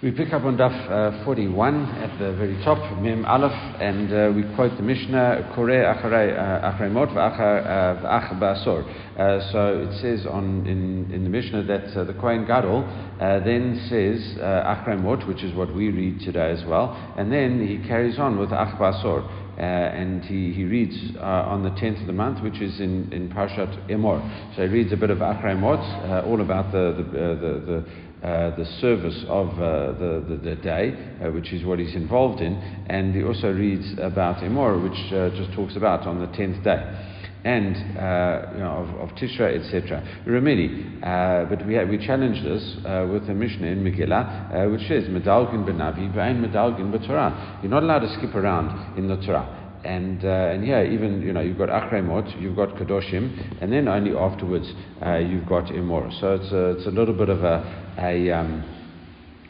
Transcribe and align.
We 0.00 0.12
pick 0.12 0.32
up 0.32 0.44
on 0.44 0.56
Daf 0.56 1.20
uh, 1.20 1.24
41 1.24 1.86
at 1.96 2.20
the 2.20 2.32
very 2.34 2.54
top, 2.62 2.78
Mem 3.02 3.24
Aleph, 3.24 3.50
and 3.80 4.12
uh, 4.12 4.32
we 4.32 4.44
quote 4.54 4.76
the 4.76 4.82
Mishnah, 4.84 5.50
Kore 5.56 5.70
Acharei 5.70 6.88
Mot 6.92 7.08
V'Ach 7.08 8.38
Basor. 8.38 8.86
Uh, 9.18 9.50
so 9.50 9.88
it 9.90 10.00
says 10.00 10.24
on, 10.24 10.64
in, 10.68 11.12
in 11.12 11.24
the 11.24 11.28
Mishnah 11.28 11.64
that 11.64 11.98
uh, 11.98 12.04
the 12.04 12.12
Kohen 12.12 12.46
Gadol 12.46 12.84
uh, 12.84 13.40
then 13.40 13.74
says 13.88 14.38
Acharei 14.38 15.02
Mot, 15.02 15.26
which 15.26 15.42
is 15.42 15.52
what 15.56 15.74
we 15.74 15.88
read 15.88 16.20
today 16.20 16.52
as 16.52 16.64
well, 16.64 16.94
and 17.18 17.32
then 17.32 17.66
he 17.66 17.84
carries 17.88 18.20
on 18.20 18.38
with 18.38 18.52
Ach 18.52 18.78
Basor. 18.78 19.28
Uh, 19.58 19.62
and 19.62 20.24
he, 20.26 20.52
he 20.52 20.62
reads 20.62 20.94
uh, 21.16 21.20
on 21.20 21.64
the 21.64 21.70
10th 21.70 22.00
of 22.00 22.06
the 22.06 22.12
month, 22.12 22.40
which 22.44 22.60
is 22.60 22.78
in, 22.78 23.12
in 23.12 23.28
Parshat 23.28 23.90
Emor. 23.90 24.22
So 24.54 24.62
he 24.62 24.68
reads 24.68 24.92
a 24.92 24.96
bit 24.96 25.10
of 25.10 25.18
Achrei 25.18 25.58
Mot, 25.58 25.80
uh, 25.80 26.24
all 26.24 26.40
about 26.40 26.70
the, 26.70 26.94
the, 26.96 27.02
the, 27.02 27.66
the 27.66 27.88
uh, 28.22 28.56
the 28.56 28.64
service 28.80 29.24
of 29.28 29.48
uh, 29.50 29.92
the, 29.92 30.24
the, 30.28 30.36
the, 30.42 30.56
day, 30.56 30.92
uh, 31.22 31.30
which 31.30 31.52
is 31.52 31.64
what 31.64 31.78
he's 31.78 31.94
involved 31.94 32.40
in, 32.40 32.54
and 32.88 33.14
he 33.14 33.22
also 33.22 33.52
reads 33.52 33.86
about 33.98 34.42
Emor, 34.42 34.82
which 34.82 35.12
uh, 35.12 35.30
just 35.36 35.52
talks 35.54 35.76
about 35.76 36.04
on 36.04 36.18
the 36.18 36.26
tenth 36.36 36.62
day. 36.64 36.82
And 37.44 37.76
uh, 37.96 38.50
you 38.54 38.58
know, 38.58 38.98
of, 38.98 39.08
of 39.08 39.16
Tishra, 39.16 39.54
etc. 39.54 40.02
Remedi, 40.26 41.00
uh, 41.00 41.48
but 41.48 41.64
we, 41.64 41.78
we 41.84 42.04
challenge 42.04 42.42
this 42.42 42.74
with 43.08 43.30
a 43.30 43.34
Mishnah 43.34 43.68
in 43.68 43.84
Megillah, 43.84 44.68
which 44.72 44.82
says 44.88 45.04
Medalgin 45.04 45.64
benavi, 45.64 46.12
v'ain 46.12 46.44
medalgin 46.44 46.90
b'Torah. 46.90 47.62
You're 47.62 47.70
not 47.70 47.84
allowed 47.84 48.00
to 48.00 48.12
skip 48.18 48.34
around 48.34 48.98
in 48.98 49.06
the 49.06 49.16
Torah 49.24 49.67
and 49.84 50.24
uh, 50.24 50.28
and 50.28 50.66
yeah, 50.66 50.82
even 50.82 51.22
you 51.22 51.32
know 51.32 51.40
you've 51.40 51.58
got 51.58 51.68
Achremot, 51.68 52.40
you've 52.40 52.56
got 52.56 52.70
Kadoshim, 52.70 53.62
and 53.62 53.72
then 53.72 53.88
only 53.88 54.16
afterwards 54.16 54.72
uh, 55.04 55.16
you've 55.16 55.46
got 55.46 55.66
Imor. 55.66 56.10
So 56.20 56.34
it's 56.34 56.52
a, 56.52 56.70
it's 56.78 56.86
a 56.86 56.90
little 56.90 57.14
bit 57.14 57.28
of 57.28 57.44
a 57.44 57.94
a 57.98 58.30
um, 58.30 58.77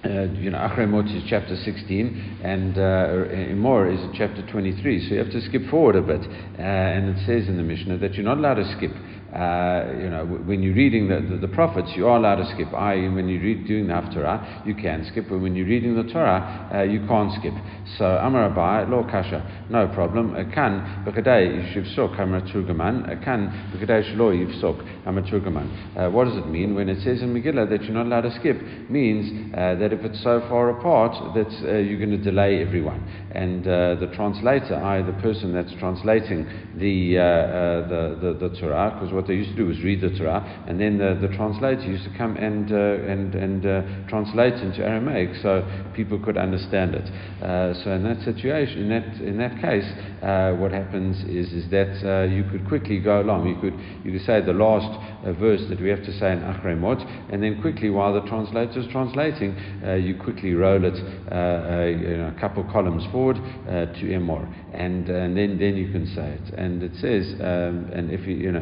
uh, 0.04 0.30
you 0.38 0.50
know, 0.50 0.58
Achremot 0.58 1.14
is 1.14 1.24
chapter 1.28 1.56
16 1.56 2.40
and 2.44 2.78
uh, 2.78 3.90
is 3.90 4.16
chapter 4.16 4.46
23. 4.50 5.08
So 5.08 5.14
you 5.14 5.18
have 5.18 5.32
to 5.32 5.40
skip 5.48 5.68
forward 5.70 5.96
a 5.96 6.02
bit. 6.02 6.20
Uh, 6.20 6.62
and 6.62 7.16
it 7.16 7.26
says 7.26 7.48
in 7.48 7.56
the 7.56 7.64
Mishnah 7.64 7.98
that 7.98 8.14
you're 8.14 8.24
not 8.24 8.38
allowed 8.38 8.62
to 8.62 8.76
skip 8.76 8.92
uh, 9.32 9.92
you 10.00 10.08
know, 10.08 10.24
when 10.24 10.62
you're 10.62 10.74
reading 10.74 11.06
the, 11.06 11.20
the, 11.20 11.46
the, 11.46 11.52
prophets, 11.54 11.92
you 11.94 12.06
are 12.06 12.16
allowed 12.16 12.36
to 12.36 12.50
skip. 12.54 12.72
I, 12.72 12.94
when 13.12 13.28
you're 13.28 13.42
read, 13.42 13.66
doing 13.68 13.86
the 13.86 13.92
Haftarah, 13.92 14.66
you 14.66 14.74
can 14.74 15.04
skip, 15.12 15.26
but 15.28 15.38
when 15.38 15.54
you're 15.54 15.66
reading 15.66 15.94
the 15.94 16.10
Torah, 16.10 16.70
uh, 16.72 16.82
you 16.82 17.06
can't 17.06 17.30
skip. 17.38 17.52
So, 17.98 18.06
Amar 18.06 18.48
Abai, 18.48 18.88
Lo 18.88 19.04
Kasha, 19.04 19.66
no 19.68 19.86
problem. 19.88 20.32
Kan, 20.54 21.04
Bekadei 21.04 21.74
Yivsok, 21.74 22.18
Amar 22.18 22.40
Turgaman, 22.48 23.22
Kan, 23.22 23.52
Bekadei 23.76 24.16
Shlo 24.16 24.32
Yivsok, 24.32 25.06
Amar 25.06 25.22
Turgaman. 25.24 25.68
Uh, 25.94 26.10
what 26.10 26.24
does 26.24 26.36
it 26.38 26.48
mean 26.48 26.74
when 26.74 26.88
it 26.88 27.02
says 27.04 27.20
in 27.20 27.34
Megillah 27.34 27.68
that 27.68 27.84
you're 27.84 27.92
not 27.92 28.06
allowed 28.06 28.22
to 28.22 28.34
skip? 28.40 28.56
Means 28.88 29.52
uh, 29.52 29.74
that 29.88 29.98
if 29.98 30.04
it's 30.04 30.22
so 30.22 30.40
far 30.48 30.70
apart 30.70 31.12
that 31.34 31.48
uh, 31.68 31.78
you're 31.78 31.98
going 31.98 32.10
to 32.10 32.22
delay 32.22 32.60
everyone. 32.60 33.00
And 33.32 33.66
uh, 33.66 33.94
the 33.96 34.10
translator, 34.14 34.74
I, 34.76 35.02
the 35.02 35.16
person 35.20 35.52
that's 35.52 35.72
translating 35.78 36.44
the, 36.76 37.14
the, 37.14 38.18
the, 38.20 38.48
the 38.48 38.60
Torah, 38.60 38.92
because 38.94 39.14
what 39.14 39.26
they 39.26 39.34
used 39.34 39.50
to 39.50 39.56
do 39.56 39.66
was 39.66 39.80
read 39.80 40.00
the 40.00 40.16
Torah, 40.18 40.64
and 40.68 40.80
then 40.80 40.98
the, 40.98 41.18
the 41.20 41.34
translator 41.36 41.82
used 41.82 42.04
to 42.04 42.16
come 42.16 42.36
and, 42.36 42.72
uh, 42.72 42.76
and, 42.76 43.34
and 43.34 43.66
uh, 43.66 43.82
translate 44.08 44.54
into 44.54 44.84
Aramaic 44.84 45.36
so 45.42 45.64
people 45.94 46.18
could 46.18 46.36
understand 46.36 46.94
it. 46.94 47.04
Uh, 47.42 47.74
so 47.84 47.92
in 47.92 48.04
that 48.04 48.22
situation, 48.24 48.82
in 48.82 48.88
that, 48.88 49.20
in 49.20 49.38
that 49.38 49.60
case, 49.60 49.86
uh, 50.22 50.52
what 50.56 50.72
happens 50.72 51.16
is, 51.24 51.52
is 51.52 51.70
that 51.70 51.94
uh, 52.04 52.24
you 52.24 52.44
could 52.50 52.66
quickly 52.66 52.98
go 52.98 53.20
along. 53.20 53.46
You 53.46 53.60
could, 53.60 53.78
you 54.04 54.12
could 54.18 54.26
say 54.26 54.40
the 54.40 54.52
last 54.52 54.88
uh, 55.24 55.32
verse 55.32 55.62
that 55.68 55.80
we 55.80 55.88
have 55.88 56.04
to 56.04 56.12
say 56.18 56.32
in 56.32 56.40
Achremot, 56.40 57.00
and 57.32 57.42
then 57.42 57.60
quickly, 57.60 57.90
while 57.90 58.14
the 58.14 58.26
translator 58.28 58.80
is 58.80 58.86
translating, 58.90 59.56
you 60.02 60.18
quickly 60.22 60.52
roll 60.54 60.84
it 60.84 60.94
you 60.94 62.16
know, 62.16 62.32
a 62.34 62.40
couple 62.40 62.64
columns 62.64 63.04
forward 63.10 63.36
to 63.36 64.04
Emor, 64.04 64.46
and, 64.72 65.08
and 65.08 65.36
then, 65.36 65.58
then 65.58 65.76
you 65.76 65.90
can 65.90 66.06
say 66.14 66.38
it. 66.40 66.54
And 66.54 66.82
it 66.82 66.94
says, 66.96 67.34
um, 67.40 67.90
and 67.92 68.10
if 68.10 68.26
you, 68.26 68.36
you 68.36 68.52
know, 68.52 68.60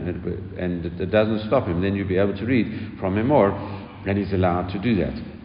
and 0.58 0.86
it 0.86 1.10
doesn't 1.10 1.46
stop 1.46 1.66
him, 1.66 1.82
then 1.82 1.94
you'll 1.94 2.08
be 2.08 2.18
able 2.18 2.36
to 2.36 2.46
read 2.46 2.98
from 2.98 3.16
Emor, 3.16 3.52
and 4.06 4.18
he's 4.18 4.32
allowed 4.32 4.68
to 4.72 4.78
do 4.78 4.94
that. 4.96 5.35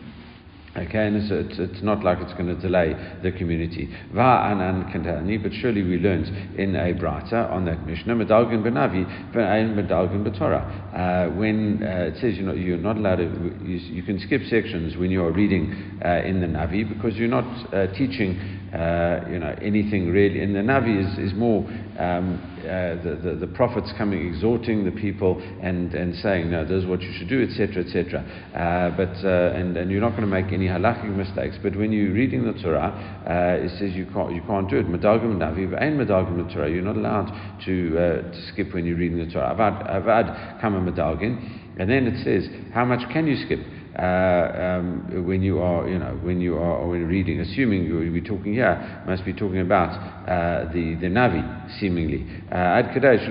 Okay, 0.74 1.06
and 1.06 1.18
it's, 1.18 1.28
it's, 1.30 1.60
it's, 1.60 1.84
not 1.84 2.02
like 2.02 2.20
it's 2.22 2.32
going 2.32 2.48
to 2.48 2.56
delay 2.56 2.96
the 3.22 3.34
community. 3.34 3.90
But 4.14 5.52
surely 5.60 5.84
we 5.84 5.98
learned 5.98 6.58
in 6.58 6.78
a 6.78 6.94
brata 6.94 7.52
on 7.52 7.66
that 7.66 7.86
Mishnah, 7.86 8.16
medalgin 8.16 8.64
benavi, 8.64 9.34
v'ayin 9.34 9.76
medalgin. 9.76 10.22
Uh, 10.32 11.30
when 11.36 11.84
uh, 11.84 12.06
it 12.06 12.14
says 12.22 12.38
you 12.38 12.44
know, 12.44 12.54
you're 12.54 12.78
not 12.78 12.96
allowed 12.96 13.18
to, 13.18 13.24
you, 13.66 13.78
you, 13.78 14.04
can 14.04 14.18
skip 14.20 14.44
sections 14.50 14.96
when 14.96 15.12
you're 15.12 15.34
reading 15.34 16.00
uh, 16.06 16.22
in 16.24 16.40
the 16.40 16.48
Navi 16.48 16.88
because 16.88 17.18
you're 17.18 17.28
not 17.28 17.44
uh, 17.74 17.88
teaching 17.94 18.40
uh, 18.74 19.26
you 19.30 19.40
know, 19.40 19.54
anything 19.62 20.10
really. 20.10 20.42
And 20.42 20.56
the 20.56 20.60
Navi 20.60 21.00
is, 21.00 21.32
is 21.32 21.38
more 21.38 21.68
um, 22.00 22.51
uh, 22.62 23.02
the, 23.04 23.38
the, 23.40 23.48
prophets 23.48 23.92
coming 23.98 24.28
exhorting 24.28 24.86
the 24.86 24.92
people 24.92 25.42
and, 25.62 25.94
and 25.94 26.16
saying, 26.18 26.50
no, 26.50 26.64
this 26.64 26.84
is 26.84 26.86
what 26.86 27.02
you 27.02 27.12
should 27.18 27.30
do, 27.30 27.42
etc., 27.42 27.84
etc. 27.84 28.22
Uh, 28.54 28.96
but 28.96 29.14
uh, 29.26 29.58
and, 29.58 29.76
and 29.78 29.92
you're 29.92 30.02
not 30.02 30.12
going 30.12 30.22
to 30.22 30.28
make 30.28 30.54
any 30.54 30.68
halachic 30.68 31.14
mistakes. 31.16 31.58
But 31.62 31.76
when 31.76 31.92
you're 31.92 32.14
reading 32.14 32.46
the 32.46 32.54
Torah, 32.62 32.94
uh, 33.28 33.66
it 33.66 33.72
says 33.80 33.96
you 33.96 34.06
can't 34.14 34.34
you 34.34 34.42
can't 34.48 34.70
do 34.70 34.78
it. 34.78 34.88
Medagim 34.88 35.38
navi 35.38 35.66
and 35.82 36.00
medagim 36.00 36.54
Torah. 36.54 36.70
You're 36.70 36.84
not 36.84 36.98
allowed 36.98 37.60
to, 37.66 37.98
uh, 37.98 38.32
to 38.32 38.48
skip 38.52 38.74
when 38.74 38.86
you're 38.86 38.98
reading 38.98 39.26
the 39.26 39.32
Torah. 39.32 39.56
Avad 39.56 39.90
avad 39.90 40.62
kama 40.62 40.80
medagin. 40.80 41.60
And 41.80 41.90
then 41.90 42.06
it 42.06 42.24
says, 42.24 42.48
how 42.74 42.86
much 42.86 43.02
can 43.12 43.28
you 43.28 43.36
skip? 43.46 43.60
Uh, 43.98 44.80
um, 44.80 45.26
when 45.28 45.42
you 45.42 45.60
are, 45.60 45.88
you 45.88 46.00
know, 46.00 46.18
when 46.24 46.40
you 46.40 46.56
are 46.56 46.88
when 46.88 47.06
reading, 47.08 47.42
assuming 47.42 47.84
you 47.84 47.96
will 47.96 48.14
be 48.14 48.22
talking 48.22 48.54
here, 48.54 49.04
must 49.06 49.26
be 49.26 49.34
talking 49.34 49.60
about 49.60 49.90
uh, 50.30 50.72
the 50.72 50.96
the 50.96 51.08
Navi, 51.08 51.44
seemingly. 51.80 52.26
Ad 52.50 52.52
Uh, 52.52 52.56
Ad 52.56 52.94
Kadesh 52.94 53.28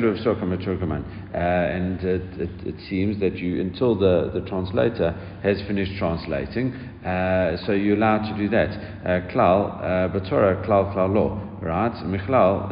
uh, 1.32 1.36
and 1.36 2.00
it, 2.00 2.40
it, 2.40 2.66
it, 2.66 2.74
seems 2.88 3.20
that 3.20 3.36
you, 3.36 3.60
until 3.60 3.94
the, 3.94 4.30
the 4.34 4.40
translator 4.48 5.12
has 5.42 5.60
finished 5.68 5.92
translating, 5.98 6.72
uh, 7.04 7.56
so 7.66 7.72
you're 7.72 7.96
allowed 7.96 8.28
to 8.30 8.36
do 8.36 8.48
that. 8.48 9.30
Klal, 9.30 9.80
Batora, 10.12 10.66
Klal, 10.66 10.94
Klal, 10.94 11.14
Law 11.14 11.50
right? 11.60 11.92
Michlal, 12.04 12.70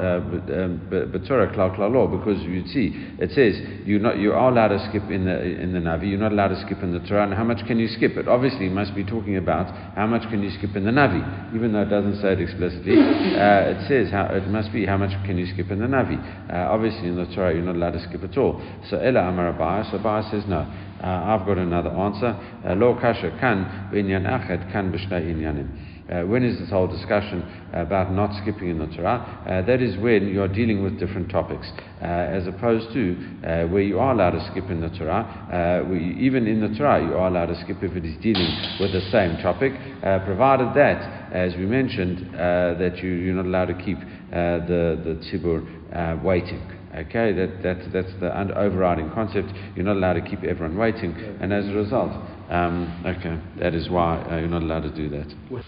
B'Torah 0.89 1.55
Klal 1.55 1.77
Klal 1.77 1.93
Law, 1.93 2.07
because 2.07 2.43
you 2.43 2.67
see, 2.69 2.93
it 3.19 3.31
says 3.33 3.61
you 3.87 3.99
not 3.99 4.19
you 4.19 4.33
are 4.33 4.51
allowed 4.51 4.69
to 4.69 4.81
skip 4.89 5.11
in 5.11 5.25
the 5.25 5.43
in 5.43 5.73
the 5.73 5.79
Navi, 5.79 6.09
you're 6.09 6.19
not 6.19 6.33
allowed 6.33 6.49
to 6.49 6.61
skip 6.65 6.83
in 6.83 6.93
the 6.93 7.01
Torah, 7.07 7.25
and 7.25 7.35
how 7.35 7.45
much 7.45 7.65
can 7.67 7.79
you 7.79 7.89
skip? 7.89 8.17
It 8.17 8.29
obviously 8.29 8.69
must 8.69 8.95
be 8.95 9.05
talking 9.05 9.37
about 9.37 9.69
how 9.95 10.07
much 10.07 10.23
can 10.31 10.43
you 10.43 10.51
skip 10.59 10.75
in 10.77 10.85
the 10.85 10.91
Navi, 10.91 11.55
even 11.55 11.73
though 11.73 11.83
it 11.83 11.91
doesn't 11.91 12.21
say 12.21 12.33
it 12.33 12.41
explicitly. 12.41 12.97
Uh, 12.97 13.77
it 13.77 13.89
says 13.89 14.11
how 14.11 14.27
it 14.33 14.49
must 14.49 14.73
be 14.73 14.87
how 14.87 14.97
much 14.97 15.13
can 15.25 15.37
you 15.37 15.47
skip 15.53 15.71
in 15.71 15.79
the 15.81 15.87
Navi. 15.87 16.17
Uh, 16.51 16.73
obviously 16.73 17.09
in 17.09 17.17
the 17.17 17.27
Torah 17.35 17.53
you're 17.53 17.65
not 17.65 17.77
allowed 17.77 17.93
to 17.93 18.03
skip 18.09 18.25
at 18.25 18.37
all. 18.39 18.48
So 18.89 18.99
Ella 18.99 19.29
Amar 19.29 19.53
Abaya, 19.53 19.85
so 19.91 19.99
says 20.31 20.45
no. 20.49 20.67
Uh, 21.03 21.07
I've 21.07 21.47
got 21.47 21.59
another 21.59 21.91
answer. 21.91 22.35
Uh, 22.67 22.75
Lo 22.75 22.95
kasha 22.99 23.31
kan 23.39 23.91
b'inyan 23.93 24.27
achet 24.27 24.73
kan 24.73 24.91
b'shnei 24.93 25.31
inyanim. 25.31 25.69
Uh, 26.09 26.27
when 26.27 26.43
is 26.43 26.59
this 26.59 26.71
whole 26.71 26.87
discussion 26.89 27.45
about 27.75 28.11
not 28.11 28.33
skipping 28.41 28.71
in 28.71 28.79
the 28.79 28.87
Torah? 28.97 29.45
Uh, 29.47 29.61
that 29.67 29.83
is 29.83 29.97
when 29.99 30.27
you 30.27 30.41
are 30.41 30.49
dealing 30.49 30.83
with 30.83 30.99
different 30.99 31.31
topics, 31.31 31.71
uh, 32.01 32.05
as 32.07 32.47
opposed 32.47 32.91
to 32.95 33.15
uh, 33.45 33.69
where 33.69 33.83
you 33.83 33.99
are 33.99 34.13
allowed 34.13 34.31
to 34.31 34.41
skip 34.51 34.71
in 34.71 34.81
the 34.81 34.89
Torah. 34.97 35.23
Uh, 35.53 35.93
you, 35.93 36.17
even 36.19 36.47
in 36.47 36.61
the 36.61 36.77
Torah, 36.79 37.05
you 37.05 37.15
are 37.15 37.29
allowed 37.29 37.53
to 37.53 37.61
skip 37.61 37.77
if 37.83 37.95
it 37.95 38.07
is 38.07 38.17
dealing 38.23 38.49
with 38.81 38.91
the 38.93 39.03
same 39.13 39.37
topic, 39.43 39.73
provided 40.25 40.73
that, 40.75 41.31
as 41.31 41.55
we 41.57 41.67
mentioned, 41.67 42.35
that 42.35 42.99
you, 43.03 43.11
you're 43.11 43.35
not 43.35 43.45
allowed 43.45 43.67
to 43.67 43.75
keep 43.85 43.99
the, 44.31 44.99
the 45.05 45.21
tzibur 45.29 46.25
waiting. 46.25 46.78
Okay, 46.99 47.33
that, 47.33 47.63
that, 47.63 47.93
that's 47.93 48.13
the 48.21 48.59
overriding 48.59 49.11
concept. 49.11 49.53
You're 49.77 49.85
not 49.85 49.97
allowed 49.97 50.15
to 50.15 50.21
keep 50.21 50.43
everyone 50.43 50.77
waiting, 50.77 51.15
and 51.41 51.53
as 51.53 51.69
a 51.69 51.73
result, 51.73 52.11
um, 52.51 53.05
okay, 53.07 53.39
that 53.61 53.73
is 53.75 53.89
why 53.89 54.21
uh, 54.23 54.39
you're 54.39 54.49
not 54.49 54.63
allowed 54.63 54.83
to 54.83 54.95
do 54.95 55.09
that. 55.11 55.63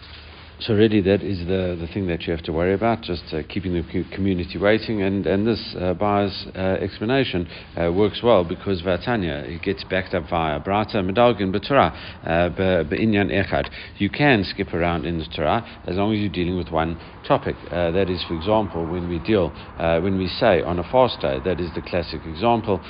So 0.61 0.75
really, 0.75 1.01
that 1.03 1.23
is 1.23 1.39
the, 1.39 1.79
the 1.81 1.89
thing 1.95 2.07
that 2.09 2.23
you 2.23 2.35
have 2.35 2.43
to 2.45 2.53
worry 2.53 2.75
about, 2.75 3.01
just 3.01 3.23
uh, 3.33 3.43
keeping 3.49 3.73
the 3.73 4.05
community 4.13 4.59
waiting. 4.59 5.01
And, 5.01 5.27
and 5.27 5.47
this 5.47 5.75
uh, 5.79 5.95
buyer's 5.95 6.47
uh, 6.55 6.59
explanation 6.59 7.49
uh, 7.81 7.91
works 7.91 8.21
well 8.23 8.45
because 8.45 8.83
Vatanya 8.83 9.49
it 9.49 9.63
gets 9.63 9.85
backed 9.85 10.13
up 10.13 10.25
via 10.29 10.61
Brata, 10.61 10.97
Medalgin, 10.97 11.51
B'Torah, 11.55 11.95
uh, 12.25 12.51
B'Inyan 12.85 13.33
Echad. 13.33 13.71
You 13.97 14.11
can 14.11 14.45
skip 14.45 14.75
around 14.75 15.07
in 15.07 15.19
the 15.19 15.25
Torah 15.35 15.65
as 15.87 15.97
long 15.97 16.13
as 16.13 16.21
you're 16.21 16.29
dealing 16.29 16.59
with 16.59 16.69
one 16.69 17.01
topic. 17.31 17.57
Uh, 17.71 17.93
that 17.93 18.11
is, 18.11 18.25
for 18.25 18.35
example, 18.35 18.87
when 18.87 19.09
we 19.09 19.21
deal, 19.21 19.55
when 19.77 20.19
we 20.19 20.27
say 20.27 20.63
on 20.63 20.81
a 20.81 20.85
fast 20.91 21.21
day, 21.21 21.39
that 21.45 21.61
is 21.61 21.73
the 21.75 21.83
classic 21.83 22.27
example, 22.27 22.83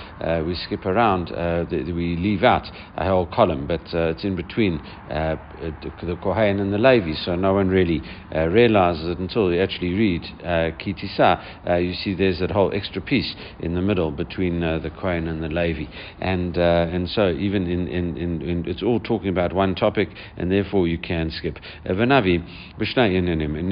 we 0.47 0.55
skip 0.55 0.87
around, 0.87 1.29
the, 1.29 1.93
we 1.95 2.17
leave 2.17 2.43
out 2.43 2.67
a 2.97 3.05
whole 3.05 3.27
column, 3.27 3.67
but 3.67 3.83
it's 3.93 4.25
in 4.25 4.37
between 4.37 4.83
the 5.09 6.19
Kohen 6.23 6.59
and 6.59 6.73
the 6.73 6.79
Levi, 6.79 7.13
so 7.23 7.37
no 7.37 7.53
one 7.53 7.69
really 7.69 8.03
uh, 8.35 8.47
realizes 8.47 9.11
it 9.11 9.19
until 9.19 9.53
you 9.53 9.61
actually 9.61 9.93
read 9.93 10.25
uh, 10.43 10.71
Ki 10.79 10.95
Tisa. 10.95 11.43
Uh, 11.69 11.75
you 11.77 11.93
see 11.93 12.15
there's 12.15 12.39
that 12.39 12.51
whole 12.51 12.73
extra 12.73 13.03
piece 13.03 13.37
in 13.59 13.75
the 13.75 13.83
middle 13.83 14.11
between 14.11 14.63
uh, 14.63 14.79
the 14.79 14.89
Kohen 14.89 15.29
and 15.29 15.43
the 15.43 15.49
Levi. 15.49 15.85
And, 16.19 16.57
uh, 16.57 16.87
and 16.91 17.11
so 17.11 17.29
even 17.31 17.67
in, 17.67 17.89
in, 17.89 18.17
in, 18.17 18.41
in, 18.41 18.65
it's 18.67 18.83
all 18.83 19.01
talking 19.01 19.29
about 19.29 19.53
one 19.53 19.75
topic, 19.75 20.09
and 20.39 20.51
therefore 20.51 20.89
you 20.89 20.97
can 20.97 21.31
skip. 21.31 21.59
And, 21.85 22.01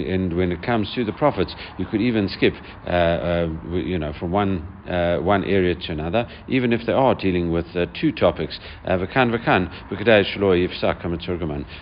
and 0.00 0.36
when 0.36 0.57
comes 0.62 0.92
to 0.94 1.04
the 1.04 1.12
prophets, 1.12 1.54
you 1.76 1.86
could 1.86 2.00
even 2.00 2.28
skip, 2.28 2.54
uh, 2.86 2.90
uh, 2.90 3.48
you 3.72 3.98
know, 3.98 4.12
from 4.18 4.30
one, 4.30 4.77
one 5.22 5.44
area 5.44 5.74
to 5.74 5.92
another, 5.92 6.28
even 6.48 6.72
if 6.72 6.86
they 6.86 6.92
are 6.92 7.14
dealing 7.14 7.50
with 7.52 7.66
two 8.00 8.12
topics. 8.12 8.58
V'kan, 8.86 9.28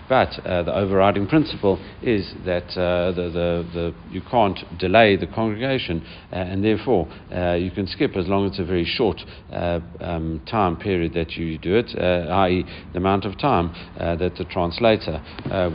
but 0.09 0.39
uh, 0.47 0.63
the 0.63 0.75
overriding 0.75 1.27
principle 1.27 1.79
is 2.03 2.35
that 2.45 2.65
uh, 2.77 3.13
the, 3.13 3.23
the, 3.31 3.67
the, 3.75 3.95
you 4.11 4.21
can't 4.31 4.59
delay 4.79 5.17
the 5.17 5.27
congregation, 5.27 6.05
uh, 6.33 6.37
and 6.37 6.65
therefore 6.65 7.09
uh, 7.33 7.55
you 7.55 7.71
can 7.71 7.87
skip 7.87 8.17
as 8.17 8.27
long 8.27 8.45
as 8.47 8.53
it's 8.53 8.61
a 8.61 8.65
very 8.65 8.85
short 8.85 9.21
uh, 9.53 9.81
um, 10.01 10.41
time 10.47 10.77
period 10.77 11.15
that 11.15 11.33
you 11.33 11.59
do 11.59 11.75
it, 11.77 11.95
uh, 11.99 12.29
i.e., 12.45 12.65
the 12.93 12.99
amount 12.99 13.25
of 13.25 13.39
time 13.39 13.73
that 13.97 14.35
the 14.37 14.45
translator 14.45 15.23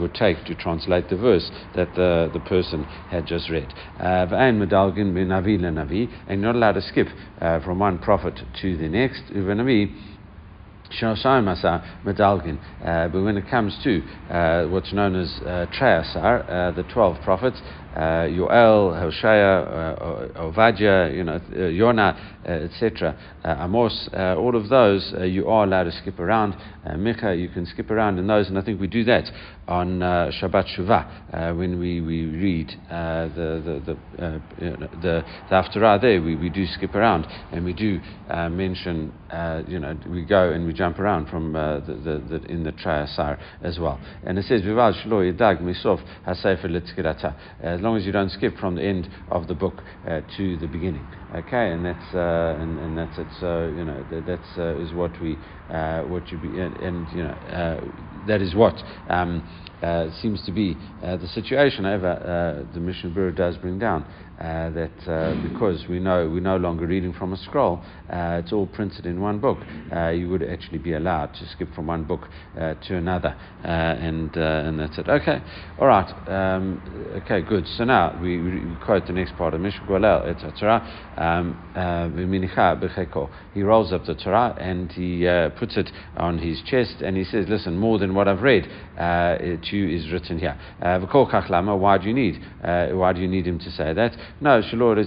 would 0.00 0.14
take 0.14 0.44
to 0.44 0.54
translate 0.54 1.08
the 1.08 1.16
verse 1.16 1.50
that 1.74 1.94
the, 1.94 2.30
the 2.32 2.40
person 2.40 2.84
had 3.10 3.26
just 3.26 3.50
read. 3.50 3.72
And 3.98 4.58
you're 4.58 4.66
not 6.36 6.56
allowed 6.56 6.72
to 6.72 6.82
skip 6.82 7.08
from 7.38 7.78
one 7.78 7.98
prophet 7.98 8.40
to 8.60 8.76
the 8.76 8.88
next. 8.88 9.22
Medalgin. 12.04 12.58
Uh, 12.84 13.08
but 13.08 13.22
when 13.22 13.36
it 13.36 13.48
comes 13.48 13.76
to 13.82 14.02
uh, 14.30 14.66
what's 14.68 14.92
known 14.92 15.16
as 15.16 15.40
uh, 15.42 15.66
uh, 16.16 16.70
the 16.72 16.84
12 16.92 17.22
prophets, 17.22 17.60
uh, 17.94 18.26
Yoel, 18.26 18.98
Hosea, 18.98 19.60
uh, 19.60 20.28
Ovadia, 20.40 21.14
you 21.14 21.24
know, 21.24 21.40
uh, 21.54 21.66
Yonah, 21.66 22.38
uh, 22.46 22.48
etc., 22.48 23.16
uh, 23.44 23.56
Amos, 23.60 24.08
uh, 24.14 24.34
all 24.36 24.56
of 24.56 24.68
those 24.68 25.12
you 25.22 25.46
are 25.48 25.64
allowed 25.64 25.84
to 25.84 25.92
skip 25.92 26.18
around. 26.18 26.54
Micha, 26.86 27.38
you 27.38 27.48
can 27.48 27.66
skip 27.66 27.90
around 27.90 28.18
in 28.18 28.26
those, 28.26 28.48
and 28.48 28.58
I 28.58 28.62
think 28.62 28.80
we 28.80 28.86
do 28.86 29.04
that 29.04 29.30
on 29.68 30.00
Shabbat 30.00 30.76
Shuvah 30.76 31.56
when 31.56 31.78
we, 31.78 32.00
we 32.00 32.24
read 32.26 32.68
the, 32.88 33.62
the, 33.64 33.94
the, 33.94 34.40
you 34.64 34.70
know, 34.70 34.88
the, 35.00 35.24
the 35.48 35.54
Haftarah 35.54 36.00
there, 36.00 36.20
we, 36.20 36.34
we 36.34 36.48
do 36.48 36.66
skip 36.66 36.94
around 36.94 37.26
and 37.52 37.64
we 37.64 37.72
do 37.72 38.00
mention, 38.50 39.12
you 39.68 39.78
know, 39.78 39.96
we 40.08 40.24
go 40.24 40.50
and 40.50 40.66
we 40.66 40.72
jump 40.72 40.98
around 40.98 41.28
from 41.28 41.52
the, 41.52 41.82
the, 41.86 42.38
the, 42.38 42.44
in 42.46 42.64
the 42.64 42.72
Trei 42.72 43.02
Asar 43.02 43.38
as 43.62 43.78
well. 43.78 44.00
And 44.24 44.38
it 44.38 44.46
says, 44.46 44.62
Vival 44.62 44.92
as 47.62 47.81
long 47.82 47.96
as 47.96 48.06
you 48.06 48.12
don't 48.12 48.30
skip 48.30 48.56
from 48.58 48.76
the 48.76 48.82
end 48.82 49.08
of 49.28 49.48
the 49.48 49.54
book 49.54 49.82
uh, 50.06 50.20
to 50.36 50.56
the 50.56 50.66
beginning. 50.66 51.06
Okay, 51.34 51.70
and 51.70 51.84
that's 51.84 52.14
uh, 52.14 52.56
and, 52.60 52.78
and 52.78 52.98
that's 52.98 53.16
it. 53.16 53.28
So 53.40 53.72
you 53.74 53.84
know 53.84 54.04
that 54.10 54.26
that's 54.26 54.58
uh, 54.58 54.76
is 54.76 54.92
what 54.92 55.18
we 55.18 55.38
uh, 55.70 56.02
what 56.02 56.30
you 56.30 56.36
be 56.36 56.58
and, 56.58 56.76
and 56.76 57.08
you 57.10 57.22
know 57.22 57.30
uh, 57.30 57.80
that 58.26 58.42
is 58.42 58.54
what. 58.54 58.82
Um, 59.08 59.48
uh, 59.82 60.12
seems 60.20 60.40
to 60.44 60.52
be 60.52 60.78
the 61.00 61.26
situation. 61.34 61.82
However, 61.82 62.64
the 62.72 62.78
Mishnah 62.78 63.10
Berurah 63.10 63.34
does 63.34 63.56
bring 63.56 63.80
down 63.80 64.06
uh, 64.42 64.70
that 64.70 65.08
uh, 65.08 65.40
because 65.42 65.86
we 65.88 66.00
know 66.00 66.28
we're 66.28 66.40
no 66.40 66.56
longer 66.56 66.84
reading 66.84 67.12
from 67.12 67.32
a 67.32 67.36
scroll, 67.36 67.80
uh, 68.10 68.40
it's 68.42 68.52
all 68.52 68.66
printed 68.66 69.06
in 69.06 69.20
one 69.20 69.38
book. 69.38 69.58
Uh, 69.94 70.08
you 70.08 70.28
would 70.28 70.42
actually 70.42 70.78
be 70.78 70.94
allowed 70.94 71.32
to 71.34 71.46
skip 71.50 71.72
from 71.74 71.86
one 71.86 72.02
book 72.02 72.28
uh, 72.58 72.74
to 72.74 72.96
another, 72.96 73.36
uh, 73.64 73.68
and 73.68 74.36
and 74.36 74.80
that's 74.80 74.98
it. 74.98 75.08
Okay, 75.08 75.40
all 75.78 75.86
right. 75.86 76.28
Um, 76.28 76.82
okay, 77.18 77.42
good. 77.42 77.68
So 77.76 77.84
now 77.84 78.18
we, 78.20 78.40
we, 78.42 78.76
quote 78.84 79.06
the 79.06 79.12
next 79.12 79.36
part 79.36 79.54
of 79.54 79.60
Mishnah 79.60 79.86
Golel 79.86 80.26
et 80.26 80.58
Torah. 80.58 80.82
Um, 81.22 81.56
he 83.54 83.62
rolls 83.62 83.92
up 83.92 84.04
the 84.06 84.14
Torah 84.14 84.56
and 84.58 84.90
he 84.90 85.24
puts 85.58 85.76
it 85.76 85.90
on 86.16 86.38
his 86.38 86.60
chest 86.62 86.96
and 87.00 87.16
he 87.16 87.24
says, 87.24 87.46
"Listen, 87.48 87.78
more 87.78 87.98
than 87.98 88.14
what 88.14 88.26
I've 88.26 88.42
read 88.42 88.64
to 88.98 89.76
you 89.76 89.96
is 89.96 90.10
written 90.10 90.38
here." 90.38 90.58
Why 90.80 91.98
do 91.98 92.08
you 92.08 92.14
need? 92.14 92.42
why 92.62 93.12
do 93.12 93.20
you 93.20 93.28
need 93.28 93.46
him 93.46 93.58
to 93.58 93.70
say 93.70 93.92
that? 93.92 94.16
No, 94.40 94.60
Shalor 94.62 94.98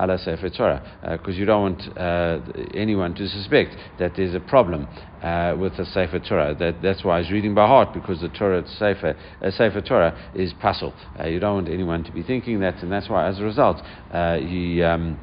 ala 0.00 0.18
Sefer 0.18 0.50
Torah, 0.50 0.82
because 1.02 1.34
uh, 1.34 1.38
you 1.38 1.44
don't 1.44 1.62
want 1.62 1.98
uh, 1.98 2.40
anyone 2.74 3.14
to 3.14 3.28
suspect 3.28 3.76
that 3.98 4.12
there's 4.16 4.34
a 4.34 4.40
problem 4.40 4.86
uh, 5.22 5.54
with 5.58 5.76
the 5.76 5.84
Sefer 5.86 6.20
Torah. 6.20 6.54
That, 6.54 6.82
that's 6.82 7.04
why 7.04 7.22
he's 7.22 7.32
reading 7.32 7.54
by 7.54 7.66
heart, 7.66 7.92
because 7.94 8.20
the 8.20 8.28
Torah 8.28 8.66
Sefer, 8.78 9.16
uh, 9.42 9.50
Sefer 9.50 9.80
Torah 9.80 10.30
is. 10.34 10.52
Uh, 10.62 11.26
you 11.26 11.40
don't 11.40 11.54
want 11.54 11.68
anyone 11.68 12.04
to 12.04 12.12
be 12.12 12.22
thinking 12.22 12.60
that, 12.60 12.82
and 12.82 12.92
that's 12.92 13.08
why, 13.08 13.26
as 13.26 13.38
a 13.38 13.44
result, 13.44 13.78
uh, 14.12 14.36
he. 14.36 14.82
Um, 14.82 15.18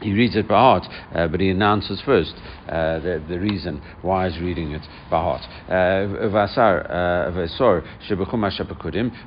he 0.00 0.12
reads 0.12 0.36
it 0.36 0.48
by 0.48 0.54
heart, 0.54 0.86
uh, 1.14 1.28
but 1.28 1.40
he 1.40 1.50
announces 1.50 2.00
first 2.02 2.34
uh, 2.68 2.98
the, 3.00 3.22
the 3.28 3.38
reason 3.38 3.82
why 4.02 4.28
he's 4.28 4.40
reading 4.40 4.72
it 4.72 4.82
by 5.10 5.20
heart. 5.20 5.42
Uh, 5.68 6.28
Vasar 6.30 6.86
uh, 6.86 7.30
Vasor 7.32 7.82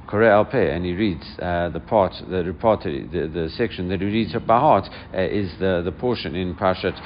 Kore 0.08 0.24
Alpe, 0.24 0.76
and 0.76 0.86
he 0.86 0.94
reads 0.94 1.24
uh, 1.40 1.70
the 1.70 1.80
part, 1.80 2.14
the 2.30 2.44
report, 2.44 2.84
the, 2.84 3.30
the 3.34 3.50
section 3.56 3.88
that 3.90 4.02
he 4.02 4.06
reads 4.08 4.34
by 4.48 4.60
heart 4.60 4.90
uh, 5.14 5.22
is 5.22 5.52
the, 5.60 5.82
the 5.84 5.92
portion 5.92 6.36
in 6.36 6.56
Parshat 6.56 7.00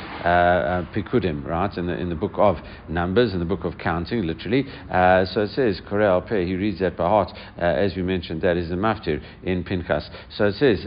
Pikudim, 0.94 1.46
right, 1.46 1.75
in 1.78 1.88
the, 1.88 1.94
in 1.94 2.10
the 2.10 2.16
book 2.16 2.34
of 2.36 2.58
Numbers, 2.88 3.34
in 3.34 3.40
the 3.40 3.46
book 3.46 3.66
of 3.66 3.78
counting, 3.78 4.24
literally. 4.24 4.64
so 4.90 5.42
it 5.42 5.50
says 5.50 5.81
Kore 5.90 6.00
Alpe, 6.00 6.46
he 6.46 6.56
reads 6.56 6.80
that 6.80 6.96
by 6.96 7.08
heart, 7.08 7.31
as 7.58 7.96
we 7.96 8.02
mentioned, 8.02 8.42
that 8.42 8.58
is 8.58 8.69
the 8.69 8.75
Maftir 8.75 9.22
in 9.44 9.64
Pinchas. 9.64 10.10
So 10.30 10.46
it 10.46 10.56
says, 10.56 10.86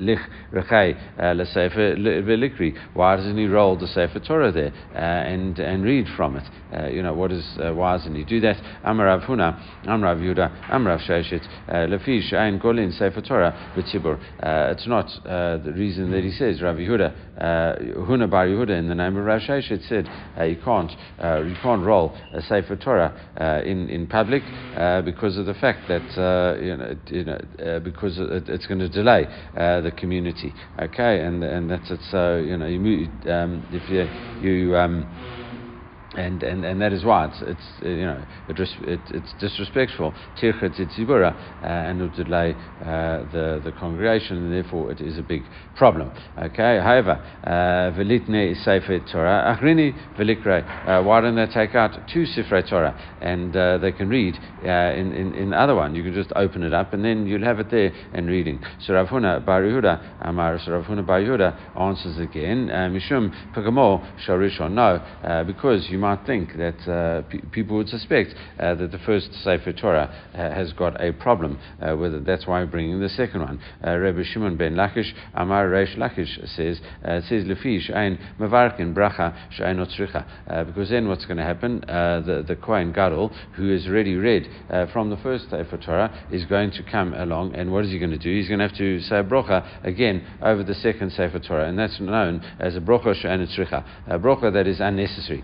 Lich 0.00 0.18
Rechai 0.52 0.96
uh, 1.18 1.44
Sefer 1.44 1.96
Velikri. 1.96 2.76
Why 2.94 3.16
doesn't 3.16 3.36
he 3.36 3.46
roll 3.46 3.76
the 3.76 3.86
Sefer 3.86 4.20
Torah 4.20 4.52
there 4.52 4.72
uh, 4.94 4.98
and 4.98 5.58
and 5.58 5.84
read 5.84 6.06
from 6.16 6.36
it? 6.36 6.44
Uh, 6.72 6.88
you 6.88 7.02
know 7.02 7.14
what 7.14 7.32
is 7.32 7.44
uh, 7.58 7.72
why 7.72 7.96
doesn't 7.96 8.14
he 8.14 8.24
do 8.24 8.40
that? 8.40 8.56
Amarav 8.84 9.26
Huna, 9.26 9.84
Amrav 9.86 10.20
Yuda, 10.20 10.70
Amrav 10.70 11.00
Sheshet, 11.06 11.46
uh, 11.68 11.86
Lefish 11.86 12.32
Ein 12.32 12.58
Golin 12.58 12.92
Sefer 12.96 13.20
Torah 13.20 13.72
B'Tzibur. 13.76 14.18
Uh, 14.42 14.72
it's 14.72 14.86
not 14.86 15.06
the 15.24 15.72
reason 15.74 16.10
that 16.10 16.24
he 16.24 16.30
says 16.32 16.62
Rav 16.62 16.76
Yehuda, 16.76 17.38
Huna 18.08 18.30
Bar 18.30 18.46
Yehuda 18.46 18.78
in 18.78 18.88
the 18.88 18.94
name 18.94 19.16
of 19.16 19.24
Rav 19.24 19.40
Sheshet 19.42 19.88
said 19.88 20.06
you 20.48 20.56
can't 20.64 20.90
you 20.90 21.56
can't 21.62 21.84
roll 21.84 22.16
a 22.32 22.42
Sefer 22.42 22.76
Torah 22.76 23.62
in 23.64 23.88
in 23.88 24.06
public 24.06 24.42
because 25.04 25.36
of 25.36 25.46
the 25.46 25.54
fact 25.54 25.88
that 25.88 26.58
you 26.60 26.76
know, 26.76 26.96
you 27.06 27.24
know 27.24 27.80
because 27.80 28.18
it, 28.18 28.48
it's 28.48 28.66
going 28.66 28.80
to 28.80 28.88
delay 28.88 29.24
the 29.54 29.92
community 29.96 30.39
Okay, 30.80 31.20
and 31.20 31.42
and 31.44 31.70
that's 31.70 31.90
it. 31.90 32.00
So 32.10 32.38
you 32.38 32.56
know, 32.56 32.66
you 32.66 32.80
um, 33.30 33.66
if 33.70 33.88
you 33.88 34.08
you 34.38 34.76
um, 34.76 35.06
and, 36.16 36.42
and, 36.42 36.64
and 36.64 36.80
that 36.80 36.92
is 36.92 37.04
why 37.04 37.26
it's, 37.26 37.40
it's 37.42 37.84
uh, 37.84 37.88
you 37.88 38.04
know 38.04 38.24
it, 38.48 38.58
it, 38.58 39.00
it's 39.10 39.32
disrespectful 39.38 40.12
uh, 40.12 40.46
and 41.62 42.02
it 42.02 42.14
delay 42.16 42.52
uh, 42.52 43.22
the 43.30 43.60
the 43.64 43.72
congregation 43.78 44.36
and 44.36 44.52
therefore 44.52 44.90
it 44.90 45.00
is 45.00 45.18
a 45.18 45.22
big 45.22 45.42
problem. 45.76 46.10
Okay. 46.36 46.80
However, 46.82 47.22
velitne 47.96 48.52
uh, 48.52 48.64
sefer 48.64 48.98
Torah 49.10 49.56
achrini 49.56 49.94
velikre. 50.18 50.64
Uh, 50.88 51.02
why 51.04 51.20
don't 51.20 51.36
they 51.36 51.46
take 51.46 51.74
out 51.76 51.92
two 52.12 52.24
sifrei 52.24 52.68
Torah 52.68 52.94
and 53.20 53.54
uh, 53.56 53.78
they 53.78 53.92
can 53.92 54.08
read 54.08 54.34
in, 54.64 55.12
in 55.12 55.34
in 55.34 55.52
other 55.52 55.76
one? 55.76 55.94
You 55.94 56.02
can 56.02 56.14
just 56.14 56.32
open 56.34 56.64
it 56.64 56.72
up 56.72 56.92
and 56.92 57.04
then 57.04 57.26
you'll 57.26 57.44
have 57.44 57.60
it 57.60 57.70
there 57.70 57.92
and 58.14 58.26
reading. 58.26 58.60
So 58.80 58.94
Rav 58.94 59.08
Huna 59.08 59.46
Bar 59.46 59.62
Yehuda 59.62 60.22
Amar 60.22 60.58
so 60.64 60.72
Rav 60.72 60.86
Huna 60.86 61.06
Bar 61.06 61.20
Yehuda 61.20 61.78
answers 61.80 62.18
again 62.18 62.68
mishum 62.68 63.32
pagamo 63.54 64.04
sharishon. 64.26 64.72
No, 64.72 65.44
because 65.46 65.88
you 65.88 65.99
might 66.00 66.26
think 66.26 66.56
that 66.56 66.88
uh, 66.90 67.22
p- 67.28 67.42
people 67.52 67.76
would 67.76 67.88
suspect 67.88 68.34
uh, 68.58 68.74
that 68.74 68.90
the 68.90 68.98
first 68.98 69.32
Sefer 69.44 69.72
Torah 69.72 70.12
uh, 70.34 70.36
has 70.36 70.72
got 70.72 71.00
a 71.02 71.12
problem 71.12 71.58
uh, 71.80 71.96
with 71.96 72.14
it. 72.14 72.24
That's 72.24 72.46
why 72.46 72.60
we're 72.60 72.66
bringing 72.66 73.00
the 73.00 73.08
second 73.08 73.42
one. 73.42 73.60
Uh, 73.86 73.96
Rabbi 73.96 74.22
Shimon 74.24 74.56
ben 74.56 74.74
Lakish, 74.74 75.12
Amar 75.34 75.66
Reish 75.68 75.96
Lakish 75.96 76.34
says, 76.56 76.80
uh, 77.04 77.20
says 77.28 77.44
Lefish 77.44 77.94
ein 77.94 78.18
mevarkin 78.38 78.94
bracha 78.94 79.36
she'ain 79.52 79.76
otzricha. 79.76 80.66
Because 80.66 80.90
then 80.90 81.08
what's 81.08 81.26
going 81.26 81.36
to 81.36 81.44
happen? 81.44 81.80
the, 81.80 82.44
the 82.46 82.56
Kohen 82.56 82.92
Gadol, 82.92 83.28
who 83.56 83.70
has 83.72 83.86
already 83.86 84.16
read 84.16 84.48
from 84.92 85.10
the 85.10 85.16
first 85.18 85.50
Sefer 85.50 85.76
Torah, 85.76 86.26
is 86.32 86.44
going 86.46 86.70
to 86.72 86.82
come 86.82 87.14
along, 87.14 87.54
and 87.54 87.72
what 87.72 87.84
is 87.84 87.90
he 87.90 87.98
going 87.98 88.10
to 88.10 88.18
do? 88.18 88.34
He's 88.34 88.48
going 88.48 88.60
to 88.60 88.68
have 88.68 88.76
to 88.78 89.00
say 89.00 89.18
a 89.18 89.24
bracha 89.24 89.84
again 89.84 90.26
over 90.42 90.62
the 90.64 90.74
second 90.74 91.12
Sefer 91.12 91.38
Torah, 91.38 91.68
and 91.68 91.78
that's 91.78 92.00
known 92.00 92.40
as 92.58 92.76
a 92.76 92.80
bracha 92.80 93.14
she'ain 93.14 93.46
otzricha, 93.46 93.84
a 94.06 94.18
bracha 94.18 94.52
that 94.52 94.66
is 94.66 94.80
unnecessary. 94.80 95.42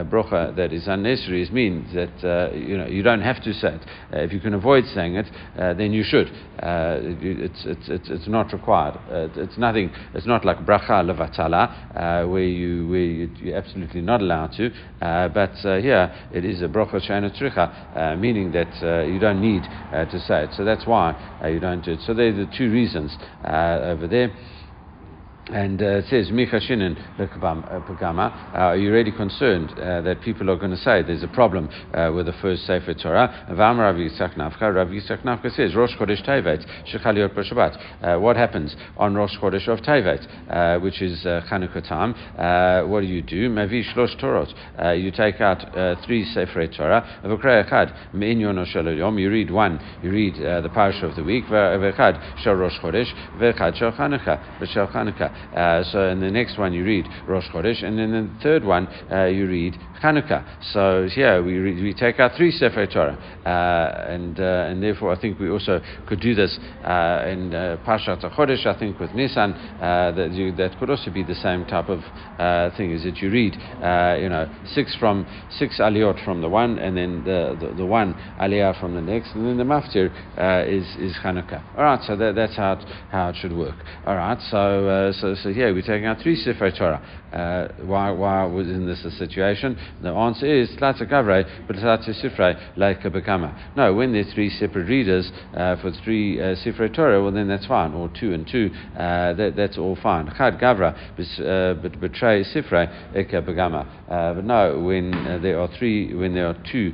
A 0.00 0.04
brocha 0.04 0.54
that 0.56 0.72
is 0.72 0.86
unnecessary 0.86 1.48
means 1.52 1.92
that 1.94 2.24
uh, 2.24 2.54
you 2.54 2.76
know 2.76 2.86
you 2.86 3.02
don't 3.02 3.20
have 3.20 3.42
to 3.42 3.52
say 3.52 3.74
it. 3.74 3.82
Uh, 4.12 4.18
if 4.18 4.32
you 4.32 4.40
can 4.40 4.54
avoid 4.54 4.84
saying 4.94 5.16
it, 5.16 5.26
uh, 5.58 5.74
then 5.74 5.92
you 5.92 6.02
should. 6.02 6.28
it's, 6.62 7.64
it's, 7.64 7.88
it's, 7.88 8.10
it's 8.10 8.28
not 8.28 8.52
required. 8.52 8.98
it's 9.36 9.58
nothing. 9.58 9.90
It's 10.14 10.26
not 10.26 10.44
like 10.44 10.58
bracha 10.58 11.02
levatala 11.04 12.28
where 12.28 12.42
you 12.42 12.88
where 12.88 13.00
you, 13.00 13.54
are 13.54 13.56
absolutely 13.56 14.00
not 14.00 14.20
allowed 14.20 14.52
to. 14.52 14.70
but 15.00 15.54
here 15.80 16.12
it 16.32 16.44
is 16.44 16.62
a 16.62 16.68
brocha 16.68 17.00
shana 17.00 17.30
tricha, 17.36 18.18
meaning 18.18 18.52
that 18.52 19.06
you 19.08 19.18
don't 19.18 19.40
need 19.40 19.64
to 19.90 20.20
say 20.20 20.44
it. 20.44 20.50
So 20.54 20.64
that's 20.64 20.86
why 20.86 21.14
you 21.48 21.60
don't 21.60 21.84
do 21.84 21.92
it. 21.92 22.00
So 22.06 22.14
they're 22.14 22.32
the 22.32 22.50
two 22.56 22.70
reasons 22.70 23.16
over 23.44 24.06
there. 24.06 24.30
And 25.52 25.82
uh, 25.82 25.98
it 25.98 26.04
says, 26.08 26.30
Micha 26.30 26.60
Shinin 26.60 26.96
Pagama, 27.18 28.32
uh, 28.54 28.56
are 28.56 28.76
you 28.76 28.92
really 28.92 29.10
concerned 29.10 29.76
uh, 29.76 30.00
that 30.02 30.20
people 30.20 30.48
are 30.48 30.56
going 30.56 30.70
to 30.70 30.76
say 30.76 31.02
there's 31.02 31.24
a 31.24 31.28
problem 31.28 31.68
uh, 31.92 32.12
with 32.14 32.26
the 32.26 32.32
first 32.40 32.66
Sefer 32.66 32.94
Torah? 32.94 33.46
Vam 33.50 33.78
Rav 33.78 33.96
Yitzchak 33.96 34.36
Nafcha, 34.36 34.72
Rav 34.72 34.88
Yitzchak 34.88 35.24
Nafcha 35.24 35.50
says, 35.56 35.74
Rosh 35.74 35.90
Chodesh 35.98 36.24
Tevet, 36.24 36.64
Shechaliot 36.92 37.34
Shabbat. 37.34 38.20
What 38.20 38.36
happens 38.36 38.76
on 38.96 39.16
Rosh 39.16 39.36
Chodesh 39.38 39.66
of 39.66 39.80
Tevet, 39.80 40.24
uh, 40.48 40.78
which 40.80 41.02
is 41.02 41.26
uh, 41.26 41.42
Chanukah 41.50 41.86
time? 41.88 42.14
what 42.88 43.00
do 43.00 43.06
you 43.06 43.22
do? 43.22 43.50
Mavi 43.50 43.82
Shlosh 43.92 44.20
Torot. 44.20 45.00
You 45.02 45.10
take 45.10 45.40
out 45.40 45.64
three 46.04 46.24
Sefer 46.32 46.68
Torah. 46.68 47.04
Echad, 47.24 48.14
Me'inyon 48.14 48.98
Yom. 48.98 49.18
You 49.18 49.30
read 49.30 49.50
one, 49.50 49.80
you 50.00 50.12
read 50.12 50.36
the 50.36 50.70
Parasha 50.72 51.06
of 51.06 51.16
the 51.16 51.24
week. 51.24 51.46
V'echad 51.48 52.38
Shal 52.38 52.54
Rosh 52.54 52.78
Chodesh, 52.80 53.12
V'echad 53.36 53.76
Shal 53.76 53.92
Chanukah, 53.92 54.60
V'shal 54.60 54.92
Chanukah. 54.92 55.39
Uh, 55.54 55.82
so 55.84 56.08
in 56.08 56.20
the 56.20 56.30
next 56.30 56.58
one 56.58 56.72
you 56.72 56.84
read 56.84 57.06
Rosh 57.26 57.46
Chodesh, 57.48 57.82
and 57.84 57.98
then 57.98 58.12
the 58.12 58.42
third 58.42 58.64
one 58.64 58.86
uh, 59.10 59.24
you 59.24 59.46
read 59.46 59.74
Hanukkah. 60.02 60.44
So 60.72 61.08
here 61.12 61.42
we, 61.42 61.60
we 61.60 61.94
take 61.94 62.18
our 62.18 62.34
three 62.36 62.50
Sefer 62.50 62.86
Torah, 62.86 63.18
uh, 63.44 64.10
and 64.10 64.38
uh, 64.40 64.68
and 64.68 64.82
therefore 64.82 65.12
I 65.12 65.20
think 65.20 65.38
we 65.38 65.50
also 65.50 65.80
could 66.06 66.20
do 66.20 66.34
this 66.34 66.58
uh, 66.84 67.24
in 67.28 67.54
uh, 67.54 67.76
Parshat 67.86 68.22
Chodesh. 68.34 68.66
I 68.66 68.78
think 68.78 68.98
with 68.98 69.12
Nisan 69.12 69.52
that 69.80 70.32
you, 70.32 70.52
that 70.56 70.78
could 70.78 70.90
also 70.90 71.10
be 71.10 71.22
the 71.22 71.34
same 71.34 71.64
type 71.66 71.88
of 71.88 72.00
thing. 72.76 72.92
Is 72.92 73.04
that 73.04 73.16
you 73.18 73.30
read 73.30 73.54
you 73.54 74.28
know 74.28 74.50
six 74.72 74.96
from 74.96 75.26
six 75.50 75.78
aliyot 75.78 76.24
from 76.24 76.40
the 76.40 76.48
one, 76.48 76.78
and 76.78 76.96
then 76.96 77.24
the, 77.24 77.56
the, 77.60 77.74
the 77.76 77.86
one 77.86 78.14
aliyah 78.40 78.80
from 78.80 78.94
the 78.94 79.02
next, 79.02 79.34
and 79.34 79.46
then 79.46 79.58
the 79.58 79.64
maftir 79.64 80.10
is 80.66 80.86
is 80.98 81.16
Hanukkah. 81.22 81.62
All 81.76 81.84
right, 81.84 82.02
so 82.06 82.16
that, 82.16 82.34
that's 82.34 82.56
how 82.56 82.72
it, 82.72 82.84
how 83.10 83.28
it 83.28 83.36
should 83.36 83.52
work. 83.56 83.76
All 84.06 84.16
right, 84.16 84.40
so 84.50 85.12
so 85.20 85.52
here 85.52 85.72
we're 85.74 85.82
taking 85.82 86.06
out 86.06 86.20
three 86.22 86.36
Sefer 86.36 86.70
Torah. 86.70 87.02
Uh, 87.32 87.68
why, 87.84 88.10
why 88.10 88.44
was 88.44 88.66
in 88.66 88.86
this 88.86 89.02
situation? 89.18 89.78
The 90.02 90.10
answer 90.10 90.46
is 90.46 90.68
Tlata 90.70 91.08
Gavre, 91.08 91.66
but 91.66 91.76
Tlata 91.76 92.10
Sifre, 92.10 92.76
like 92.76 93.04
a 93.04 93.10
Bekama. 93.10 93.76
No, 93.76 93.94
when 93.94 94.12
there's 94.12 94.32
three 94.34 94.50
separate 94.50 94.88
readers 94.88 95.30
uh, 95.54 95.76
for 95.76 95.92
three 96.04 96.40
uh, 96.40 96.56
Sifre 96.56 96.92
Torah, 96.94 97.22
well 97.22 97.30
then 97.30 97.48
that's 97.48 97.66
fine, 97.66 97.92
or 97.92 98.10
two 98.18 98.32
and 98.32 98.48
two, 98.48 98.70
uh, 98.96 99.34
that, 99.34 99.54
that's 99.56 99.78
all 99.78 99.96
fine. 100.02 100.26
Chad 100.36 100.58
Gavra, 100.58 100.94
uh, 100.94 101.74
but 101.80 102.00
betray 102.00 102.42
Sifre, 102.42 103.14
Eka 103.14 103.46
Begama. 103.46 103.86
Uh, 104.08 104.34
but 104.34 104.44
no, 104.44 104.80
when 104.80 105.14
uh, 105.14 105.38
there 105.40 105.60
are 105.60 105.68
three, 105.78 106.14
when 106.14 106.34
there 106.34 106.48
are 106.48 106.56
two, 106.72 106.92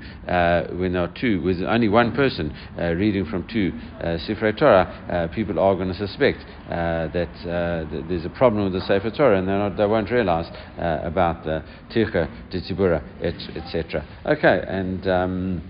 when 0.76 0.92
there 0.92 1.02
are 1.02 1.14
two, 1.18 1.40
with 1.42 1.62
only 1.62 1.88
one 1.88 2.14
person 2.14 2.54
reading 2.78 3.24
from 3.24 3.46
two 3.48 3.72
Sifre 4.28 4.56
Torah, 4.58 5.30
people 5.34 5.58
are 5.58 5.74
going 5.76 5.88
to 5.88 5.94
suspect 5.94 6.38
that, 6.68 7.28
that, 7.44 8.04
there's 8.08 8.24
a 8.24 8.30
problem 8.30 8.64
with 8.64 8.72
the 8.72 8.86
Sefer 8.86 9.10
Torah, 9.10 9.38
and 9.38 9.46
not, 9.46 9.76
they 9.76 9.86
won't 9.86 10.10
realize 10.10 10.46
about 10.76 11.44
the 11.44 11.62
Ticha, 11.94 12.28
Tzibura, 12.50 13.02
etc. 13.22 14.04
Okay, 14.26 14.64
and. 14.66 15.06
Um, 15.06 15.62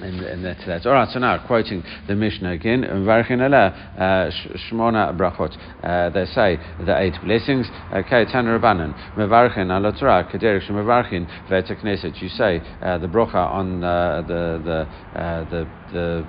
and, 0.00 0.20
and 0.20 0.44
that's 0.44 0.64
that. 0.66 0.86
All 0.86 0.92
right, 0.92 1.08
so 1.08 1.18
now 1.18 1.44
quoting 1.46 1.82
the 2.06 2.14
Mishnah 2.14 2.52
again, 2.52 2.82
Varchin 2.82 3.40
uh, 3.40 4.30
Shmona 4.70 5.16
Brachot. 5.16 5.56
Uh, 5.82 6.10
they 6.10 6.26
say 6.26 6.58
the 6.84 7.00
eight 7.00 7.14
blessings. 7.24 7.66
Okay, 7.92 8.24
Tan 8.26 8.46
Rabbanan, 8.46 9.14
Mevarchin 9.16 9.70
ala 9.70 9.92
Torah, 9.98 10.28
Kederich 10.32 10.68
Mevarchin 10.70 11.26
Vetekneset. 11.48 12.20
You 12.20 12.28
say 12.28 12.60
uh, 12.82 12.98
the 12.98 13.06
bracha 13.06 13.34
on 13.36 13.82
uh, 13.82 14.22
the 14.26 14.60
the 14.64 15.18
uh, 15.18 15.44
the 15.50 15.68
the 15.92 16.26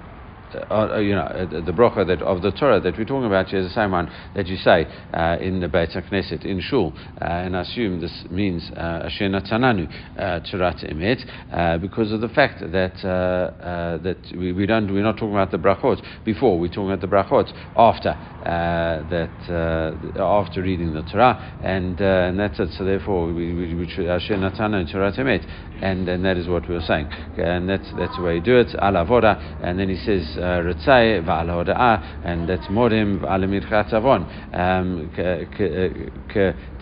uh, 0.55 0.73
uh, 0.73 0.99
you 0.99 1.13
know, 1.13 1.21
uh, 1.21 1.45
the 1.45 1.73
bracha 1.73 2.05
that 2.07 2.21
of 2.21 2.41
the 2.41 2.51
Torah 2.51 2.79
that 2.79 2.97
we're 2.97 3.05
talking 3.05 3.25
about 3.25 3.47
here 3.47 3.59
is 3.59 3.67
the 3.67 3.73
same 3.73 3.91
one 3.91 4.09
that 4.33 4.47
you 4.47 4.57
say 4.57 4.87
uh, 5.13 5.37
in 5.41 5.59
the 5.59 5.67
Beit 5.67 5.89
Knesset 5.89 6.45
in 6.45 6.61
Shul, 6.61 6.93
uh, 7.21 7.25
and 7.25 7.55
I 7.55 7.61
assume 7.61 7.99
this 7.99 8.25
means 8.29 8.69
Asher 8.75 9.29
Natananu 9.29 9.91
Torat 10.17 10.83
Emet 10.85 11.81
because 11.81 12.11
of 12.11 12.21
the 12.21 12.29
fact 12.29 12.59
that 12.61 12.93
that 13.01 14.17
we, 14.37 14.53
we, 14.53 14.65
don't 14.65 14.91
we're 14.93 15.03
not 15.03 15.17
talking 15.17 15.33
about 15.33 15.51
the 15.51 15.57
brachot 15.57 16.01
before 16.23 16.59
we're 16.59 16.67
talking 16.67 16.91
about 16.91 17.01
the 17.01 17.07
brachot 17.07 17.51
after 17.75 18.17
that 18.47 20.15
after 20.19 20.61
reading 20.61 20.93
the 20.93 21.03
Torah 21.03 21.59
and 21.63 21.99
and 21.99 22.39
that's 22.39 22.59
it. 22.59 22.69
So 22.77 22.85
therefore 22.85 23.27
we, 23.27 23.53
we, 23.53 23.73
we 23.73 24.07
Asher 24.07 24.35
Natananu 24.35 24.93
Torat 24.93 25.17
Emet 25.17 25.45
and 25.81 26.07
and 26.07 26.25
that 26.25 26.37
is 26.37 26.47
what 26.47 26.67
we 26.67 26.75
were 26.75 26.81
saying 26.81 27.07
and 27.37 27.69
that's 27.69 27.91
that's 27.97 28.15
the 28.15 28.23
way 28.23 28.35
you 28.35 28.41
do 28.41 28.57
it 28.57 28.67
Alavoda 28.79 29.37
and 29.63 29.79
then 29.79 29.89
he 29.89 29.97
says 29.97 30.25
Ritzai 30.37 31.23
v'al 31.23 31.47
hoda'ah, 31.47 32.25
and 32.25 32.47
that's 32.49 32.65
morim 32.67 33.19
v'al 33.19 33.43
mirchat 33.45 33.93
avon 33.93 34.25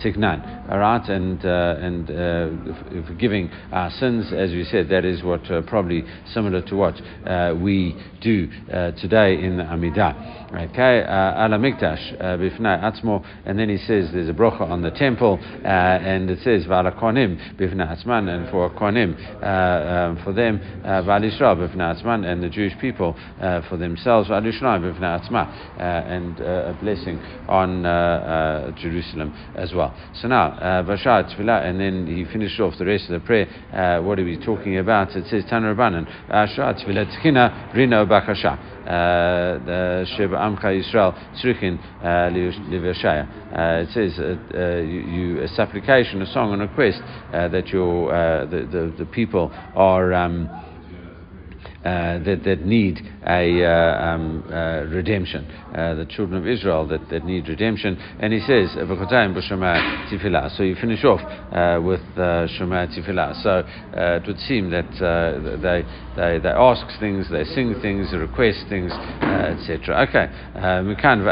tignan. 0.02 0.70
All 0.70 0.78
right, 0.78 1.08
and 1.08 1.44
uh, 1.44 1.76
and 1.78 2.10
uh, 2.10 3.06
forgiving 3.06 3.50
our 3.72 3.90
sins, 3.90 4.32
as 4.32 4.50
we 4.50 4.64
said, 4.64 4.88
that 4.90 5.04
is 5.04 5.22
what 5.22 5.50
uh, 5.50 5.62
probably 5.62 6.04
similar 6.32 6.62
to 6.62 6.76
what 6.76 6.94
uh, 7.26 7.54
we 7.58 7.96
do 8.26 8.50
uh, 8.72 8.90
today 9.00 9.38
in 9.38 9.56
the 9.56 9.62
Amidah. 9.62 10.34
Okay, 10.46 11.02
uh, 11.02 11.44
ala 11.44 11.58
mikdash 11.58 12.20
bifnai 12.20 12.82
atzmo, 12.82 13.24
and 13.44 13.58
then 13.58 13.68
he 13.68 13.78
says 13.78 14.10
there's 14.12 14.28
a 14.28 14.32
brocha 14.32 14.62
on 14.62 14.80
the 14.80 14.92
temple, 14.92 15.38
and 15.64 16.30
it 16.30 16.38
says 16.42 16.64
v'ala 16.66 16.98
konim 16.98 17.36
bifnai 17.56 17.86
atzman, 17.86 18.28
and 18.28 18.48
for 18.50 18.70
konim 18.70 19.16
um, 19.42 20.16
for 20.24 20.32
them 20.32 20.60
v'al 20.84 21.22
Yisrael 21.22 21.56
bifnai 21.56 22.00
atzman, 22.00 22.24
and 22.24 22.42
the 22.42 22.48
Jewish 22.48 22.72
people 22.80 23.14
uh, 23.40 23.60
for 23.68 23.76
themselves, 23.76 24.30
uh, 24.30 24.34
and 24.34 26.40
uh, 26.40 26.44
a 26.44 26.78
blessing 26.80 27.18
on 27.48 27.82
Jerusalem 28.80 29.34
as 29.56 29.74
well. 29.74 29.94
So 30.14 30.28
now, 30.28 30.82
Bashar 30.82 31.34
Tfilah, 31.34 31.66
and 31.66 31.80
then 31.80 32.06
he 32.06 32.24
finished 32.32 32.60
off 32.60 32.78
the 32.78 32.86
rest 32.86 33.10
of 33.10 33.20
the 33.20 33.26
prayer. 33.26 33.46
what 34.02 34.18
are 34.18 34.24
we 34.24 34.38
talking 34.38 34.78
about? 34.78 35.14
It 35.16 35.26
says 35.28 35.44
Tanur 35.50 35.76
Banan, 35.76 36.06
Ashar 36.28 36.74
Tfilah 36.74 37.06
Tkina 37.18 37.74
Rino 37.74 38.06
Bakasha. 38.20 38.58
Sheba 40.16 40.36
Amcha 40.36 40.70
Yisrael 40.72 41.12
Tzrichin 41.42 41.78
Liveshaya. 42.02 43.26
It 43.82 43.88
says 43.90 44.18
uh, 44.18 44.76
you, 44.78 45.00
you, 45.00 45.42
a 45.42 45.48
supplication, 45.48 46.22
a 46.22 46.26
song, 46.32 46.52
and 46.52 46.62
a 46.62 46.66
request 46.66 47.00
uh, 47.02 47.48
that 47.48 47.68
your 47.68 48.10
the, 48.46 48.66
the, 48.70 49.04
the 49.04 49.06
people 49.06 49.50
are. 49.74 50.12
Um, 50.14 50.65
uh, 51.86 52.18
that, 52.24 52.42
that 52.42 52.66
need 52.66 52.98
a 53.28 53.62
uh, 53.62 53.70
um, 54.02 54.42
uh, 54.50 54.82
redemption, 54.90 55.44
uh, 55.46 55.94
the 55.94 56.06
children 56.06 56.40
of 56.42 56.46
Israel 56.46 56.84
that, 56.88 57.08
that 57.10 57.24
need 57.24 57.48
redemption. 57.48 57.96
And 58.18 58.32
he 58.32 58.40
says, 58.40 58.74
So 58.74 60.62
you 60.64 60.74
finish 60.74 61.04
off 61.04 61.20
uh, 61.22 61.80
with 61.80 62.02
Shema 62.58 62.86
Tifillah. 62.90 63.40
So 63.40 63.62
it 63.94 64.26
would 64.26 64.40
seem 64.40 64.70
that 64.70 64.90
they, 65.62 65.84
they, 66.16 66.38
they 66.40 66.48
ask 66.48 66.98
things, 66.98 67.30
they 67.30 67.44
sing 67.44 67.74
things, 67.80 68.12
request 68.12 68.66
things, 68.68 68.90
etc. 68.90 70.06
Okay. 70.08 70.26
Mikan 70.82 71.22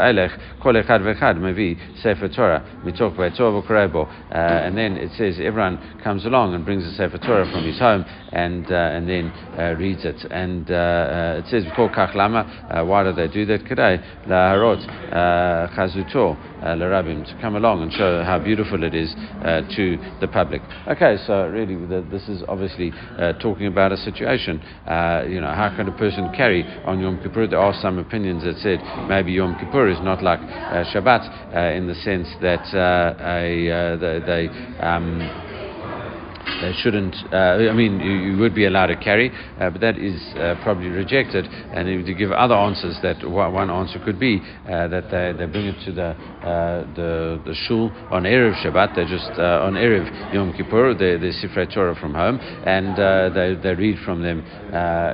kol 0.61 0.73
echad 0.73 1.01
v'echad 1.01 1.35
mevi 1.35 1.75
Sefer 2.01 2.29
Torah 2.29 2.63
mitok 2.85 3.17
v'etzor 3.17 4.07
And 4.31 4.77
then 4.77 4.95
it 4.95 5.11
says 5.17 5.35
everyone 5.43 5.99
comes 6.01 6.25
along 6.25 6.53
and 6.55 6.63
brings 6.63 6.85
a 6.85 6.93
Sefer 6.95 7.17
Torah 7.17 7.51
from 7.51 7.65
his 7.65 7.79
home 7.79 8.05
and, 8.31 8.65
and 8.67 9.09
then 9.09 9.33
reads 9.77 10.05
it. 10.05 10.23
And 10.31 10.44
Uh, 10.45 10.73
uh, 10.73 11.41
it 11.43 11.49
says, 11.49 11.63
kach 11.75 12.13
lama. 12.13 12.69
Uh, 12.69 12.85
why 12.85 13.03
do 13.03 13.11
they 13.13 13.27
do 13.27 13.45
that? 13.45 13.63
Kedai 13.65 14.27
laharot 14.27 14.81
uh, 15.11 15.67
chazuto 15.75 16.37
uh, 16.61 16.75
larabim 16.75 17.25
to 17.25 17.41
come 17.41 17.55
along 17.55 17.81
and 17.81 17.91
show 17.91 18.23
how 18.23 18.37
beautiful 18.37 18.83
it 18.83 18.93
is 18.93 19.13
uh, 19.43 19.61
to 19.75 19.97
the 20.21 20.27
public. 20.27 20.61
Okay, 20.87 21.17
so 21.25 21.47
really, 21.47 21.75
the, 21.75 22.05
this 22.11 22.27
is 22.29 22.43
obviously 22.47 22.91
talking 23.41 23.67
about 23.67 23.91
a 23.91 23.97
situation. 23.97 24.59
you 25.29 25.41
know, 25.41 25.53
how 25.53 25.73
can 25.75 25.87
a 25.87 25.97
person 25.97 26.31
carry 26.35 26.63
on 26.85 26.99
Yom 26.99 27.21
Kippur? 27.21 27.47
There 27.47 27.59
are 27.59 27.73
some 27.81 27.97
opinions 27.97 28.43
that 28.43 28.57
said 28.57 28.79
maybe 29.07 29.33
Yom 29.33 29.57
Kippur 29.59 29.89
is 29.89 29.99
not 30.01 30.21
like 30.21 30.39
Shabbat 30.93 31.75
in 31.75 31.87
the 31.87 31.95
sense 31.95 32.27
that 32.41 32.65
a, 32.73 33.97
they, 33.97 34.19
they 34.25 34.47
um, 34.79 35.44
they 36.61 36.73
shouldn't. 36.81 37.15
Uh, 37.31 37.69
I 37.69 37.73
mean, 37.73 37.99
you, 37.99 38.31
you, 38.31 38.37
would 38.37 38.55
be 38.55 38.65
allowed 38.65 38.87
to 38.87 38.95
carry, 38.95 39.31
uh, 39.59 39.69
but 39.69 39.81
that 39.81 39.97
is 39.97 40.19
uh, 40.35 40.55
probably 40.63 40.87
rejected. 40.87 41.45
And 41.45 42.05
to 42.05 42.13
give 42.13 42.31
other 42.31 42.55
answers, 42.55 42.97
that 43.03 43.27
one 43.27 43.69
answer 43.69 43.99
could 44.03 44.19
be 44.19 44.41
uh, 44.65 44.87
that 44.87 45.11
they, 45.11 45.33
they 45.37 45.51
bring 45.51 45.67
it 45.67 45.85
to 45.85 45.91
the 45.91 46.09
uh, 46.11 46.95
the 46.95 47.41
the 47.45 47.55
shul 47.67 47.91
on 48.11 48.23
erev 48.23 48.55
Shabbat. 48.63 48.95
They 48.95 49.05
just 49.05 49.29
on 49.39 49.73
erev 49.73 50.33
Yom 50.33 50.53
Kippur, 50.53 50.93
they 50.93 51.17
they 51.17 51.31
Sifrei 51.35 51.71
Torah 51.73 51.95
from 51.95 52.13
home, 52.13 52.39
and 52.39 52.95
they 53.35 53.59
they 53.61 53.75
read 53.75 53.99
from 54.05 54.21
them. 54.21 54.43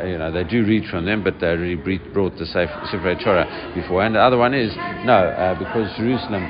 you 0.08 0.18
know, 0.18 0.32
they 0.32 0.44
do 0.44 0.66
read 0.66 0.86
from 0.90 1.06
them, 1.06 1.24
but 1.24 1.40
they 1.40 1.56
read, 1.56 2.14
brought 2.14 2.38
the 2.38 2.46
Sifrei 2.46 3.22
Torah 3.24 3.72
before. 3.76 4.04
And 4.04 4.16
the 4.16 4.20
other 4.20 4.38
one 4.38 4.54
is 4.54 4.74
no, 5.06 5.56
because 5.58 5.90
Jerusalem 5.98 6.50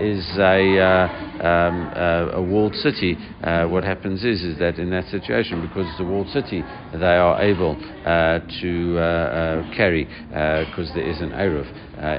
is 0.00 0.24
a 0.38 1.28
um, 1.40 1.90
uh, 1.94 2.30
a 2.34 2.42
walled 2.42 2.74
city, 2.74 3.16
uh, 3.42 3.66
what 3.66 3.84
happens 3.84 4.24
is 4.24 4.42
is 4.42 4.58
that 4.58 4.78
in 4.78 4.90
that 4.90 5.04
situation, 5.06 5.60
because 5.62 5.86
it's 5.90 6.00
a 6.00 6.04
walled 6.04 6.28
city, 6.30 6.62
they 6.92 7.16
are 7.16 7.40
able 7.40 7.76
uh, 8.04 8.40
to 8.60 8.96
uh, 8.98 9.00
uh, 9.00 9.76
carry 9.76 10.04
because 10.04 10.90
there 10.94 11.04
is 11.04 11.20
an 11.20 11.30
eruv 11.30 11.66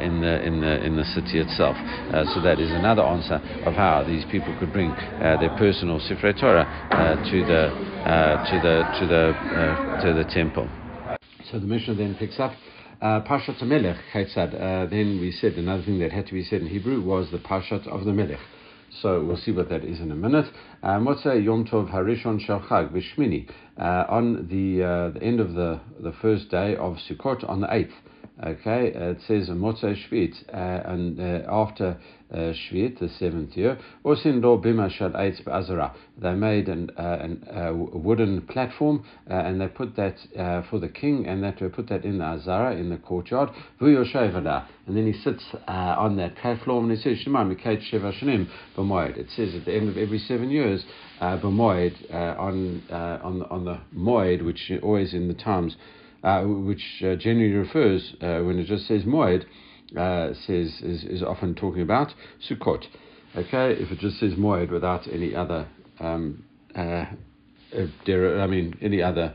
in 0.02 0.22
the 0.22 0.46
in 0.46 0.62
the 0.62 0.86
in 0.86 0.96
the 0.96 1.06
city 1.06 1.40
itself. 1.40 1.76
so 2.34 2.42
that 2.42 2.60
is 2.60 2.70
another 2.72 3.04
answer 3.04 3.42
of 3.66 3.74
how 3.74 4.04
these 4.04 4.26
people 4.32 4.56
could 4.60 4.72
bring 4.72 4.96
their 5.20 5.50
personal 5.58 6.00
Sifrei 6.00 6.40
Torah 6.40 6.66
to 7.30 7.44
the 7.44 7.72
to 8.50 8.60
the 8.60 8.84
to 9.00 9.08
the 9.08 10.00
to 10.02 10.14
the 10.14 10.26
temple. 10.26 10.70
So 11.52 11.60
the 11.60 11.66
Mishnah 11.66 11.96
then 11.96 12.16
picks 12.16 12.40
up. 12.40 12.52
Uh, 13.02 13.22
Parshat 13.22 13.62
Melech, 13.62 13.96
uh, 14.14 14.86
then 14.88 15.22
we 15.22 15.32
said 15.32 15.54
another 15.54 15.82
thing 15.84 16.00
that 16.00 16.12
had 16.12 16.28
to 16.28 16.34
be 16.34 16.44
said 16.44 16.60
in 16.60 16.68
Hebrew 16.68 17.00
was 17.00 17.32
the 17.32 17.38
Parshat 17.38 17.88
of 17.88 18.04
the 18.04 18.12
Melech. 18.12 18.42
So 19.02 19.24
we'll 19.24 19.38
see 19.38 19.54
what 19.54 19.70
that 19.70 19.86
is 19.86 20.02
in 20.02 20.12
a 20.12 20.16
minute. 20.16 20.48
Motzei 20.84 21.38
um, 21.38 21.44
Yom 21.44 21.66
Tov 21.66 21.90
Harishon 21.94 22.42
Shel 22.42 22.60
Chag 22.60 22.92
uh, 23.80 24.06
on 24.10 24.48
the 24.50 24.84
uh, 24.84 25.10
the 25.12 25.24
end 25.24 25.40
of 25.40 25.54
the 25.54 25.80
the 26.02 26.14
first 26.22 26.50
day 26.52 26.76
of 26.76 26.98
Sukkot 27.10 27.48
on 27.48 27.62
the 27.62 27.74
eighth. 27.74 27.94
Okay, 28.42 28.94
it 28.96 29.18
says 29.28 29.50
Motzei 29.50 29.98
Shvit, 30.08 30.34
uh, 30.54 30.90
and 30.90 31.20
uh, 31.20 31.46
after 31.52 31.98
uh, 32.32 32.38
Shvit, 32.38 32.98
the 33.00 33.10
seventh 33.20 33.58
year, 33.58 33.78
Osin 34.06 34.42
Lo 34.42 34.58
Bima 34.58 34.90
Shad 34.90 35.12
Eitz 35.12 35.44
Ba'azara. 35.44 35.94
They 36.18 36.34
made 36.36 36.70
an, 36.70 36.90
uh, 36.98 37.18
an, 37.20 37.46
a 37.52 37.74
wooden 37.74 38.44
platform 38.44 39.04
and 39.28 39.60
they 39.60 39.68
put 39.68 39.98
that 39.98 40.16
for 40.70 40.80
the 40.80 40.88
king 40.88 41.28
and 41.28 41.44
that 41.44 41.60
they 41.60 41.68
put 41.68 41.90
that 41.90 42.06
in 42.06 42.20
the 42.20 42.24
Azara, 42.24 42.78
in 42.78 42.90
the 42.90 42.98
courtyard. 42.98 43.50
And 43.82 44.98
then 44.98 45.06
he 45.06 45.14
sits 45.22 45.44
on 45.68 46.16
that 46.16 46.38
platform 46.38 46.90
and 46.90 46.98
he 46.98 47.04
says, 47.04 47.20
Shema 47.22 47.44
Mikait 47.44 47.82
Sheva 47.92 48.14
Shanim. 48.22 48.48
It 49.18 49.28
says 49.36 49.54
at 49.54 49.66
the 49.66 49.74
end 49.74 49.90
of 49.90 49.98
every 49.98 50.20
seven 50.20 50.50
years, 50.50 50.86
uh, 51.20 51.38
B'moed, 51.38 52.14
uh, 52.14 52.40
on, 52.40 52.84
uh, 52.90 53.20
on, 53.24 53.44
on 53.44 53.66
the 53.66 53.80
Moed, 53.96 54.44
which 54.44 54.72
always 54.82 55.14
in 55.14 55.28
the 55.28 55.34
times 55.34 55.76
uh, 56.24 56.44
which 56.44 57.02
uh, 57.02 57.16
generally 57.16 57.54
refers, 57.54 58.14
uh, 58.22 58.40
when 58.40 58.60
it 58.60 58.66
just 58.68 58.88
says 58.88 59.04
Moed, 59.04 59.46
uh, 59.98 60.34
says 60.46 60.82
is, 60.82 61.04
is 61.06 61.24
often 61.24 61.56
talking 61.56 61.82
about 61.82 62.14
Sukkot. 62.50 62.84
Okay, 63.36 63.74
if 63.82 63.92
it 63.92 64.00
just 64.00 64.20
says 64.20 64.34
Moed 64.34 64.72
without 64.72 65.08
any 65.12 65.34
other, 65.34 65.68
um, 66.00 66.44
uh, 66.76 67.06
I 67.74 68.48
mean, 68.48 68.78
any 68.82 69.02
other 69.02 69.34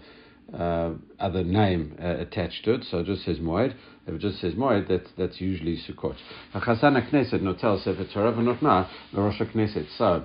other 0.53 1.43
name 1.43 1.97
attached 1.99 2.65
to 2.65 2.75
it, 2.75 2.85
so 2.91 2.99
it 2.99 3.07
just 3.07 3.25
says 3.25 3.39
Moed. 3.39 3.75
If 4.07 4.15
it 4.15 4.21
just 4.21 4.41
says 4.41 4.53
Moed, 4.55 4.87
that's, 4.87 5.09
that's 5.17 5.41
usually 5.41 5.79
Sukkot. 5.89 6.17
Knesset 6.55 7.83
Sefer 7.83 8.05
Torah 8.13 8.33
v'notna 8.33 8.89
Rosh 9.15 9.41
Knesset. 9.41 9.87
So 9.97 10.25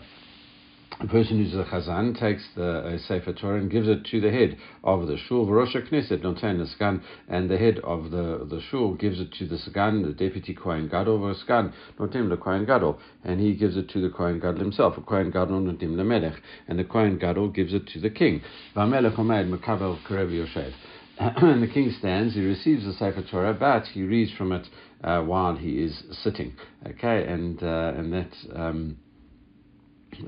a 1.00 1.08
person 1.08 1.38
who's 1.38 1.54
a 1.54 1.64
chazan 1.64 2.20
takes 2.20 2.44
the 2.56 3.00
Sefer 3.08 3.34
Torah 3.34 3.60
and 3.60 3.72
gives 3.72 3.88
it 3.88 4.06
to 4.06 4.20
the 4.20 4.32
head 4.32 4.58
of 4.84 5.08
the 5.08 5.18
shul, 5.18 5.46
Rosh 5.46 5.76
Knesset, 5.76 6.22
notain 6.22 6.58
the 6.58 6.66
skan, 6.66 7.02
and 7.28 7.50
the 7.50 7.58
head 7.58 7.80
of 7.84 8.12
the, 8.12 8.46
the 8.50 8.62
shul 8.70 8.96
gives 8.96 9.20
it 9.20 9.32
to 9.34 9.48
the 9.48 9.56
skan, 9.56 10.06
the 10.06 10.12
deputy 10.14 10.54
Kohen 10.54 10.90
Gadol, 10.90 11.20
skan, 11.36 11.72
notain 11.98 12.30
the 12.30 12.38
Kohen 12.38 12.66
Gadol, 12.66 13.00
and 13.24 13.40
he 13.40 13.54
gives 13.56 13.78
it 13.78 13.90
to 13.90 14.02
the 14.02 14.10
Kohen 14.10 14.40
Gadol 14.40 14.60
himself, 14.60 14.98
a 14.98 15.02
Kohen 15.02 15.32
Gadol 15.32 15.62
notim 15.62 15.96
the 15.96 16.04
Melech, 16.04 16.42
and 16.68 16.78
the 16.78 16.84
Kohen 16.84 17.18
Gadol 17.18 17.50
gives 17.50 17.74
it 17.74 17.88
to 17.88 18.00
the 18.02 18.10
king. 18.10 18.42
Yoshev. 18.76 20.74
and 21.20 21.64
the 21.64 21.68
king 21.68 21.94
stands, 22.00 22.34
he 22.34 22.42
receives 22.42 22.86
the 22.86 22.94
Sefer 22.94 23.24
Torah, 23.30 23.54
but 23.54 23.84
he 23.88 24.04
reads 24.04 24.32
from 24.34 24.52
it 24.52 24.68
uh, 25.04 25.22
while 25.22 25.56
he 25.56 25.84
is 25.84 26.04
sitting. 26.24 26.56
Okay, 26.86 27.26
and 27.26 27.62
uh, 27.62 27.94
and 27.96 28.12
that. 28.14 28.34
Um, 28.54 28.98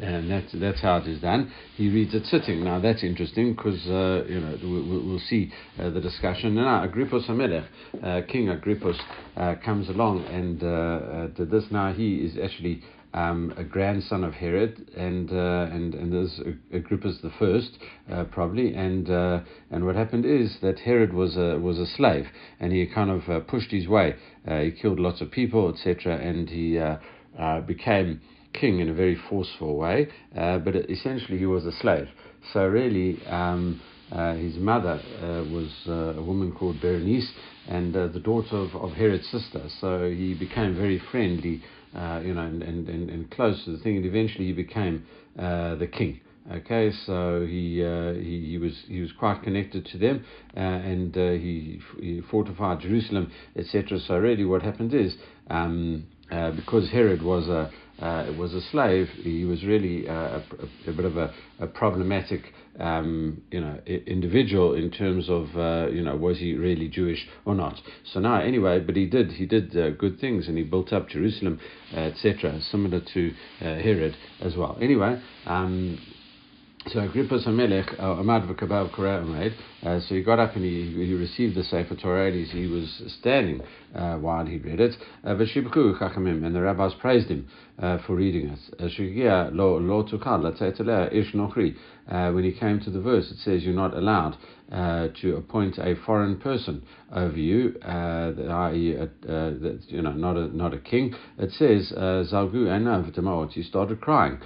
and 0.01 0.29
that's 0.29 0.51
that's 0.53 0.81
how 0.81 0.97
it 0.97 1.07
is 1.07 1.21
done. 1.21 1.51
He 1.75 1.89
reads 1.89 2.13
it 2.13 2.25
sitting. 2.25 2.63
Now 2.63 2.79
that's 2.79 3.03
interesting 3.03 3.53
because 3.53 3.85
uh, 3.87 4.25
you 4.27 4.39
know 4.39 4.57
we'll, 4.63 5.05
we'll 5.05 5.19
see 5.19 5.51
uh, 5.79 5.89
the 5.89 6.01
discussion. 6.01 6.55
Now 6.55 6.85
Agrippus 6.87 7.27
Hamelech, 7.27 7.65
uh, 8.03 8.21
King 8.27 8.49
Agrippus, 8.49 8.97
uh, 9.35 9.55
comes 9.63 9.89
along 9.89 10.25
and 10.25 10.63
uh, 10.63 10.67
uh, 10.67 11.27
did 11.27 11.51
this. 11.51 11.65
Now 11.71 11.93
he 11.93 12.17
is 12.17 12.37
actually. 12.41 12.81
Um, 13.13 13.53
a 13.57 13.63
grandson 13.65 14.23
of 14.23 14.35
Herod, 14.35 14.89
and 14.95 15.29
uh, 15.33 15.67
and 15.69 15.93
and 15.93 16.13
there's 16.13 16.39
Agrippa's 16.71 17.19
the 17.21 17.29
first, 17.37 17.77
probably, 18.31 18.73
and 18.73 19.09
and 19.09 19.85
what 19.85 19.97
happened 19.97 20.25
is 20.25 20.55
that 20.61 20.79
Herod 20.79 21.11
was 21.11 21.35
a 21.35 21.59
was 21.59 21.77
a 21.77 21.85
slave, 21.85 22.27
and 22.61 22.71
he 22.71 22.85
kind 22.85 23.11
of 23.11 23.47
pushed 23.47 23.69
his 23.69 23.85
way. 23.85 24.15
he 24.47 24.71
killed 24.71 24.97
lots 24.97 25.19
of 25.19 25.29
people, 25.29 25.73
etc., 25.73 26.15
and 26.15 26.47
he 26.49 26.79
became 27.67 28.21
king 28.53 28.79
in 28.79 28.89
a 28.89 28.93
very 28.93 29.17
forceful 29.29 29.77
way, 29.77 30.07
uh, 30.37 30.57
but 30.59 30.75
essentially 30.75 31.37
he 31.37 31.45
was 31.45 31.65
a 31.65 31.71
slave. 31.73 32.07
So 32.53 32.65
really, 32.65 33.25
um, 33.27 33.81
uh, 34.11 34.33
his 34.33 34.57
mother 34.57 34.99
uh, 35.21 35.43
was 35.51 35.71
uh, 35.87 36.19
a 36.19 36.21
woman 36.21 36.51
called 36.51 36.81
Berenice 36.81 37.31
and 37.67 37.95
uh, 37.95 38.07
the 38.07 38.19
daughter 38.19 38.57
of, 38.57 38.75
of, 38.75 38.91
Herod's 38.91 39.27
sister. 39.29 39.61
So 39.79 40.09
he 40.09 40.33
became 40.33 40.75
very 40.75 41.01
friendly, 41.11 41.61
uh, 41.95 42.21
you 42.23 42.33
know, 42.33 42.41
and, 42.41 42.61
and, 42.61 42.89
and, 42.89 43.09
and, 43.09 43.31
close 43.31 43.63
to 43.65 43.71
the 43.71 43.77
thing, 43.77 43.97
and 43.97 44.05
eventually 44.05 44.47
he 44.47 44.53
became 44.53 45.05
the 45.35 45.89
king. 45.91 46.19
Okay, 46.51 46.91
so 47.05 47.45
he, 47.45 47.83
uh, 47.83 48.13
he, 48.13 48.47
he 48.49 48.57
was 48.57 48.73
he 48.87 48.99
was 48.99 49.11
quite 49.11 49.43
connected 49.43 49.85
to 49.85 49.97
them, 49.99 50.25
uh, 50.57 50.59
and 50.59 51.15
uh, 51.15 51.31
he, 51.33 51.79
he 51.99 52.21
fortified 52.31 52.79
Jerusalem, 52.79 53.31
etc. 53.55 53.99
So 53.99 54.17
really, 54.17 54.43
what 54.43 54.63
happened 54.63 54.93
is 54.93 55.15
um, 55.51 56.07
because 56.55 56.89
Herod 56.89 57.21
was 57.21 57.47
a 57.47 57.69
uh, 58.01 58.33
was 58.37 58.53
a 58.53 58.61
slave, 58.71 59.07
he 59.21 59.45
was 59.45 59.63
really 59.63 60.07
uh, 60.09 60.13
a, 60.13 60.43
a, 60.87 60.93
bit 60.93 61.05
of 61.05 61.17
a, 61.17 61.33
a 61.59 61.67
problematic, 61.67 62.41
um, 62.79 63.41
you 63.51 63.61
know, 63.61 63.79
individual 63.85 64.73
in 64.73 64.89
terms 64.89 65.29
of, 65.29 65.55
uh, 65.55 65.87
you 65.91 66.01
know, 66.01 66.15
was 66.15 66.39
he 66.39 66.55
really 66.55 66.87
Jewish 66.87 67.27
or 67.45 67.53
not? 67.53 67.79
So 68.11 68.19
now, 68.19 68.41
anyway, 68.41 68.79
but 68.79 68.95
he 68.95 69.05
did, 69.05 69.33
he 69.33 69.45
did 69.45 69.77
uh, 69.77 69.91
good 69.91 70.19
things, 70.19 70.47
and 70.47 70.57
he 70.57 70.63
built 70.63 70.91
up 70.91 71.09
Jerusalem, 71.09 71.59
uh, 71.93 71.99
etc., 71.99 72.59
similar 72.61 73.01
to 73.13 73.31
uh, 73.61 73.75
Herod 73.75 74.17
as 74.41 74.55
well. 74.55 74.77
Anyway. 74.81 75.21
Um, 75.45 75.99
so 76.87 76.99
Agrippa 76.99 77.37
Hamelech, 77.39 77.99
Amad 77.99 78.47
v'kabav 78.47 78.89
koreh 78.91 79.53
uh, 79.83 79.99
so 79.99 80.15
he 80.15 80.23
got 80.23 80.39
up 80.39 80.55
and 80.55 80.65
he, 80.65 80.91
he 80.91 81.13
received 81.13 81.55
the 81.55 81.63
Sefer 81.63 81.95
Torah 81.95 82.31
and 82.31 82.47
he 82.47 82.67
was 82.67 83.03
standing 83.19 83.61
uh, 83.95 84.17
while 84.17 84.45
he 84.45 84.57
read 84.57 84.79
it. 84.79 84.95
Uh, 85.23 85.35
and 85.35 86.55
the 86.55 86.61
rabbis 86.61 86.93
praised 86.99 87.29
him 87.29 87.47
uh, 87.79 87.99
for 88.05 88.15
reading 88.15 88.49
it. 88.49 88.59
Uh. 92.09 92.31
When 92.31 92.43
he 92.43 92.51
came 92.51 92.79
to 92.79 92.89
the 92.89 93.01
verse, 93.01 93.31
it 93.31 93.37
says 93.37 93.63
you're 93.63 93.73
not 93.73 93.95
allowed 93.95 94.37
uh, 94.71 95.09
to 95.21 95.35
appoint 95.35 95.77
a 95.77 95.95
foreign 96.05 96.37
person 96.39 96.83
over 97.13 97.37
you, 97.37 97.75
i.e., 97.83 98.97
you 99.87 100.01
know, 100.01 100.13
not 100.13 100.37
a 100.37 100.55
not 100.55 100.73
a 100.73 100.79
king. 100.79 101.13
It 101.37 101.51
says 101.51 101.91
zalgu 101.91 102.67
enav 102.67 103.13
demot. 103.13 103.51
He 103.51 103.63
started 103.63 104.01
crying 104.01 104.39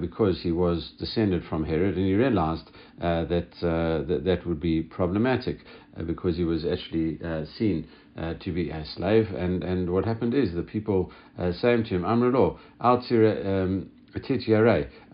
because 0.00 0.40
he 0.42 0.52
was 0.52 0.92
descended 0.98 1.44
from 1.48 1.64
Herod, 1.64 1.96
and 1.96 2.06
he 2.06 2.14
realized 2.14 2.70
that, 2.98 3.50
that 3.60 4.22
that 4.24 4.46
would 4.46 4.60
be 4.60 4.82
problematic 4.82 5.58
uh, 5.96 6.04
because 6.04 6.36
he 6.36 6.44
was 6.44 6.64
actually 6.64 7.18
uh, 7.24 7.44
seen 7.58 7.86
uh, 8.16 8.34
to 8.34 8.52
be 8.52 8.70
a 8.70 8.84
slave. 8.94 9.28
And, 9.34 9.64
and 9.64 9.90
what 9.90 10.04
happened 10.04 10.34
is 10.34 10.54
the 10.54 10.62
people 10.62 11.10
uh, 11.38 11.52
saying 11.52 11.84
to 11.84 11.96
him, 11.96 12.02
Altira. 12.02 13.46
Um, 13.46 13.90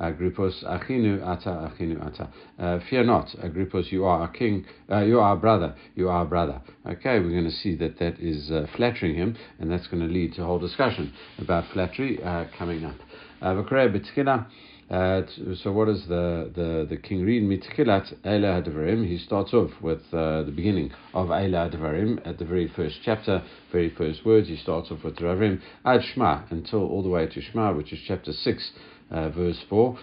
Agrippus, 0.00 0.64
Achinu 0.64 1.26
Ata, 1.26 1.70
Achinu 1.70 2.04
Ata. 2.04 2.28
Uh, 2.58 2.78
fear 2.88 3.04
not, 3.04 3.28
Agrippus, 3.42 3.90
you 3.92 4.04
are 4.04 4.24
a 4.24 4.28
king, 4.32 4.64
uh, 4.90 5.02
you 5.02 5.20
are 5.20 5.34
a 5.34 5.36
brother, 5.36 5.74
you 5.94 6.08
are 6.08 6.22
a 6.22 6.26
brother. 6.26 6.60
Okay, 6.86 7.20
we're 7.20 7.30
going 7.30 7.44
to 7.44 7.50
see 7.50 7.74
that 7.76 7.98
that 7.98 8.18
is 8.18 8.50
uh, 8.50 8.66
flattering 8.76 9.14
him, 9.14 9.36
and 9.58 9.70
that's 9.70 9.86
going 9.86 10.06
to 10.06 10.12
lead 10.12 10.34
to 10.34 10.42
a 10.42 10.44
whole 10.44 10.58
discussion 10.58 11.12
about 11.38 11.64
flattery 11.72 12.22
uh, 12.22 12.44
coming 12.58 12.84
up. 12.84 12.96
Uh, 14.88 15.22
so 15.62 15.72
what 15.72 15.88
is 15.88 16.06
the, 16.08 16.50
the, 16.54 16.86
the 16.88 16.96
king 16.96 17.24
read? 17.24 17.42
Mitchilat 17.42 18.14
Eila 18.24 18.62
Advarim. 18.62 19.06
He 19.06 19.18
starts 19.18 19.52
off 19.52 19.70
with 19.82 20.02
uh, 20.12 20.42
the 20.44 20.52
beginning 20.54 20.92
of 21.12 21.28
Eila 21.28 21.72
Advarim 21.72 22.24
at 22.24 22.38
the 22.38 22.44
very 22.44 22.68
first 22.68 22.98
chapter, 23.04 23.42
very 23.72 23.90
first 23.90 24.24
words. 24.24 24.46
He 24.46 24.56
starts 24.56 24.92
off 24.92 25.02
with 25.02 25.16
Dvarim 25.16 25.60
Ad 25.84 26.02
Shema 26.04 26.44
until 26.50 26.86
all 26.86 27.02
the 27.02 27.08
way 27.08 27.26
to 27.26 27.40
Shema, 27.40 27.74
which 27.74 27.92
is 27.92 27.98
chapter 28.06 28.32
6, 28.32 28.70
uh, 29.10 29.28
verse 29.30 29.58
4. 29.68 29.98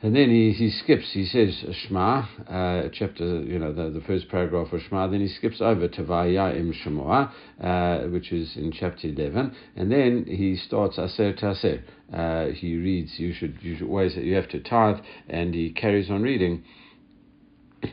And 0.00 0.14
then 0.14 0.30
he, 0.30 0.52
he 0.52 0.70
skips, 0.70 1.12
he 1.12 1.26
says 1.26 1.64
Shema, 1.72 2.24
uh, 2.48 2.88
chapter, 2.92 3.42
you 3.42 3.58
know, 3.58 3.72
the, 3.72 3.90
the 3.90 4.00
first 4.02 4.28
paragraph 4.28 4.72
of 4.72 4.80
Shema, 4.82 5.08
then 5.08 5.20
he 5.20 5.26
skips 5.28 5.60
over 5.60 5.88
to 5.88 6.02
Vayim 6.04 6.72
Shemoah, 6.72 7.32
uh, 7.60 8.08
which 8.08 8.30
is 8.30 8.56
in 8.56 8.70
chapter 8.70 9.08
11, 9.08 9.52
and 9.74 9.90
then 9.90 10.24
he 10.28 10.56
starts 10.56 11.00
Aser 11.00 11.32
Taser. 11.32 11.82
Uh, 12.12 12.52
he 12.52 12.76
reads, 12.76 13.18
you 13.18 13.34
should, 13.34 13.58
you 13.60 13.76
should 13.76 13.88
always, 13.88 14.14
you 14.14 14.36
have 14.36 14.48
to 14.50 14.60
tithe, 14.60 14.98
and 15.28 15.52
he 15.52 15.70
carries 15.70 16.10
on 16.10 16.22
reading 16.22 16.62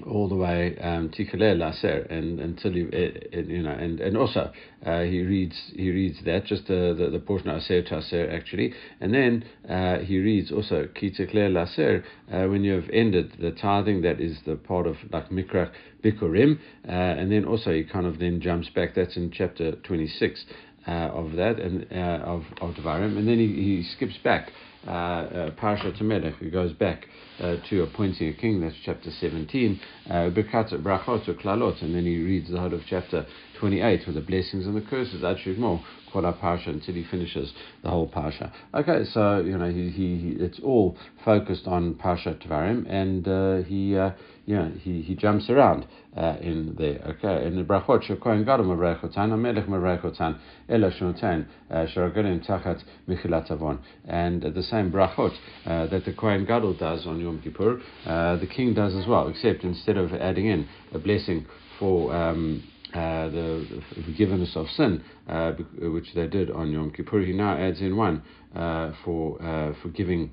all 0.03 0.27
the 0.27 0.35
way 0.35 0.77
um, 0.79 1.11
and 1.15 2.39
until 2.39 2.73
he, 2.73 2.83
uh, 2.83 3.39
you 3.39 3.61
know, 3.61 3.71
and 3.71 3.99
and 3.99 4.17
also 4.17 4.51
uh, 4.85 5.01
he 5.01 5.21
reads 5.21 5.55
he 5.75 5.89
reads 5.89 6.17
that 6.25 6.45
just 6.45 6.67
the 6.67 6.95
the, 6.97 7.09
the 7.09 7.19
portion 7.19 7.49
of 7.49 7.57
Aser 7.57 7.83
Taser 7.83 8.33
actually, 8.33 8.73
and 8.99 9.13
then 9.13 9.45
uh, 9.69 9.99
he 9.99 10.19
reads 10.19 10.51
also 10.51 10.87
Tikaleh 10.95 11.53
Laser 11.53 12.03
uh, 12.31 12.47
when 12.47 12.63
you 12.63 12.73
have 12.73 12.89
ended 12.91 13.33
the 13.39 13.51
tithing 13.51 14.01
that 14.01 14.19
is 14.19 14.37
the 14.45 14.55
part 14.55 14.87
of 14.87 14.95
like 15.11 15.29
Mikra 15.29 15.71
Bikurim, 16.03 16.59
uh, 16.87 16.91
and 16.91 17.31
then 17.31 17.45
also 17.45 17.71
he 17.71 17.83
kind 17.83 18.05
of 18.05 18.19
then 18.19 18.41
jumps 18.41 18.69
back. 18.69 18.95
That's 18.95 19.17
in 19.17 19.31
chapter 19.31 19.75
twenty 19.77 20.07
six. 20.07 20.45
Uh, 20.87 21.09
of 21.15 21.31
that 21.31 21.59
and 21.59 21.91
of 22.21 22.43
of 22.61 22.75
Devarim, 22.75 23.17
and 23.17 23.27
then 23.27 23.39
he, 23.39 23.47
he 23.47 23.83
skips 23.95 24.19
back 24.23 24.51
uh, 24.87 24.91
uh, 24.91 25.51
Parsha 25.51 25.99
Melech, 26.01 26.35
who 26.35 26.51
goes 26.51 26.71
back 26.73 27.07
uh, 27.39 27.55
to 27.69 27.83
appointing 27.83 28.29
a 28.29 28.33
king. 28.33 28.61
That's 28.61 28.75
chapter 28.83 29.09
17. 29.19 29.79
Birkat 30.07 30.71
Brachot 30.83 31.27
and 31.81 31.95
then 31.95 32.05
he 32.05 32.21
reads 32.21 32.51
the 32.51 32.59
whole 32.59 32.73
of 32.73 32.81
chapter 32.87 33.25
28 33.59 34.05
with 34.05 34.15
the 34.15 34.21
blessings 34.21 34.65
and 34.65 34.75
the 34.75 34.81
curses. 34.81 35.23
Ad 35.23 35.37
more 35.57 35.81
Kol 36.15 36.23
Parsha 36.33 36.67
until 36.67 36.95
he 36.95 37.03
finishes 37.03 37.51
the 37.83 37.89
whole 37.89 38.07
Parsha. 38.07 38.51
Okay, 38.73 39.03
so 39.11 39.39
you 39.39 39.57
know 39.57 39.69
he, 39.69 39.89
he, 39.89 40.37
it's 40.39 40.59
all 40.63 40.97
focused 41.25 41.67
on 41.67 41.95
Parsha 41.95 42.35
Tvarim, 42.41 42.89
and 42.89 43.27
uh, 43.27 43.67
he 43.67 43.97
uh, 43.97 44.11
you 44.45 44.55
know 44.55 44.71
he, 44.79 45.01
he 45.01 45.13
jumps 45.13 45.49
around 45.49 45.85
uh, 46.15 46.37
in 46.39 46.75
there. 46.77 47.01
Okay, 47.15 47.45
in 47.45 47.57
the 47.57 47.63
brachot 47.63 48.03
shekohen 48.03 48.45
gadol 48.45 48.65
mavrechotan, 48.65 49.29
hamelech 49.29 49.67
mavrechotan, 49.67 50.39
ela 50.69 50.89
shnotan 50.91 51.45
uh, 51.69 51.85
tachat 51.85 52.81
michilat 53.09 53.51
avon, 53.51 53.79
and 54.07 54.41
the 54.41 54.63
same 54.63 54.91
brachot 54.91 55.33
uh, 55.65 55.87
that 55.87 56.05
the 56.05 56.13
kohen 56.13 56.45
gadol 56.45 56.73
does 56.73 57.05
on 57.05 57.19
Yom 57.19 57.41
Kippur, 57.41 57.81
uh, 58.05 58.37
the 58.37 58.47
king 58.47 58.73
does 58.73 58.95
as 58.95 59.05
well, 59.05 59.27
except 59.27 59.63
instead 59.63 59.97
of 59.97 60.13
adding 60.13 60.47
in 60.47 60.67
a 60.93 60.99
blessing 60.99 61.45
for 61.77 62.15
um, 62.15 62.63
uh, 62.95 63.29
the 63.29 63.81
forgiveness 64.05 64.55
of 64.55 64.67
sin, 64.69 65.03
uh, 65.27 65.51
which 65.79 66.13
they 66.15 66.27
did 66.27 66.49
on 66.51 66.71
Yom 66.71 66.91
Kippur, 66.91 67.21
he 67.21 67.33
now 67.33 67.57
adds 67.57 67.81
in 67.81 67.95
one 67.95 68.23
uh, 68.55 68.91
for 69.03 69.41
uh, 69.41 69.73
forgiving 69.81 70.31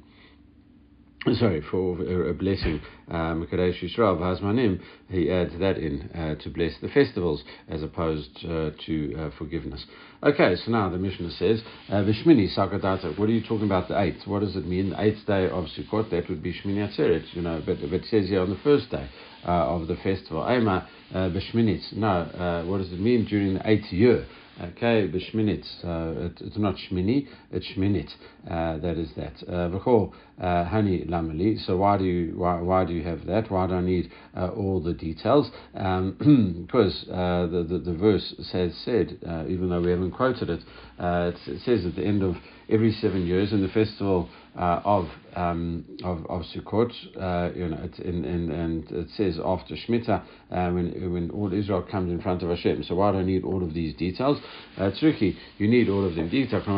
sorry, 1.38 1.62
for 1.70 2.28
a 2.28 2.34
blessing, 2.34 2.80
Mekadesh 3.08 3.80
Yisrael 3.80 4.18
Vazmanim, 4.18 4.80
he 5.08 5.30
adds 5.30 5.52
that 5.60 5.78
in 5.78 6.10
uh, 6.10 6.34
to 6.42 6.50
bless 6.50 6.72
the 6.82 6.88
festivals 6.88 7.44
as 7.68 7.82
opposed 7.82 8.44
uh, 8.44 8.70
to 8.86 9.14
uh, 9.16 9.30
forgiveness. 9.38 9.84
Okay, 10.24 10.56
so 10.56 10.72
now 10.72 10.88
the 10.88 10.98
Mishnah 10.98 11.30
says, 11.32 11.62
Vishmini 11.90 12.52
Sakadata, 12.56 13.16
what 13.18 13.28
are 13.28 13.32
you 13.32 13.42
talking 13.42 13.66
about 13.66 13.88
the 13.88 14.00
eighth? 14.00 14.26
What 14.26 14.40
does 14.40 14.56
it 14.56 14.66
mean? 14.66 14.90
The 14.90 15.00
eighth 15.00 15.24
day 15.26 15.48
of 15.48 15.66
Sukkot, 15.66 16.10
that 16.10 16.28
would 16.28 16.42
be 16.42 16.52
Shmini 16.52 16.88
Atzeret, 16.88 17.32
you 17.34 17.42
know, 17.42 17.62
but, 17.64 17.80
but 17.80 17.92
it 17.92 18.04
says 18.10 18.28
here 18.28 18.40
on 18.40 18.50
the 18.50 18.58
first 18.64 18.90
day 18.90 19.08
of 19.44 19.88
the 19.88 19.96
festival. 19.96 20.46
Ema 20.48 20.88
Vishminit, 21.12 21.92
no, 21.94 22.64
what 22.66 22.78
does 22.78 22.92
it 22.92 23.00
mean 23.00 23.24
during 23.24 23.54
the 23.54 23.68
eighth 23.68 23.92
year? 23.92 24.26
Okay, 24.60 25.08
b'shminit. 25.08 25.64
Uh, 25.82 26.26
it, 26.26 26.40
it's 26.40 26.58
not 26.58 26.76
shmini, 26.76 27.26
it's 27.50 27.66
shminit. 27.68 28.10
Uh, 28.48 28.78
that 28.78 28.98
is 28.98 29.10
that. 29.16 29.32
Uh, 29.48 29.70
v'chol 29.70 30.12
uh, 30.40 30.64
hani 30.68 31.08
lamali. 31.08 31.58
So 31.66 31.78
why 31.78 31.96
do 31.96 32.04
you 32.04 32.38
why, 32.38 32.60
why 32.60 32.84
do 32.84 32.92
you 32.92 33.02
have 33.02 33.24
that? 33.26 33.50
Why 33.50 33.66
do 33.66 33.74
I 33.74 33.80
need 33.80 34.10
uh, 34.36 34.48
all 34.48 34.80
the 34.80 34.92
details? 34.92 35.50
Um, 35.74 36.16
because 36.66 37.06
uh, 37.08 37.46
the, 37.46 37.66
the, 37.68 37.78
the 37.78 37.94
verse 37.94 38.34
says 38.40 38.76
said, 38.84 39.18
even 39.48 39.70
though 39.70 39.80
we 39.80 39.90
haven't 39.90 40.12
quoted 40.12 40.50
it, 40.50 40.60
it, 40.98 41.36
it 41.46 41.62
says 41.62 41.86
at 41.86 41.96
the 41.96 42.04
end 42.04 42.22
of 42.22 42.36
every 42.68 42.92
seven 42.92 43.26
years 43.26 43.52
in 43.52 43.62
the 43.62 43.68
festival 43.68 44.28
uh, 44.28 44.41
of, 44.84 45.08
um, 45.34 45.84
of 46.04 46.26
of 46.26 46.42
Sukkot. 46.54 46.92
Uh, 47.16 47.54
you 47.56 47.68
know, 47.68 47.78
it, 47.82 47.98
in, 48.00 48.24
in, 48.24 48.50
and 48.50 48.90
it 48.90 49.08
says 49.16 49.38
after 49.42 49.74
Shemitah 49.74 50.22
uh, 50.50 50.70
when 50.70 51.12
when 51.12 51.30
all 51.30 51.52
Israel 51.52 51.82
comes 51.82 52.12
in 52.12 52.20
front 52.20 52.42
of 52.42 52.50
Hashem. 52.50 52.84
So 52.84 52.96
why 52.96 53.12
do 53.12 53.18
I 53.18 53.22
need 53.22 53.44
all 53.44 53.62
of 53.62 53.72
these 53.74 53.94
details? 53.96 54.38
Uh. 54.76 54.90
You 55.58 55.68
need 55.68 55.88
all 55.88 56.06
of 56.06 56.14
them 56.14 56.28
details. 56.28 56.64
From 56.64 56.76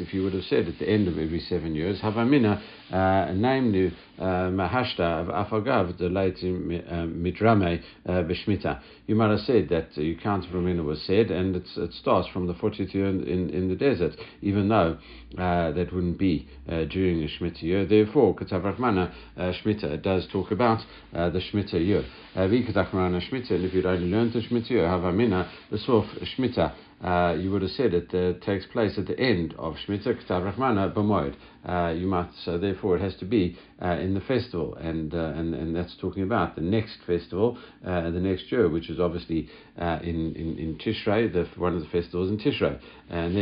if 0.00 0.14
you 0.14 0.22
would 0.22 0.34
have 0.34 0.44
said 0.44 0.66
at 0.66 0.78
the 0.78 0.88
end 0.88 1.08
of 1.08 1.18
every 1.18 1.40
seven 1.40 1.74
years, 1.74 2.00
Havamina, 2.00 2.62
uh, 2.92 3.32
namely 3.34 3.92
uh, 4.18 4.50
Mahashta 4.50 5.00
of 5.00 5.26
Afagav, 5.28 5.96
the 5.98 6.08
late 6.08 6.36
uh, 6.36 7.06
Midrame 7.06 7.82
Beshmita. 8.06 8.80
You 9.06 9.14
might 9.14 9.30
have 9.30 9.40
said 9.40 9.68
that 9.70 9.96
you 9.96 10.16
can't 10.16 10.44
remember 10.52 10.82
was 10.82 11.02
said, 11.02 11.30
and 11.30 11.56
it 11.56 11.66
starts 11.94 12.28
from 12.28 12.46
the 12.46 12.54
40th 12.54 12.94
year 12.94 13.06
in, 13.06 13.22
in, 13.24 13.50
in 13.50 13.68
the 13.68 13.74
desert, 13.74 14.14
even 14.42 14.68
though 14.68 14.98
that 15.36 15.88
wouldn't 15.92 16.18
be 16.18 16.48
during 16.66 17.20
the 17.20 17.28
Shemitah 17.28 17.62
year. 17.62 17.84
Therefore, 17.86 18.34
Katav 18.34 18.62
Rahmana 18.62 19.12
Shemitah 19.36 20.02
does 20.02 20.26
talk 20.32 20.50
about 20.50 20.80
the 21.12 21.40
Shemitah 21.52 21.84
year. 21.84 22.04
Vikatach 22.36 22.90
Shemitah, 22.90 23.50
and 23.50 23.64
if 23.64 23.74
you'd 23.74 23.86
only 23.86 24.08
learned 24.08 24.32
the 24.32 24.40
Shemitah 24.40 24.70
year, 24.70 24.84
Havamina, 24.84 25.48
the 25.70 25.78
Sof 25.78 26.06
Shemitah 26.36 26.72
uh, 27.04 27.34
you 27.38 27.50
would 27.50 27.60
have 27.60 27.70
said 27.72 27.92
it 27.92 28.14
uh, 28.14 28.38
takes 28.44 28.64
place 28.66 28.96
at 28.96 29.06
the 29.06 29.18
end 29.20 29.54
of 29.58 29.74
Shemitah 29.74 30.24
Ktav 30.24 30.54
Rahmana 30.54 30.94
B'moed. 30.94 31.34
Uh, 31.68 31.92
you 31.92 32.06
might, 32.06 32.30
so 32.44 32.56
therefore 32.58 32.96
it 32.96 33.02
has 33.02 33.14
to 33.16 33.26
be 33.26 33.58
uh, 33.82 33.96
in 33.98 34.14
the 34.14 34.20
festival, 34.20 34.74
and, 34.76 35.14
uh, 35.14 35.32
and 35.36 35.54
and 35.54 35.74
that's 35.74 35.94
talking 36.00 36.22
about 36.22 36.54
the 36.54 36.62
next 36.62 36.98
festival, 37.06 37.58
uh, 37.84 38.10
the 38.10 38.20
next 38.20 38.50
year, 38.50 38.68
which 38.68 38.88
is 38.88 39.00
obviously 39.00 39.48
in, 39.78 40.34
in 40.36 40.58
in 40.58 40.78
Tishrei, 40.78 41.32
the 41.32 41.46
one 41.58 41.74
of 41.74 41.80
the 41.80 41.88
festivals 41.88 42.30
in 42.30 42.38
Tishrei, 42.38 42.78
and. 43.10 43.34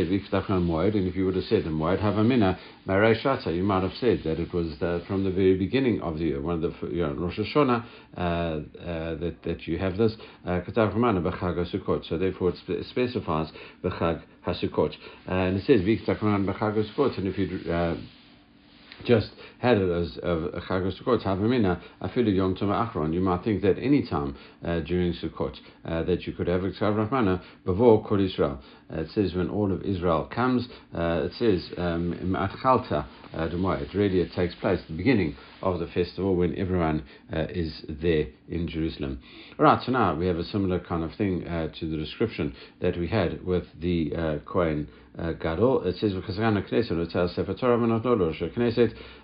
And 0.95 1.07
if 1.07 1.17
you 1.17 1.27
would 1.27 1.37
have 1.37 1.45
said 1.45 1.65
the 1.65 1.71
Moed 1.71 2.01
Havamina 2.01 2.59
Marei 2.87 3.21
Shata, 3.23 3.55
you 3.55 3.63
might 3.63 3.83
have 3.83 3.93
said 4.01 4.23
that 4.25 4.41
it 4.41 4.53
was 4.53 4.75
from 5.07 5.25
the 5.25 5.31
very 5.31 5.57
beginning 5.57 6.01
of 6.01 6.19
the 6.19 6.25
year, 6.25 6.41
one 6.41 6.63
of 6.65 6.73
the 6.81 6.89
you 6.89 7.07
know, 7.07 7.13
Rosh 7.13 7.39
Hashanah 7.39 7.85
that 8.17 9.35
that 9.45 9.67
you 9.67 9.79
have 9.79 9.97
this 9.97 10.17
B'Chag 10.47 11.73
Sukkot. 11.73 12.09
So 12.09 12.19
therefore 12.19 12.53
it 12.69 12.87
specifies 12.87 13.49
B'Chag 13.85 14.23
HaSukkot. 14.47 14.95
and 15.27 15.57
it 15.57 15.65
says, 15.67 15.81
V'Chtakran 15.81 16.47
B'Chag 16.47 16.85
HaSukkot, 16.85 17.19
and 17.19 17.29
if 17.29 17.39
you 17.39 17.71
uh, 17.71 17.97
just 19.05 19.31
had 19.59 19.79
it 19.79 19.91
as 19.91 20.17
a 20.19 20.61
Chag 20.69 20.91
Sukkot, 21.01 21.23
Havamina, 21.25 21.81
Afilu 22.01 22.35
Yom 22.35 22.55
Tov 22.57 22.93
Achron. 22.93 23.13
You 23.13 23.21
might 23.21 23.45
think 23.45 23.63
that 23.63 23.79
any 23.79 24.07
time 24.07 24.37
uh, 24.65 24.81
during 24.81 25.13
Sukkot 25.15 25.57
uh, 25.85 26.03
that 26.05 26.27
you 26.27 26.33
could 26.33 26.49
have 26.49 26.65
a 26.65 26.71
Ksav 26.71 27.09
Rahmana 27.09 27.43
before 27.65 28.05
Kol 28.05 28.25
Israel. 28.25 28.61
Uh, 28.93 29.01
it 29.03 29.09
says 29.15 29.35
when 29.35 29.49
all 29.49 29.73
of 29.73 29.83
Israel 29.83 30.29
comes, 30.33 30.69
uh, 30.95 31.23
it 31.25 31.33
says 31.39 31.69
Ma'atchalta 31.79 33.07
um, 33.35 33.65
It 33.81 33.95
really 33.95 34.21
it 34.21 34.33
takes 34.35 34.55
place 34.57 34.81
the 34.89 34.97
beginning 34.97 35.37
of 35.63 35.79
the 35.79 35.87
festival 35.87 36.37
when 36.37 36.57
everyone 36.59 37.05
uh, 37.33 37.47
is 37.49 37.85
there 37.89 38.27
in 38.49 38.69
Jerusalem. 38.69 39.21
All 39.59 39.65
right, 39.65 39.83
so 39.85 39.93
now 39.93 40.15
we 40.15 40.27
have 40.27 40.37
a 40.37 40.45
similar 40.45 40.81
kind 40.81 41.05
of 41.05 41.15
thing 41.15 41.47
uh, 41.47 41.69
to 41.79 41.89
the 41.89 41.97
description 41.97 42.55
that 42.81 42.99
we 42.99 43.09
had 43.09 43.45
with 43.45 43.65
the 43.81 44.13
uh, 44.15 44.39
Kohen 44.45 44.89
uh, 45.12 45.12
Uh, 45.19 45.33
Gadol. 45.33 45.83
It 45.83 45.97
says, 45.97 46.15
tells 47.11 47.35
Sefer 47.35 47.55
Torah 47.55 47.77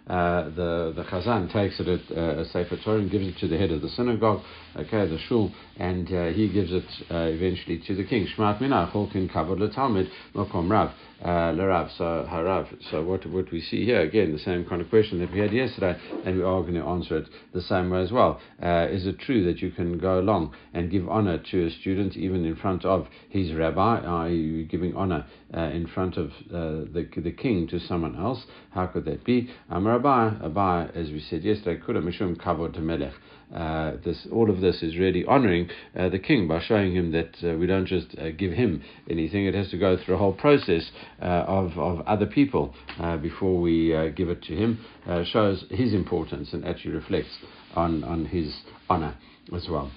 uh, 0.09 0.45
the, 0.45 0.93
the 0.97 1.05
Chazan 1.05 1.53
takes 1.53 1.79
it 1.81 1.89
at 1.89 2.17
uh, 2.17 2.45
Sefer 2.47 2.79
Torah 2.83 2.99
and 2.99 3.11
gives 3.11 3.27
it 3.27 3.37
to 3.39 3.49
the 3.49 3.59
head 3.59 3.71
of 3.71 3.83
the 3.83 3.91
synagogue, 3.91 4.41
okay, 4.75 5.07
the 5.07 5.19
shul, 5.29 5.53
and 5.77 6.09
uh, 6.13 6.29
he 6.29 6.49
gives 6.49 6.73
it 6.73 6.85
uh, 7.11 7.29
eventually 7.29 7.79
to 7.87 7.95
the 7.95 8.05
king. 8.05 8.27
Shmat 8.27 8.59
Minach, 8.61 8.93
Holkin 8.93 9.31
Kavod 9.31 9.75
Talmud, 9.75 10.11
Mokom 10.35 10.71
Rav 10.71 10.93
uh, 11.23 11.53
Larav. 11.53 11.97
So 11.97 12.27
Harav. 12.29 12.69
So 12.91 13.05
what 13.05 13.27
what 13.27 13.51
we 13.53 13.61
see 13.61 13.85
here 13.85 14.01
again, 14.01 14.33
the 14.33 14.39
same 14.39 14.65
kind 14.65 14.81
of 14.81 14.89
question 14.89 15.19
that 15.21 15.33
we 15.33 15.41
had 15.41 15.53
yesterday, 15.53 15.99
and 16.25 16.37
we 16.37 16.43
are 16.43 16.63
going 16.63 16.75
to 16.75 16.85
answer 16.85 17.19
it 17.19 17.29
the 17.53 17.63
same 17.63 17.91
way 17.91 18.03
as 18.03 18.13
well. 18.13 18.41
Uh, 18.63 18.87
is 18.91 19.07
it 19.07 19.19
true 19.19 19.45
that 19.45 19.61
you 19.61 19.71
can 19.71 19.99
go 19.99 20.21
along 20.21 20.55
and 20.75 20.91
give 20.91 21.09
honor 21.09 21.39
to 21.51 21.67
a 21.67 21.71
student 21.71 22.17
even 22.17 22.45
in 22.45 22.57
front 22.57 22.85
of 22.85 23.09
his 23.29 23.53
rabbi? 23.53 24.01
Are 24.01 24.29
you 24.29 24.65
giving 24.65 24.95
honor 24.97 25.27
in 25.53 25.87
front 25.93 26.17
of 26.17 26.31
the 26.51 26.89
the 27.17 27.33
king 27.33 27.67
to 27.69 27.79
someone 27.79 28.17
else? 28.17 28.45
How 28.71 28.87
could 28.87 29.05
that 29.07 29.25
be? 29.25 29.51
Amar 29.71 29.98
Abai, 29.99 30.41
Abai, 30.43 30.97
as 30.97 31.11
we 31.11 31.19
said 31.19 31.43
yesterday, 31.43 31.81
Kuda 31.81 32.01
Mishum 32.01 32.37
Kavod 32.37 32.79
Melech. 32.79 33.13
Uh, 33.53 33.93
this, 34.05 34.29
all 34.31 34.49
of 34.49 34.61
this 34.61 34.83
is 34.83 34.97
really 34.97 35.25
honoring 35.25 35.69
uh, 35.97 36.09
the 36.09 36.19
king 36.19 36.47
by 36.47 36.61
showing 36.61 36.95
him 36.95 37.11
that 37.11 37.35
uh, 37.43 37.57
we 37.57 37.67
don't 37.67 37.87
just 37.87 38.17
uh, 38.19 38.31
give 38.31 38.53
him 38.53 38.83
anything, 39.11 39.47
it 39.47 39.55
has 39.55 39.71
to 39.71 39.79
go 39.79 39.97
through 39.97 40.15
a 40.15 40.19
whole 40.19 40.35
process 40.35 40.91
uh, 41.21 41.25
of, 41.25 41.77
of 41.79 42.07
other 42.07 42.27
people 42.27 42.75
uh, 43.01 43.17
before 43.17 43.61
we 43.61 43.89
give 44.15 44.29
it 44.29 44.43
to 44.43 44.55
him, 44.55 44.79
shows 45.25 45.65
his 45.71 45.93
importance 45.95 46.53
and 46.53 46.65
actually 46.65 46.95
reflects 46.95 47.39
on, 47.75 48.05
on 48.05 48.27
his 48.27 48.61
honor 48.89 49.17
as 49.53 49.67
well. 49.69 49.91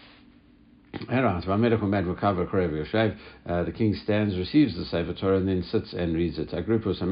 Uh, 0.93 1.39
the 3.63 3.71
king 3.71 3.95
stands, 4.03 4.37
receives 4.37 4.75
the 4.75 4.83
Sefer 4.85 5.13
Torah, 5.13 5.37
and 5.37 5.47
then 5.47 5.63
sits 5.63 5.93
and 5.93 6.13
reads 6.15 6.37
it. 6.37 6.53
Agripus. 6.53 7.01
Uh, 7.01 7.05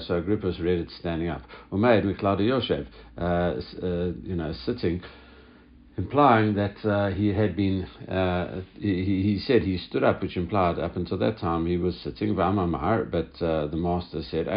so 0.00 0.18
Agrippa's 0.18 0.60
read 0.60 0.78
it 0.78 0.90
standing 0.98 1.28
up. 1.28 1.42
Omed 1.72 2.04
v'klada 2.04 2.40
Yoshev, 2.40 2.86
uh, 3.18 3.54
you 4.22 4.36
know, 4.36 4.52
sitting 4.66 5.02
implying 5.96 6.54
that 6.54 6.84
uh, 6.84 7.10
he 7.10 7.28
had 7.28 7.54
been, 7.54 7.84
uh, 8.08 8.60
he, 8.74 9.04
he, 9.04 9.38
said 9.46 9.62
he 9.62 9.78
stood 9.78 10.02
up, 10.02 10.20
which 10.20 10.36
implied 10.36 10.76
up 10.78 10.96
until 10.96 11.16
that 11.18 11.38
time 11.38 11.66
he 11.66 11.76
was 11.76 11.96
sitting, 12.00 12.34
but 12.34 12.42
uh, 13.40 13.66
the 13.68 13.76
master 13.76 14.20
said, 14.22 14.48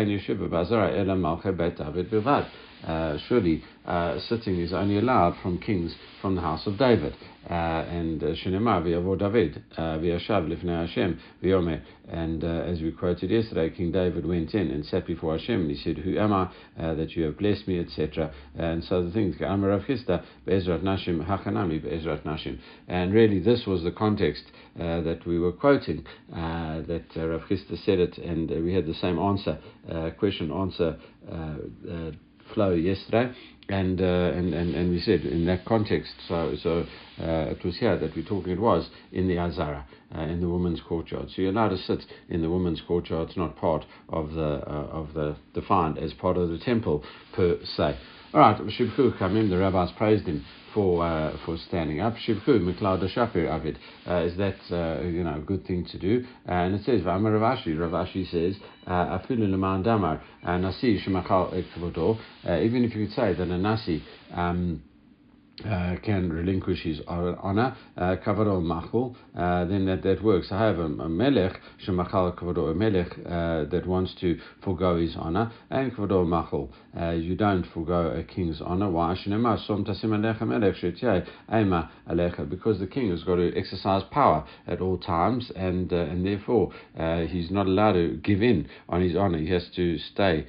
uh, 2.85 3.17
surely 3.27 3.63
uh, 3.85 4.19
sitting 4.19 4.59
is 4.59 4.73
only 4.73 4.97
allowed 4.97 5.35
from 5.41 5.57
kings 5.57 5.95
from 6.21 6.35
the 6.35 6.41
house 6.41 6.67
of 6.67 6.77
David. 6.77 7.15
Uh, 7.49 7.53
and 7.53 8.21
uh, 8.21 8.27
Shinema 8.27 8.83
v'yavo 8.83 9.17
David 9.17 9.63
v'yashav 9.77 10.47
lifnei 10.47 10.85
Hashem 10.85 11.19
v'yomer. 11.41 11.81
And 12.09 12.43
uh, 12.43 12.47
as 12.47 12.81
we 12.81 12.91
quoted 12.91 13.31
yesterday, 13.31 13.69
King 13.69 13.91
David 13.93 14.25
went 14.25 14.53
in 14.53 14.69
and 14.69 14.85
sat 14.85 15.07
before 15.07 15.37
Hashem 15.37 15.61
and 15.61 15.71
he 15.71 15.77
said, 15.77 15.97
Who 15.99 16.17
am 16.17 16.33
I 16.33 16.49
uh, 16.77 16.93
that 16.95 17.15
you 17.15 17.23
have 17.23 17.37
blessed 17.37 17.67
me, 17.67 17.79
etc. 17.79 18.33
And 18.57 18.83
so 18.83 19.03
the 19.03 19.11
things, 19.11 19.37
Chisda 19.37 20.23
be'ezrat 20.45 20.83
nashim 20.83 21.25
hachanami 21.25 21.81
be'ezrat 21.81 22.23
nashim. 22.23 22.59
And 22.89 23.13
really 23.13 23.39
this 23.39 23.65
was 23.65 23.83
the 23.83 23.91
context 23.91 24.43
uh, 24.77 25.01
that 25.01 25.25
we 25.25 25.39
were 25.39 25.53
quoting, 25.53 26.05
that 26.29 27.05
Rav 27.15 27.41
Chisda 27.49 27.83
said 27.85 27.99
it 27.99 28.17
and 28.17 28.49
we 28.63 28.73
had 28.73 28.85
the 28.85 28.93
same 28.93 29.17
answer, 29.17 29.57
question 30.19 30.51
answer 30.51 30.97
flow 32.53 32.73
yesterday, 32.73 33.33
and, 33.69 33.99
uh, 33.99 34.03
and, 34.03 34.53
and, 34.53 34.75
and 34.75 34.91
we 34.91 34.99
said 34.99 35.21
in 35.21 35.45
that 35.45 35.65
context, 35.65 36.13
so, 36.27 36.55
so 36.61 36.85
uh, 37.19 37.51
it 37.51 37.63
was 37.65 37.77
here 37.77 37.97
that 37.97 38.15
we're 38.15 38.23
talking, 38.23 38.53
it 38.53 38.59
was 38.59 38.89
in 39.11 39.27
the 39.27 39.37
Azara, 39.37 39.85
uh, 40.15 40.21
in 40.21 40.39
the 40.39 40.47
women's 40.47 40.81
courtyard. 40.81 41.27
So 41.29 41.41
you're 41.41 41.51
allowed 41.51 41.69
to 41.69 41.77
sit 41.77 42.03
in 42.29 42.41
the 42.41 42.49
women's 42.49 42.81
courtyard, 42.81 43.29
it's 43.29 43.37
not 43.37 43.57
part 43.57 43.85
of 44.09 44.31
the, 44.31 44.41
uh, 44.41 44.87
of 44.91 45.13
the, 45.13 45.35
defined 45.53 45.97
as 45.97 46.13
part 46.13 46.37
of 46.37 46.49
the 46.49 46.57
temple 46.59 47.03
per 47.33 47.59
se. 47.63 47.97
All 48.33 48.41
right, 48.41 48.57
Shibchu 48.57 49.17
Kamim, 49.17 49.49
the 49.49 49.57
rabbis 49.57 49.89
praised 49.97 50.25
him 50.25 50.43
for 50.73 51.05
uh, 51.05 51.37
for 51.45 51.55
standing 51.69 52.01
up. 52.01 52.15
Shivku 52.15 52.59
Miklad 52.59 53.01
Shapir 53.15 53.49
Avid. 53.49 53.79
Uh, 54.05 54.25
is 54.25 54.35
that 54.35 54.57
uh, 54.69 55.01
you 55.01 55.23
know 55.23 55.35
a 55.35 55.39
good 55.39 55.65
thing 55.65 55.85
to 55.85 55.97
do? 55.97 56.25
And 56.45 56.75
it 56.75 56.83
says 56.83 57.03
Vamar 57.03 57.39
Rav 57.39 57.57
Ashi. 57.57 57.73
Ravashi 57.73 58.29
says 58.29 58.61
uh, 58.85 59.17
Afilu 59.17 59.49
Leman 59.49 59.83
Damar 59.83 60.21
Nasi 60.43 60.99
Shemachal 60.99 61.53
Ekvodo. 61.53 62.19
Even 62.43 62.83
if 62.83 62.93
you 62.93 63.05
could 63.05 63.15
say 63.15 63.33
that 63.33 63.47
a 63.47 63.57
nasi. 63.57 64.03
Um, 64.33 64.83
uh, 65.65 65.95
can 66.03 66.31
relinquish 66.31 66.83
his 66.83 67.01
honor, 67.07 67.75
uh, 67.97 68.15
kavado 68.23 68.61
machul, 68.61 69.15
uh, 69.35 69.65
then 69.65 69.85
that, 69.85 70.03
that 70.03 70.23
works. 70.23 70.47
I 70.51 70.63
have 70.65 70.77
a, 70.79 70.87
melech, 70.87 71.59
shemachal 71.85 72.37
kavado, 72.37 72.71
a 72.71 72.75
melech 72.75 73.11
uh, 73.25 73.65
that 73.71 73.85
wants 73.87 74.13
to 74.21 74.39
forego 74.63 74.97
his 74.99 75.15
honor, 75.17 75.51
and 75.69 75.91
kavado 75.91 76.25
machul, 76.25 76.69
uh, 76.99 77.11
you 77.11 77.35
don't 77.35 77.65
forego 77.73 78.11
a 78.11 78.23
king's 78.23 78.61
honor. 78.61 78.89
Why? 78.89 79.15
Because 82.49 82.79
the 82.79 82.87
king 82.87 83.09
has 83.11 83.23
got 83.23 83.35
to 83.35 83.57
exercise 83.57 84.03
power 84.11 84.45
at 84.67 84.81
all 84.81 84.97
times, 84.97 85.51
and 85.55 85.91
uh, 85.91 85.95
and 85.95 86.25
therefore 86.25 86.71
uh, 86.97 87.21
he's 87.21 87.49
not 87.51 87.65
allowed 87.65 87.93
to 87.93 88.19
give 88.23 88.41
in 88.41 88.67
on 88.89 89.01
his 89.01 89.15
honor. 89.15 89.37
He 89.39 89.49
has 89.51 89.67
to 89.75 89.97
stay 89.97 90.45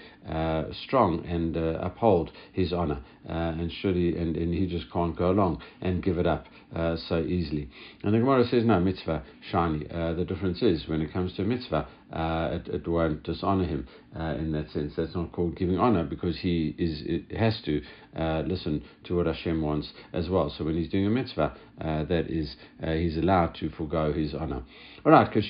strong 0.84 1.24
and 1.26 1.56
uphold 1.56 2.30
his 2.52 2.72
honor, 2.72 3.00
and 3.26 3.70
should 3.72 3.96
he 3.96 4.16
and, 4.16 4.36
and 4.36 4.54
he 4.54 4.66
just 4.66 4.90
can't 4.92 5.16
go 5.16 5.30
along 5.30 5.62
and 5.80 6.02
give 6.02 6.18
it 6.18 6.26
up 6.26 6.46
uh, 6.74 6.96
so 7.08 7.20
easily. 7.20 7.68
And 8.02 8.14
the 8.14 8.18
Gemara 8.18 8.44
says, 8.44 8.64
no, 8.64 8.80
mitzvah, 8.80 9.22
shani. 9.52 9.92
Uh, 9.94 10.14
the 10.14 10.24
difference 10.24 10.62
is 10.62 10.86
when 10.86 11.00
it 11.00 11.12
comes 11.12 11.34
to 11.36 11.44
mitzvah, 11.44 11.88
uh, 12.12 12.50
it, 12.52 12.68
it, 12.68 12.88
won't 12.88 13.22
dishonor 13.22 13.64
him 13.64 13.86
uh, 14.18 14.34
in 14.38 14.52
that 14.52 14.70
sense. 14.70 14.94
That's 14.96 15.14
not 15.14 15.30
called 15.32 15.56
giving 15.56 15.78
honor 15.78 16.04
because 16.04 16.38
he 16.38 16.74
is 16.78 17.02
has 17.36 17.60
to 17.66 17.82
uh, 18.18 18.42
listen 18.46 18.82
to 19.04 19.16
what 19.16 19.26
Hashem 19.26 19.60
wants 19.60 19.92
as 20.14 20.30
well. 20.30 20.48
So 20.56 20.64
when 20.64 20.76
he's 20.76 20.88
doing 20.88 21.06
a 21.06 21.10
mitzvah, 21.10 21.54
uh, 21.80 22.04
that 22.04 22.30
is 22.30 22.56
he's 22.82 23.18
allowed 23.18 23.54
to 23.56 23.68
forego 23.70 24.12
his 24.12 24.34
honor. 24.34 24.62
All 25.04 25.12
right, 25.12 25.32
when 25.34 25.44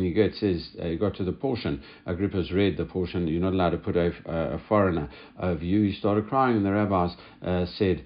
you 0.00 0.14
get 0.14 0.34
says 0.36 0.68
you 0.82 0.98
got 0.98 1.16
to 1.16 1.24
the 1.24 1.32
portion, 1.32 1.82
Agrippa's 2.06 2.52
read 2.52 2.76
the 2.76 2.84
portion. 2.84 3.26
You're 3.26 3.42
not 3.42 3.54
allowed 3.54 3.70
to 3.70 3.78
put 3.78 3.96
a, 3.96 4.12
a 4.26 4.60
foreigner 4.68 5.08
over 5.40 5.64
you. 5.64 5.82
He 5.82 5.92
started 5.98 6.28
crying, 6.28 6.56
and 6.56 6.64
the 6.64 6.72
rabbis 6.72 7.16
said. 7.76 8.04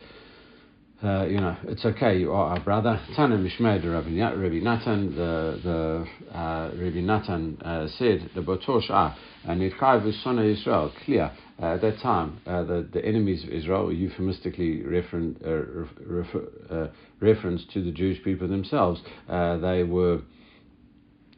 Uh, 1.02 1.26
you 1.26 1.38
know, 1.38 1.54
it's 1.64 1.84
okay, 1.84 2.18
you 2.18 2.32
are 2.32 2.56
our 2.56 2.60
brother. 2.60 2.98
Tana 3.14 3.36
Mishmei 3.36 3.82
de 3.82 3.90
Rabbi, 3.90 4.18
Rabbi 4.18 4.60
Natan, 4.60 5.14
the, 5.14 5.60
the 5.62 6.34
uh, 6.34 6.70
Rabbi 6.74 7.00
Natan 7.00 7.60
uh, 7.60 7.86
said, 7.98 8.30
the 8.34 8.40
Botosh 8.40 8.88
Ah, 8.88 9.14
and 9.46 9.60
Nitchai 9.60 9.98
of 10.00 10.06
Israel, 10.06 10.90
clear. 11.04 11.30
Uh, 11.60 11.74
at 11.74 11.82
that 11.82 11.98
time, 12.00 12.40
uh, 12.46 12.64
the, 12.64 12.88
the 12.94 13.04
enemies 13.04 13.44
of 13.44 13.50
Israel, 13.50 13.84
were 13.84 13.92
euphemistically 13.92 14.82
referen, 14.84 15.36
uh, 15.46 15.86
refer, 16.02 16.90
reference 17.20 17.62
to 17.74 17.84
the 17.84 17.90
Jewish 17.90 18.24
people 18.24 18.48
themselves, 18.48 19.02
they 19.28 19.82
were 19.82 20.22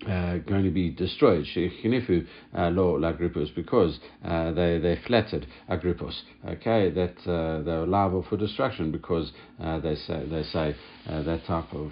uh, 0.06 0.38
going 0.38 0.64
to 0.64 0.70
be 0.70 0.90
destroyed. 0.90 1.44
Shechinifu 1.44 2.26
uh, 2.56 2.70
lo 2.70 2.98
Agrippus 2.98 3.52
because 3.54 3.98
uh, 4.24 4.52
they 4.52 4.78
they 4.78 4.98
flattered 5.06 5.46
Agrippus. 5.68 6.22
Okay, 6.46 6.90
that 6.90 7.16
uh, 7.26 7.62
they 7.62 7.72
were 7.72 7.86
liable 7.86 8.24
for 8.28 8.36
destruction 8.36 8.92
because 8.92 9.32
uh, 9.60 9.78
they 9.80 9.96
say 9.96 10.24
they 10.30 10.44
say 10.44 10.76
uh, 11.08 11.22
that 11.22 11.44
type 11.46 11.72
of 11.72 11.90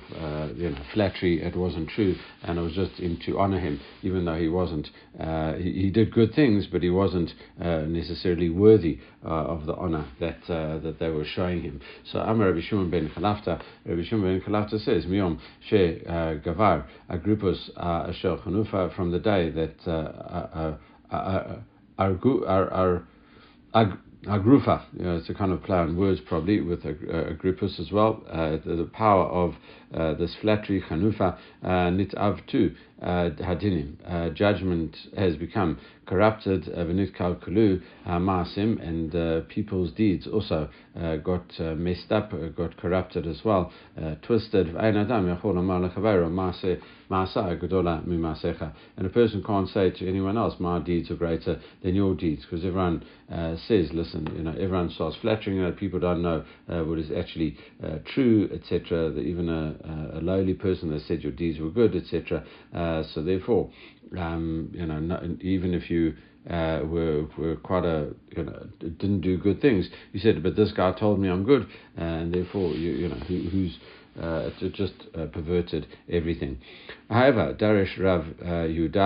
you 0.56 0.70
know 0.70 0.82
flattery. 0.94 1.42
It 1.42 1.56
wasn't 1.56 1.88
true, 1.88 2.14
and 2.44 2.58
it 2.58 2.62
was 2.62 2.74
just 2.74 3.00
in 3.00 3.18
to 3.26 3.38
honor 3.38 3.58
him, 3.58 3.80
even 4.02 4.24
though 4.24 4.38
he 4.38 4.48
wasn't. 4.48 4.88
He, 5.58 5.72
he, 5.72 5.90
did 5.90 6.12
good 6.12 6.34
things, 6.34 6.66
but 6.70 6.82
he 6.82 6.90
wasn't 6.90 7.32
necessarily 7.58 8.50
worthy 8.50 9.00
of 9.26 9.66
the 9.66 9.74
honor 9.74 10.06
that 10.20 10.38
that 10.46 10.96
they 10.98 11.10
were 11.10 11.24
showing 11.24 11.62
him. 11.62 11.80
So 12.12 12.20
Amar 12.20 12.48
Rabbi 12.48 12.60
Shimon 12.60 12.90
ben 12.90 13.10
Chalafta, 13.10 13.60
Rabbi 13.84 14.02
Shimon 14.04 14.38
ben 14.38 14.40
Chalafta 14.46 14.78
says, 14.84 15.04
Miom 15.06 15.38
she 15.68 16.02
gavar 16.06 16.84
Agrippus 17.10 17.70
asher 17.76 18.36
chanufa 18.44 18.94
from 18.94 19.10
the 19.10 19.18
day 19.18 19.50
that 19.50 19.76
uh, 19.86 20.76
uh, 21.10 21.60
uh, 21.98 22.98
Agrufa, 24.26 24.82
you 24.92 25.04
know, 25.04 25.16
it's 25.18 25.30
a 25.30 25.34
kind 25.34 25.52
of 25.52 25.62
play 25.62 25.76
on 25.78 25.96
words 25.96 26.20
probably 26.26 26.60
with 26.60 26.82
Agrippus 26.82 27.78
as 27.78 27.92
well. 27.92 28.24
Uh, 28.28 28.56
the, 28.64 28.74
the, 28.76 28.90
power 28.92 29.24
of 29.26 29.54
uh, 29.94 30.14
this 30.14 30.34
flattery, 30.40 30.82
Chanufa, 30.88 31.38
nitav 31.64 32.44
tu 32.48 32.74
Uh, 33.02 33.28
hadinim. 33.40 33.94
Uh, 34.06 34.30
Judgment 34.30 34.96
has 35.18 35.37
become 35.37 35.78
corrupted, 36.06 36.66
uh, 36.68 36.78
v'nit 36.78 37.14
kalkulu 37.14 37.82
uh, 38.06 38.18
masim, 38.18 38.80
and 38.80 39.46
people's 39.50 39.92
deeds 39.92 40.26
also 40.26 40.70
got 41.22 41.61
messed 41.76 42.11
up, 42.11 42.32
got 42.56 42.74
corrupted 42.78 43.26
as 43.26 43.44
well, 43.44 43.70
twisted. 44.22 44.68
And 44.68 44.96
a 44.96 45.04
person 49.12 49.44
can't 49.46 49.68
say 49.68 49.90
to 49.90 50.09
anyone 50.09 50.38
else, 50.38 50.54
my 50.59 50.78
deeds 50.78 51.11
are 51.11 51.16
greater 51.16 51.61
than 51.82 51.94
your 51.94 52.14
deeds, 52.14 52.46
because 52.46 52.64
everyone 52.64 53.04
uh, 53.30 53.56
says, 53.66 53.90
listen, 53.92 54.28
you 54.37 54.42
know, 54.42 54.52
everyone 54.52 54.88
starts 54.90 55.16
flattering 55.20 55.56
you. 55.56 55.70
People 55.72 55.98
don't 55.98 56.22
know 56.22 56.44
uh, 56.68 56.85
what 56.85 56.98
is 56.98 57.11
actually 57.11 57.56
uh, 57.82 57.98
true, 58.14 58.48
etc. 58.52 59.18
Even 59.18 59.48
a, 59.48 60.18
a, 60.18 60.20
lowly 60.20 60.54
person 60.54 60.90
that 60.90 61.02
said 61.02 61.22
your 61.22 61.32
deeds 61.32 61.59
were 61.59 61.70
good, 61.70 61.96
etc. 61.96 62.44
Uh, 62.87 63.03
so 63.12 63.22
therefore, 63.22 63.70
um, 64.16 64.70
you 64.72 64.87
know, 64.87 65.01
no, 65.01 65.37
even 65.40 65.75
if 65.75 65.90
you 65.90 66.14
uh, 66.49 66.81
were 66.85 67.27
were 67.37 67.57
quite 67.57 67.85
a 67.85 68.14
you 68.37 68.44
know 68.44 68.66
didn't 68.79 69.22
do 69.22 69.37
good 69.37 69.61
things. 69.61 69.88
You 70.12 70.20
said, 70.20 70.42
but 70.42 70.55
this 70.55 70.70
guy 70.72 70.92
told 70.92 71.18
me 71.18 71.29
I'm 71.29 71.44
good, 71.44 71.66
and 71.96 72.33
therefore 72.33 72.70
you 72.75 72.92
you 72.92 73.09
know 73.09 73.16
who, 73.27 73.49
who's 73.49 73.79
uh, 74.20 74.50
it 74.61 74.74
just 74.74 74.94
uh, 75.14 75.26
perverted 75.26 75.87
everything. 76.11 76.59
However, 77.11 77.55
Darish 77.59 77.98
Rav 78.02 78.26
uh, 78.40 78.44
Yuda 78.66 78.96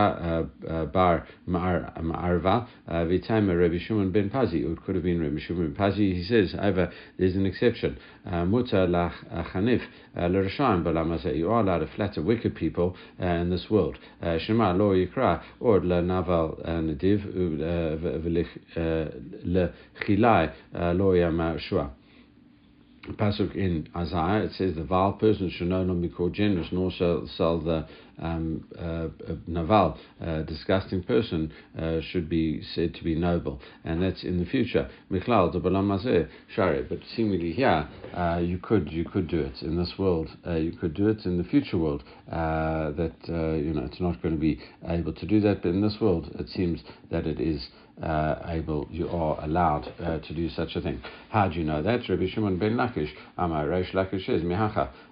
uh, 0.68 0.68
uh 0.70 0.84
Bar 0.86 1.26
Ma'arva 1.48 2.66
uh, 2.88 3.04
Vitama 3.04 3.58
Rabbi 3.60 3.78
Shimon 3.78 4.10
ben 4.12 4.30
Pazi. 4.30 4.70
It 4.70 4.82
could 4.84 4.94
have 4.94 5.04
been 5.04 5.20
Rabbi 5.20 5.40
Shimon 5.40 5.72
ben 5.72 5.92
Pazi. 5.92 6.14
He 6.14 6.24
says, 6.24 6.52
however, 6.52 6.92
there's 7.18 7.34
an 7.34 7.46
exception. 7.46 7.98
Uh, 8.24 8.44
Muta 8.44 8.86
lach 8.86 9.12
chanif 9.52 9.82
l'rashaim 10.16 10.84
balamazeh. 10.84 11.36
You 11.36 11.50
are 11.50 11.60
allowed 11.60 11.78
to 11.78 11.88
flatter 11.94 12.22
wicked 12.22 12.54
people 12.54 12.96
in 13.18 13.50
this 13.50 13.66
world. 13.70 13.98
Shema 14.22 14.72
lo 14.72 14.94
yikra 14.94 15.42
or 15.58 15.80
la 15.80 16.00
naval 16.00 16.60
nadiv 16.66 17.26
lechilai 19.44 20.52
lo 20.96 21.12
yama 21.12 21.58
shua. 21.58 21.90
Pasuk 23.08 23.54
in 23.54 23.88
Isaiah, 23.96 24.44
it 24.44 24.52
says 24.52 24.74
the 24.74 24.84
vile 24.84 25.12
person 25.12 25.50
should 25.50 25.68
no 25.68 25.82
longer 25.82 26.08
be 26.08 26.14
called 26.14 26.34
generous, 26.34 26.68
nor 26.70 26.90
shall, 26.90 27.26
shall 27.36 27.60
the 27.60 27.86
um, 28.20 28.66
uh, 28.78 29.08
naval, 29.46 29.96
uh, 30.20 30.42
disgusting 30.42 31.02
person, 31.02 31.52
uh, 31.78 32.00
should 32.00 32.28
be 32.28 32.62
said 32.62 32.94
to 32.94 33.04
be 33.04 33.14
noble, 33.14 33.60
and 33.84 34.02
that's 34.02 34.22
in 34.22 34.38
the 34.38 34.44
future. 34.44 34.88
Michlal 35.10 35.50
de 35.50 36.28
shari. 36.54 36.82
But 36.82 36.98
seemingly 37.16 37.52
here, 37.52 37.88
uh, 38.14 38.40
you 38.42 38.58
could 38.58 38.92
you 38.92 39.04
could 39.04 39.28
do 39.28 39.40
it 39.40 39.62
in 39.62 39.76
this 39.76 39.94
world. 39.98 40.28
Uh, 40.46 40.56
you 40.56 40.72
could 40.72 40.94
do 40.94 41.08
it 41.08 41.24
in 41.24 41.38
the 41.38 41.44
future 41.44 41.78
world. 41.78 42.04
Uh, 42.30 42.90
that 42.92 43.14
you 43.26 43.72
know 43.72 43.84
it's 43.84 44.00
not 44.00 44.20
going 44.22 44.34
to 44.34 44.40
be 44.40 44.60
able 44.86 45.12
to 45.12 45.26
do 45.26 45.40
that, 45.40 45.62
but 45.62 45.70
in 45.70 45.80
this 45.80 45.96
world, 46.00 46.30
it 46.38 46.48
seems 46.48 46.82
that 47.10 47.26
it 47.26 47.40
is 47.40 47.68
uh, 48.02 48.36
able, 48.46 48.86
you 48.90 49.08
are 49.08 49.42
allowed 49.44 49.92
uh, 50.00 50.18
to 50.20 50.34
do 50.34 50.48
such 50.48 50.76
a 50.76 50.80
thing. 50.80 51.00
How 51.30 51.48
do 51.48 51.58
you 51.58 51.64
know 51.64 51.82
that? 51.82 52.08
Rabbi 52.08 52.28
Shimon 52.28 52.58
ben 52.58 52.72
Lakish, 52.72 53.10
Amar 53.36 53.66
Reish 53.66 53.92
Lakish 53.92 54.26
says, 54.26 54.42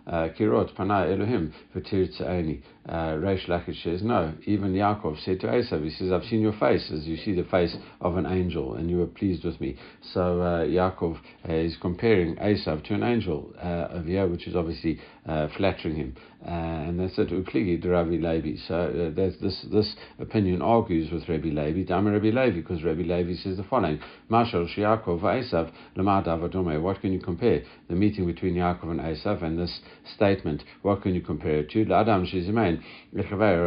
Kirot 0.09 0.75
Panai 0.75 1.13
Elohim, 1.13 1.53
Fatir 1.75 2.09
Tzaini. 2.09 2.63
Uh, 2.89 3.19
Reish 3.19 3.47
Lakish 3.49 3.83
says, 3.85 4.03
no. 4.03 4.33
Even 4.47 4.73
Yaakov 4.73 5.23
said 5.23 5.41
to 5.41 5.47
Esav, 5.47 5.85
he 5.85 5.91
says, 5.91 6.11
I've 6.11 6.25
seen 6.25 6.41
your 6.41 6.55
face 6.55 6.91
as 6.91 7.05
you 7.05 7.19
see 7.19 7.35
the 7.35 7.45
face 7.45 7.77
of 8.01 8.17
an 8.17 8.25
angel, 8.25 8.77
and 8.77 8.89
you 8.89 8.97
were 8.97 9.07
pleased 9.07 9.45
with 9.45 9.61
me. 9.61 9.77
So 10.15 10.41
uh, 10.41 10.65
Yaakov 10.65 11.19
uh, 11.47 11.53
is 11.53 11.77
comparing 11.83 12.37
Esav 12.37 12.83
to 12.85 12.95
an 12.95 13.03
angel 13.03 13.53
uh, 13.61 14.01
here, 14.05 14.27
which 14.27 14.47
is 14.47 14.57
obviously 14.57 15.01
uh, 15.27 15.49
flattering 15.59 15.97
him. 15.97 16.17
Uh, 16.43 16.49
and 16.49 17.01
that's 17.01 17.19
it, 17.19 17.29
Ukligi 17.29 17.85
Rabbi 17.85 18.13
Levi. 18.13 18.57
So 18.67 18.75
uh, 18.75 19.15
this, 19.15 19.67
this 19.71 19.95
opinion 20.19 20.63
argues 20.63 21.13
with 21.13 21.29
Rabbi 21.29 21.49
Levi, 21.49 21.83
Dama 21.83 22.13
Rabbi 22.13 22.31
Levi, 22.31 22.53
because 22.53 22.83
Rabbi 22.83 23.03
Levi 23.03 23.35
says 23.35 23.59
the 23.59 23.65
following, 23.65 24.01
Mashal 24.31 24.67
Shiakov 24.75 25.21
Esav 25.21 25.71
Lamad. 25.95 26.81
What 26.81 27.01
can 27.03 27.13
you 27.13 27.21
compare? 27.21 27.65
The 27.89 27.95
meeting 27.95 28.25
between 28.25 28.55
Yaakov 28.55 28.85
and 28.85 29.01
Esav 29.01 29.43
and 29.43 29.59
this 29.59 29.81
statement, 30.15 30.65
what 30.83 31.03
can 31.03 31.15
you 31.15 31.21
compare 31.21 31.61
it 31.61 31.71
to? 31.71 31.93
Adam 31.93 32.27
Shizimain, 32.27 32.83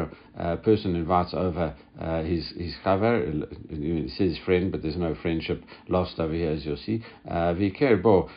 a 0.04 0.10
eh, 0.38 0.56
person 0.58 0.96
invites 0.96 1.34
over 1.34 1.76
uh, 1.99 2.23
his 2.23 2.49
his 2.58 2.73
chaver, 2.84 3.45
it 3.69 4.12
says 4.12 4.38
friend, 4.45 4.71
but 4.71 4.82
there's 4.82 4.95
no 4.95 5.13
friendship 5.21 5.63
lost 5.89 6.19
over 6.19 6.34
here, 6.34 6.51
as 6.51 6.65
you'll 6.65 6.77
see. 6.77 7.04
Uh, 7.30 7.54
bo 8.01 8.30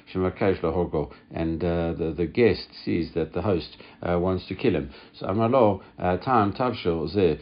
and 1.31 1.65
uh, 1.65 1.93
the 1.93 2.15
the 2.17 2.27
guest 2.27 2.67
sees 2.85 3.13
that 3.15 3.33
the 3.33 3.43
host 3.43 3.77
uh, 4.03 4.19
wants 4.19 4.47
to 4.49 4.55
kill 4.55 4.75
him. 4.75 4.91
So 5.19 5.27
amalo 5.27 5.83
tam 6.25 6.53
tavshil 6.53 7.09
ze 7.09 7.39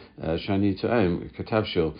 shani 0.47 0.79
to'em 0.79 1.31
katavshil 1.37 1.93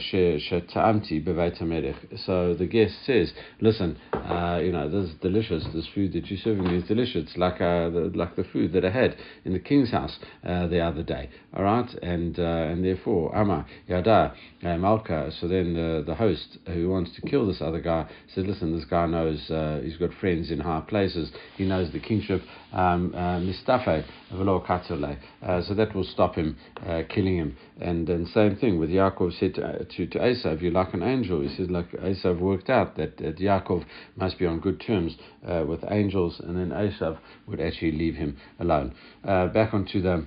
she'ta'amti 0.00 1.24
beveit 1.24 2.18
So 2.24 2.54
the 2.54 2.66
guest 2.66 2.94
says, 3.04 3.32
listen, 3.60 3.98
uh, 4.12 4.60
you 4.62 4.72
know, 4.72 4.88
this 4.88 5.10
is 5.10 5.16
delicious. 5.20 5.64
This 5.74 5.86
food 5.94 6.12
that 6.14 6.26
you're 6.26 6.40
serving 6.40 6.64
me 6.64 6.76
is 6.76 6.84
delicious. 6.84 7.24
It's 7.28 7.36
like 7.36 7.58
the, 7.58 8.10
like 8.14 8.36
the 8.36 8.44
food 8.44 8.72
that 8.72 8.84
I 8.84 8.90
had 8.90 9.16
in 9.44 9.52
the 9.52 9.60
king's 9.60 9.90
house 9.90 10.18
the 10.42 10.80
other 10.80 11.02
day. 11.02 11.28
All 11.54 11.64
right, 11.64 11.88
and 12.02 12.38
and 12.38 12.84
therefore, 12.84 13.34
Ama 13.50 13.66
Yada 13.88 14.34
Malka. 14.62 15.30
So 15.40 15.48
then 15.48 15.74
the 15.74 16.02
the 16.06 16.14
host 16.14 16.58
who 16.66 16.88
wants 16.88 17.10
to 17.16 17.22
kill 17.22 17.46
this 17.46 17.60
other 17.60 17.80
guy 17.80 18.06
says, 18.34 18.46
listen, 18.46 18.76
this 18.76 18.84
guy 18.84 19.06
knows 19.06 19.38
he's 19.82 19.96
got 19.96 20.12
friends 20.20 20.50
in 20.50 20.60
high 20.60 20.82
places. 20.86 21.30
He 21.56 21.64
knows 21.64 21.92
the 21.92 22.00
kingship. 22.00 22.42
Um, 22.72 23.12
Mistafe 23.46 24.04
uh, 24.32 25.62
so 25.62 25.74
that 25.74 25.94
will 25.94 26.04
stop 26.04 26.36
him 26.36 26.56
uh, 26.86 27.02
killing 27.08 27.36
him. 27.36 27.56
And 27.80 28.06
then 28.06 28.26
same 28.26 28.56
thing 28.56 28.78
with 28.78 28.90
Yaakov 28.90 29.38
said 29.38 29.54
to, 29.54 29.84
to, 29.84 30.06
to 30.06 30.18
Esav, 30.18 30.62
you're 30.62 30.70
like 30.70 30.94
an 30.94 31.02
angel. 31.02 31.40
He 31.40 31.54
says, 31.56 31.68
like 31.68 31.90
Esav 31.92 32.38
worked 32.38 32.70
out 32.70 32.96
that, 32.96 33.16
that 33.16 33.38
Yaakov 33.38 33.84
must 34.16 34.38
be 34.38 34.46
on 34.46 34.60
good 34.60 34.80
terms 34.80 35.16
uh, 35.46 35.64
with 35.66 35.80
angels, 35.90 36.40
and 36.40 36.56
then 36.56 36.70
Esav 36.70 37.18
would 37.48 37.60
actually 37.60 37.92
leave 37.92 38.14
him 38.14 38.36
alone. 38.60 38.94
Uh, 39.24 39.48
back 39.48 39.74
onto 39.74 40.00
the 40.00 40.26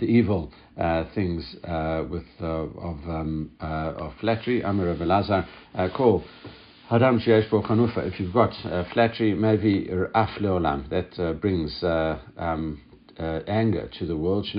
the 0.00 0.06
evil 0.06 0.52
uh, 0.76 1.04
things 1.14 1.56
uh, 1.64 2.04
with 2.10 2.24
uh, 2.40 2.46
of 2.46 2.98
um, 3.08 3.50
uh, 3.60 3.94
of 3.98 4.12
flattery. 4.20 4.62
Amir 4.62 4.90
of 4.90 4.98
Elazar 4.98 5.46
call. 5.94 6.24
Hadam 6.90 7.18
Chanufa, 7.20 8.06
if 8.06 8.20
you've 8.20 8.32
got 8.32 8.52
uh, 8.64 8.84
flattery, 8.92 9.34
maybe 9.34 9.88
af 10.14 10.38
leolam, 10.38 10.88
that 10.88 11.18
uh, 11.18 11.32
brings 11.32 11.82
uh, 11.82 12.16
um, 12.36 12.80
uh, 13.18 13.40
anger 13.46 13.88
to 13.98 14.06
the 14.06 14.16
world. 14.16 14.46
Uh, 14.54 14.58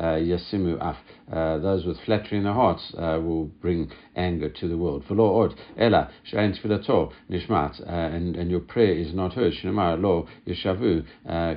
Yasimu 0.00 0.78
af. 0.80 0.96
Uh, 1.32 1.58
those 1.58 1.84
with 1.84 1.98
flattery 2.06 2.38
in 2.38 2.44
their 2.44 2.52
hearts 2.52 2.92
uh, 2.96 3.18
will 3.20 3.46
bring 3.60 3.90
anger 4.14 4.48
to 4.48 4.68
the 4.68 4.76
world. 4.76 5.02
V'lo 5.08 5.52
nishmat, 7.28 7.80
uh, 7.80 7.84
and 7.90 8.36
and 8.36 8.50
your 8.50 8.60
prayer 8.60 8.94
is 8.94 9.12
not 9.12 9.32
heard. 9.32 9.52
Yeshavu 9.52 11.04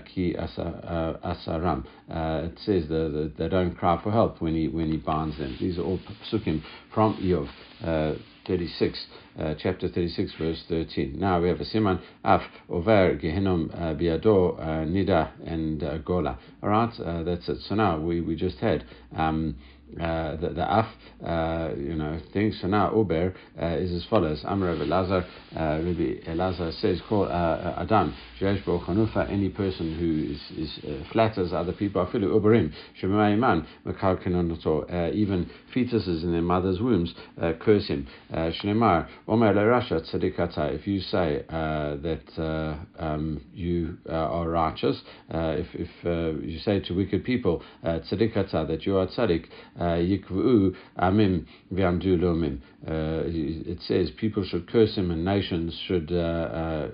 ki 0.06 0.36
asaram. 0.39 1.86
It 2.10 2.60
says 2.65 2.88
that 2.88 3.34
they 3.38 3.48
don't 3.48 3.76
cry 3.76 4.02
for 4.02 4.12
help 4.12 4.41
when 4.41 4.56
he 4.56 4.67
when 4.67 4.91
he 4.91 4.98
binds 4.98 5.38
them. 5.38 5.56
These 5.60 5.78
are 5.78 5.84
all 5.84 6.00
psukim 6.32 6.63
from 6.93 7.15
Iyov. 7.17 8.17
36, 8.50 9.06
uh, 9.40 9.54
chapter 9.60 9.88
36, 9.88 10.34
verse 10.40 10.64
13. 10.68 11.20
Now 11.20 11.40
we 11.40 11.50
have 11.50 11.62
a 11.62 11.66
siman 11.66 12.00
af 12.24 12.42
over 12.68 13.16
gehenom 13.16 13.70
uh, 13.74 13.94
biado 13.94 14.58
uh, 14.60 14.86
nida 14.86 15.30
and 15.46 15.84
uh, 15.84 16.00
gola. 16.00 16.40
All 16.64 16.70
right, 16.70 17.26
that's 17.26 17.48
it. 17.48 17.60
So 17.68 17.76
now 17.76 18.00
we, 18.00 18.22
we 18.22 18.36
just 18.36 18.58
had 18.58 18.86
um, 19.16 19.56
uh, 19.99 20.36
the, 20.38 20.49
the 20.49 20.62
af, 20.63 20.86
uh, 21.25 21.73
you 21.75 21.95
know, 21.95 22.19
thing. 22.34 22.54
Now 22.63 22.95
Uber 22.95 23.34
uh, 23.62 23.65
is 23.65 23.91
as 23.91 24.06
follows. 24.10 24.41
Amr 24.45 24.67
Rabbi 24.67 24.84
Elazar, 24.84 25.25
uh, 25.56 25.84
Rabbi 25.84 26.30
Elazar 26.30 26.80
says, 26.80 27.02
call 27.08 27.23
uh, 27.23 27.28
uh 27.28 27.80
Adam, 27.82 28.13
Jesh 28.39 28.63
Chanufa, 28.63 29.30
any 29.30 29.49
person 29.49 29.97
who 29.97 30.34
is, 30.34 30.69
is 30.69 30.86
uh, 30.86 31.12
flatters 31.12 31.54
other 31.54 31.73
people, 31.73 32.06
Afilu 32.06 32.25
Uberim, 32.39 32.71
Shemaiman, 33.02 33.65
uh, 33.86 35.12
even 35.13 35.49
fetuses 35.75 36.23
in 36.23 36.32
their 36.32 36.41
mother's 36.41 36.80
wombs 36.80 37.13
uh, 37.41 37.54
curse 37.60 37.88
him. 37.88 38.08
Shnemar, 38.32 39.08
Omer 39.28 39.54
Rasha 39.54 40.02
Tzadikata, 40.13 40.73
if 40.73 40.88
you 40.88 40.99
say 41.02 41.43
uh, 41.49 41.95
that 41.97 42.86
um, 42.99 43.41
you 43.54 43.97
are 44.08 44.47
righteous, 44.47 45.02
if, 45.30 45.67
if 45.73 46.43
you 46.43 46.60
say 46.60 46.80
to 46.80 46.93
wicked 46.93 47.23
people, 47.23 47.63
Tzadikata, 47.84 48.67
that 48.67 48.86
you 48.86 48.97
are 48.97 49.08
tzaddik, 49.08 49.45
Yikvu 49.80 50.76
Amim 51.00 51.46
V'amdu 51.74 52.18
Lomim. 52.20 52.60
It 52.86 53.80
says 53.82 54.12
people 54.20 54.44
should 54.44 54.70
curse 54.72 54.96
him 54.96 55.12
and 55.12 55.24
nations 55.26 55.80
should, 55.88 56.12
uh, 56.12 56.15
uh, 56.15 56.89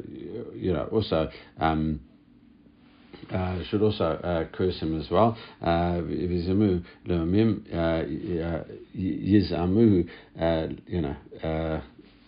you 0.54 0.74
know, 0.74 0.88
also. 0.92 1.30
Um, 1.60 2.02
uh, 3.34 3.64
should 3.70 3.82
also 3.82 4.04
uh, 4.06 4.44
curse 4.56 4.80
him 4.80 5.00
as 5.00 5.10
well. 5.10 5.36
Vizamu 5.64 6.84
lomim 7.08 7.64
yizamu, 8.96 10.08
you 10.86 11.02
know 11.02 11.82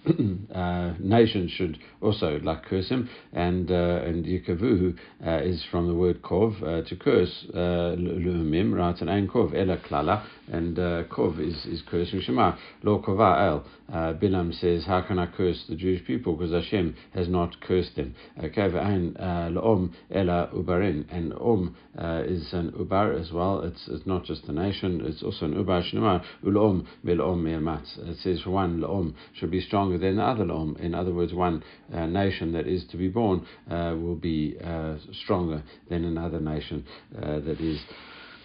uh, 0.56 0.94
nations 1.00 1.52
should 1.52 1.78
also 2.02 2.40
like 2.44 2.64
curse 2.66 2.90
him, 2.90 3.10
and 3.34 3.70
uh, 3.72 4.02
and 4.06 4.26
yikavuhu 4.26 4.98
uh, 5.26 5.42
is 5.44 5.66
from 5.70 5.88
the 5.88 5.94
word 5.94 6.22
kov 6.22 6.56
uh, 6.64 6.88
to 6.88 6.96
curse 6.96 7.46
uh, 7.54 7.96
lu'umim, 7.98 8.74
right? 8.74 9.00
And 9.02 9.30
kov 9.30 9.54
ela 9.54 9.78
klala, 9.78 10.26
and 10.52 10.78
uh, 10.78 11.04
kov 11.06 11.40
is 11.40 11.66
is 11.66 11.82
cursing 11.90 12.22
Shema 12.22 12.58
lo 12.84 13.02
kova 13.02 13.48
el. 13.48 13.66
Uh, 13.90 14.14
Bilam 14.14 14.54
says, 14.54 14.86
how 14.86 15.02
can 15.02 15.18
I 15.18 15.28
curse 15.28 15.64
the 15.70 15.76
Jewish 15.76 16.06
people 16.06 16.36
because 16.36 16.52
Hashem 16.52 16.96
has 17.14 17.30
not 17.30 17.62
cursed 17.62 17.96
them? 17.96 18.16
Okay, 18.44 18.62
ein 18.62 19.16
laom 19.20 19.94
ela 20.12 20.50
ubarin, 20.54 21.06
and 21.10 21.34
om 21.34 21.76
is 21.96 22.54
an 22.54 22.72
ubar 22.72 23.20
as 23.20 23.32
well. 23.32 23.62
It's 23.62 23.88
it's 23.88 24.06
not 24.06 24.26
just 24.26 24.44
a 24.46 24.52
nation; 24.52 25.02
it's 25.06 25.24
also 25.24 25.46
an 25.46 25.54
ubar. 25.54 25.84
Shema 25.84 26.20
ulom 26.44 26.86
milom 27.06 27.82
It 28.10 28.18
says 28.18 28.46
one 28.46 28.82
laom 28.82 29.14
should 29.34 29.52
be 29.52 29.62
stronger 29.62 29.98
than 29.98 30.18
the 30.18 30.24
other 30.24 30.46
Lom. 30.46 30.76
In 30.78 30.94
other 30.96 31.14
words, 31.14 31.34
one 31.34 31.64
uh, 31.94 32.06
nation 32.06 32.54
that 32.54 32.68
is 32.68 32.86
to 32.92 32.98
be 32.98 33.08
born 33.08 33.46
uh, 33.70 33.96
will 33.98 34.16
be 34.16 34.58
uh, 34.64 34.96
stronger 35.24 35.64
than 35.90 36.06
another 36.06 36.40
nation 36.40 36.86
uh, 37.16 37.40
that 37.40 37.60
is 37.60 37.80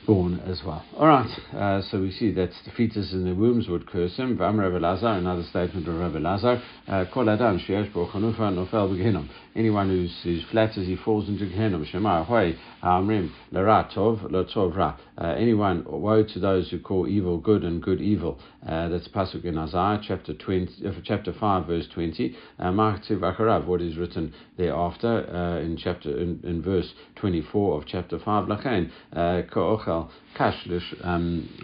born 0.07 0.41
as 0.47 0.62
well. 0.65 0.85
All 0.97 1.07
right, 1.07 1.31
uh, 1.55 1.83
so 1.91 2.01
we 2.01 2.11
see 2.11 2.33
that 2.33 2.51
the 2.65 2.71
fetus 2.73 3.12
in 3.12 3.25
the 3.25 3.35
wombs 3.35 3.69
would 3.69 3.87
curse 3.87 4.17
him. 4.17 4.37
Vam 4.37 4.59
Rabbi 4.59 4.79
Lazar, 4.79 5.09
another 5.09 5.45
statement 5.45 5.88
of 5.88 5.95
Rabbi 5.95 6.19
Lazar, 6.19 6.62
uh, 6.88 7.05
Kol 7.12 7.31
Adam 7.31 7.59
sheyesh 7.59 7.93
bo 7.93 8.07
chanufa 8.07 8.53
nofel 8.53 8.91
b'gehinom. 8.91 9.29
Anyone 9.55 9.88
who's, 9.88 10.15
who's 10.23 10.43
flat 10.51 10.71
as 10.79 10.87
he 10.87 10.97
falls 10.97 11.29
into 11.29 11.45
Gehenom. 11.45 11.87
Shema 11.87 12.25
hoi 12.25 12.57
amrim 12.83 13.31
l'ra 13.51 13.88
tov 13.95 14.31
lo 14.31 14.45
tov 14.45 14.75
ra. 14.77 14.97
Anyone, 15.19 15.85
woe 15.87 16.25
to 16.25 16.38
those 16.41 16.71
who 16.71 16.79
call 16.79 17.07
evil 17.07 17.38
good 17.38 17.62
and 17.62 17.83
good 17.83 18.01
evil. 18.01 18.38
Uh, 18.67 18.88
that's 18.88 19.09
pasuk 19.09 19.45
in 19.45 19.59
Isaiah 19.59 20.01
chapter 20.07 20.35
20, 20.35 20.87
uh, 20.87 20.93
chapter 21.05 21.33
5 21.33 21.67
verse 21.67 21.87
20. 21.93 22.37
Ma'ativ 22.61 23.23
uh, 23.23 23.67
what 23.67 23.83
is 23.83 23.97
written 23.97 24.33
thereafter 24.57 25.27
uh, 25.29 25.61
in 25.61 25.77
chapter 25.77 26.17
in, 26.17 26.41
in 26.45 26.62
verse 26.62 26.93
24 27.17 27.79
of 27.81 27.87
chapter 27.87 28.19
5. 28.19 28.49
Lachain 28.49 28.91
uh, 29.12 29.43
kash 30.37 30.66
lashon 30.66 31.59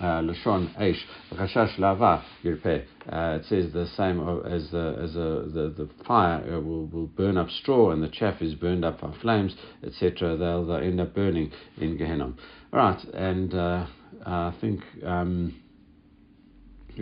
lava. 1.79 2.23
It 2.45 3.45
says 3.47 3.73
the 3.73 3.87
same 3.97 4.21
as 4.47 4.71
the 4.71 4.99
as 5.03 5.15
the 5.15 5.73
the, 5.77 5.89
fire 6.07 6.43
uh, 6.45 6.61
will 6.61 6.87
will 6.87 7.07
burn 7.07 7.37
up 7.37 7.51
straw 7.51 7.91
and 7.91 8.03
the 8.03 8.09
chaff 8.09 8.41
is 8.43 8.55
burned 8.55 8.85
up 8.85 9.01
by 9.01 9.13
flames, 9.21 9.55
etc. 9.85 10.37
They'll, 10.37 10.67
they'll 10.67 10.77
end 10.77 11.01
up 11.01 11.15
burning 11.15 11.51
in 11.79 11.97
Gehenna. 11.97 12.33
Right, 12.73 13.03
and 13.15 13.55
uh, 13.55 13.87
I 14.27 14.55
think. 14.61 14.81
Um, 15.05 15.55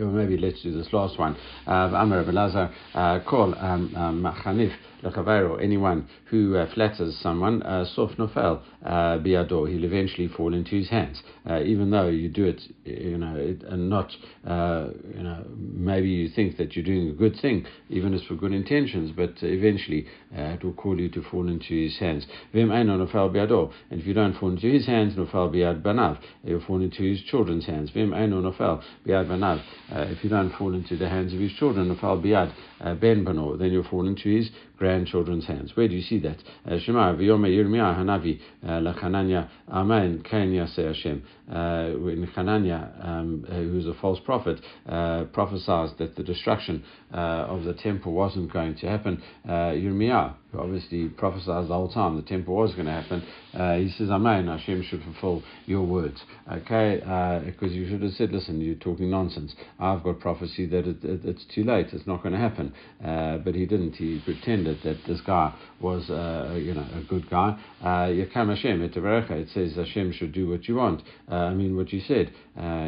maybe 0.05 0.37
let's 0.37 0.61
do 0.61 0.71
this 0.71 0.93
last 0.93 1.17
one. 1.17 1.35
Uh, 1.65 1.89
Amr 1.95 2.23
Belazar, 2.23 2.71
uh, 2.93 3.19
call 3.27 3.55
um, 3.55 3.89
Machanif 3.95 4.71
Lechavero, 5.03 5.61
anyone 5.61 6.07
who 6.25 6.55
uh, 6.55 6.71
flatters 6.73 7.17
someone, 7.21 7.61
uh, 7.63 7.85
Sof 7.85 8.11
Nofel 8.17 8.61
uh, 8.83 9.17
Biado, 9.19 9.69
he'll 9.69 9.83
eventually 9.83 10.27
fall 10.27 10.53
into 10.53 10.75
his 10.75 10.89
hands. 10.89 11.21
Uh, 11.47 11.61
even 11.61 11.91
though 11.91 12.07
you 12.07 12.29
do 12.29 12.45
it, 12.45 12.61
you 12.83 13.17
know, 13.17 13.35
it, 13.35 13.63
and 13.63 13.89
not, 13.89 14.11
you 14.43 15.23
know, 15.23 15.45
maybe 15.55 16.09
you 16.09 16.29
think 16.29 16.57
that 16.57 16.75
you're 16.75 16.85
doing 16.85 17.09
a 17.09 17.13
good 17.13 17.37
thing, 17.41 17.65
even 17.89 18.13
if 18.13 18.19
it's 18.19 18.27
for 18.27 18.35
good 18.35 18.51
intentions, 18.51 19.11
but 19.15 19.31
eventually 19.41 20.07
it 20.31 20.63
will 20.63 20.73
call 20.73 20.99
you 20.99 21.09
to 21.09 21.21
fall 21.21 21.47
into 21.47 21.73
his 21.73 21.97
hands. 21.99 22.25
Vim 22.53 22.69
Nofel 22.69 23.31
Biado, 23.31 23.71
and 23.91 24.01
if 24.01 24.07
you 24.07 24.13
don't 24.13 24.37
fall 24.37 24.49
into 24.49 24.71
his 24.71 24.85
hands, 24.87 25.15
Nofel 25.15 25.53
Biad 25.53 25.81
Banav, 25.81 26.19
you'll 26.43 26.61
fall 26.61 26.81
into 26.81 27.03
his 27.03 27.21
children's 27.21 27.65
hands. 27.65 27.91
Vim 27.91 28.11
Nofel 28.11 28.83
Biad 29.05 29.27
Banav, 29.27 29.61
if 30.11 30.23
you 30.23 30.29
don't 30.29 30.53
fall 30.57 30.73
into 30.73 30.97
the 30.97 31.07
hands 31.07 31.33
of 31.33 31.39
his 31.39 31.53
children, 31.53 31.95
Nofel 31.95 32.21
Biad 32.23 32.99
Ben 32.99 33.23
Bano, 33.23 33.55
then 33.57 33.71
you'll 33.71 33.83
fall 33.83 34.07
into 34.07 34.29
his 34.35 34.49
grandchildren's 34.77 35.45
hands. 35.45 35.71
Where 35.75 35.87
do 35.87 35.95
you 35.95 36.01
see 36.01 36.19
that? 36.19 36.37
Uh, 36.65 36.79
Shema 36.79 37.13
v'yomei 37.13 37.55
Yirmiyah 37.55 37.97
Hanavi 37.97 38.39
uh, 38.63 38.67
lachananya 38.67 39.49
Amen 39.69 40.23
Ken 40.23 40.51
Yaseh 40.51 40.87
Hashem. 40.87 41.23
Uh, 41.51 41.91
when 41.99 42.23
Hananiah, 42.35 42.89
um, 43.01 43.45
who's 43.49 43.87
a 43.87 43.93
false 43.95 44.19
prophet, 44.25 44.59
prophesied 44.85 45.97
that 45.97 46.15
the 46.15 46.23
destruction 46.23 46.83
of 47.11 47.63
the 47.63 47.73
temple 47.73 48.13
wasn't 48.13 48.51
going 48.51 48.75
to 48.75 48.87
happen, 48.87 49.21
Yirmiyah 49.47 50.33
who 50.51 50.59
obviously 50.59 51.09
prophesied 51.09 51.65
the 51.65 51.73
whole 51.73 51.91
time 51.91 52.15
the 52.15 52.21
temple 52.21 52.55
was 52.55 52.73
going 52.73 52.85
to 52.85 52.91
happen, 52.91 53.23
uh, 53.53 53.75
he 53.75 53.89
says, 53.89 54.09
Amen, 54.09 54.47
Hashem 54.47 54.83
should 54.83 55.03
fulfill 55.03 55.43
your 55.65 55.83
words. 55.83 56.21
Okay, 56.51 56.97
because 57.45 57.71
uh, 57.71 57.75
you 57.75 57.89
should 57.89 58.01
have 58.01 58.13
said, 58.13 58.31
listen, 58.31 58.61
you're 58.61 58.75
talking 58.75 59.09
nonsense. 59.09 59.53
I've 59.79 60.03
got 60.03 60.19
prophecy 60.19 60.65
that 60.67 60.87
it, 60.87 61.03
it, 61.03 61.25
it's 61.25 61.45
too 61.53 61.63
late, 61.63 61.87
it's 61.91 62.07
not 62.07 62.23
going 62.23 62.33
to 62.33 62.39
happen. 62.39 62.73
Uh, 63.03 63.37
but 63.39 63.55
he 63.55 63.65
didn't. 63.65 63.95
He 63.95 64.21
pretended 64.23 64.79
that 64.83 64.97
this 65.05 65.21
guy 65.21 65.53
was, 65.81 66.09
uh, 66.09 66.55
you 66.57 66.73
know, 66.73 66.87
a 66.95 67.03
good 67.09 67.29
guy. 67.29 67.59
Uh, 67.81 68.07
Yakam 68.07 68.49
Hashem, 68.49 68.81
it 68.81 69.49
says 69.53 69.75
Hashem 69.75 70.13
should 70.13 70.31
do 70.31 70.49
what 70.49 70.67
you 70.67 70.75
want. 70.75 71.03
Uh, 71.29 71.35
I 71.35 71.53
mean, 71.53 71.75
what 71.75 71.91
you 71.91 72.01
said, 72.01 72.31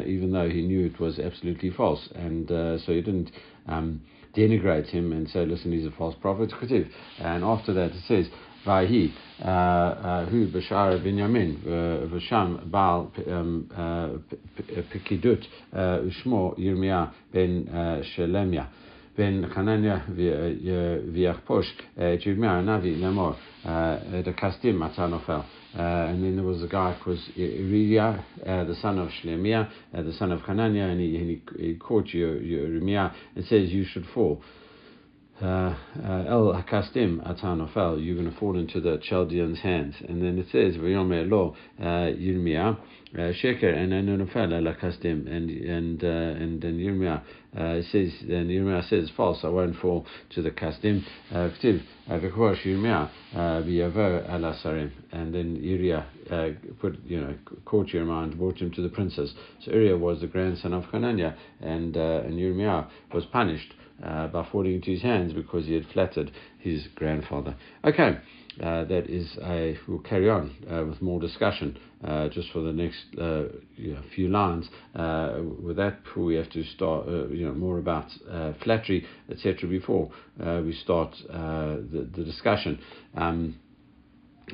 even 0.07 0.31
though 0.31 0.49
he 0.49 0.61
knew 0.61 0.85
it 0.85 0.99
was 0.99 1.19
absolutely 1.19 1.71
false. 1.71 2.07
And 2.15 2.47
so 2.47 2.93
he 2.93 3.01
didn't. 3.01 3.31
Um, 3.67 4.01
denigrate 4.39 4.87
him 4.87 5.11
and 5.11 5.29
say, 5.29 5.45
listen, 5.45 5.71
he's 5.71 5.85
a 5.85 5.91
false 5.91 6.15
prophet. 6.21 6.53
And 7.19 7.43
after 7.43 7.73
that 7.73 7.91
it 7.91 8.03
says, 8.07 8.27
Vahi, 8.65 9.13
uh, 9.41 9.47
uh, 9.47 10.25
who 10.25 10.47
Bashar 10.47 11.01
Binyamin, 11.01 11.65
uh, 11.65 12.07
Vasham 12.07 12.69
Baal 12.69 13.11
um, 13.27 13.69
Pekidut, 14.93 15.45
Ushmo 15.73 16.57
Yirmiyah 16.59 17.11
ben 17.33 17.65
Shelemia 18.15 18.67
ben 19.19 19.51
Chanania 19.53 20.05
Viachposh, 20.07 21.67
Judmar 22.21 22.63
Navi 22.63 22.97
Namor, 22.97 23.35
the 23.63 24.31
Kastim 24.31 24.75
Matanofel. 24.75 25.43
Uh, 25.77 25.81
and 26.09 26.23
then 26.23 26.35
there 26.37 26.45
was 26.45 26.63
a 26.63 26.67
guy 26.67 26.93
who 26.93 27.11
was 27.11 27.19
Iriya, 27.37 28.23
uh, 28.47 28.63
the 28.63 28.75
son 28.81 28.97
of 28.97 29.09
Shlemiah, 29.09 29.69
uh, 29.93 30.01
the 30.01 30.13
son 30.13 30.31
of 30.31 30.39
Hanania, 30.39 30.89
and 30.89 30.99
he, 30.99 31.15
and 31.17 31.29
he, 31.29 31.41
he 31.63 31.75
caught 31.75 32.05
Yeremiah 32.07 33.13
and 33.35 33.45
says, 33.45 33.69
You 33.69 33.85
should 33.85 34.05
fall. 34.13 34.41
Uh, 35.41 35.73
uh, 36.03 36.25
El 36.27 36.51
Hakastim 36.53 37.25
Atanofel, 37.25 38.03
you're 38.03 38.15
going 38.17 38.29
to 38.29 38.37
fall 38.39 38.57
into 38.57 38.81
the 38.81 38.99
Chaldeans' 39.01 39.59
hands. 39.59 39.95
And 40.05 40.21
then 40.21 40.37
it 40.37 40.47
says, 40.51 40.75
Vayome 40.75 41.29
Lo 41.29 41.55
Yirmiyah, 41.79 42.77
Sheker 43.15 43.73
and 43.73 43.93
Anonofel 43.93 44.51
El 44.51 44.73
Hakastim. 44.73 45.33
And 45.33 45.49
and 45.49 46.03
uh, 46.03 46.07
and 46.07 46.61
then 46.61 46.77
Yirmiyah 46.77 47.21
uh, 47.55 47.81
says, 47.89 48.11
and 48.23 48.49
Yirmiyah 48.49 48.89
says, 48.89 49.09
false, 49.15 49.39
I 49.45 49.47
won't 49.47 49.77
fall 49.77 50.05
to 50.31 50.41
the 50.41 50.51
Kastim. 50.51 51.05
Ktiv, 51.31 51.83
Vekwash 52.09 52.63
Yirmiyah, 52.63 53.09
Biyavo 53.33 54.29
El 54.29 54.41
Asarim. 54.41 54.91
And 55.13 55.33
then 55.33 55.55
Uriah 55.55 56.05
put, 56.81 56.99
you 57.05 57.21
know, 57.21 57.33
caught 57.63 57.87
Yirmiyah 57.87 58.23
and 58.23 58.37
brought 58.37 58.57
him 58.57 58.71
to 58.71 58.81
the 58.81 58.89
princes. 58.89 59.33
So 59.63 59.71
Uriah 59.71 59.97
was 59.97 60.19
the 60.19 60.27
grandson 60.27 60.73
of 60.73 60.83
Hananiah, 60.91 61.35
and, 61.61 61.95
and 61.95 62.37
Yirmiyah 62.37 62.89
was 63.13 63.25
punished 63.27 63.73
uh, 64.03 64.27
by 64.27 64.47
falling 64.51 64.75
into 64.75 64.91
his 64.91 65.01
hands 65.01 65.33
because 65.33 65.65
he 65.65 65.73
had 65.73 65.85
flattered 65.93 66.31
his 66.59 66.87
grandfather. 66.95 67.55
Okay, 67.83 68.17
uh, 68.61 68.83
that 68.85 69.09
is 69.09 69.37
a. 69.43 69.77
We'll 69.87 69.99
carry 69.99 70.29
on 70.29 70.55
uh, 70.69 70.85
with 70.85 71.01
more 71.01 71.19
discussion 71.19 71.77
uh, 72.03 72.27
just 72.29 72.51
for 72.51 72.61
the 72.61 72.73
next 72.73 73.05
uh, 73.17 73.43
you 73.75 73.93
know, 73.93 74.01
few 74.15 74.27
lines. 74.27 74.69
Uh, 74.95 75.39
with 75.61 75.77
that, 75.77 75.99
we 76.15 76.35
have 76.35 76.49
to 76.51 76.63
start, 76.63 77.07
you 77.07 77.45
know, 77.45 77.53
more 77.53 77.77
about 77.77 78.09
flattery, 78.63 79.05
etc. 79.29 79.69
Before 79.69 80.11
we 80.37 80.73
start 80.73 81.15
the, 81.27 82.09
the 82.15 82.23
discussion. 82.23 82.79
Um, 83.15 83.55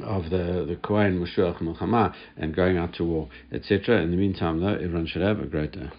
of 0.03 0.29
the 0.29 0.65
the 0.67 0.77
Kohen 0.83 1.25
Milchama 1.25 2.13
and 2.35 2.53
going 2.53 2.75
out 2.75 2.93
to 2.95 3.05
war, 3.05 3.29
etc. 3.53 4.01
In 4.01 4.11
the 4.11 4.17
meantime, 4.17 4.59
though, 4.59 4.73
everyone 4.73 5.07
should 5.07 5.21
have 5.21 5.39
a 5.39 5.45
great 5.45 5.71
day. 5.71 5.89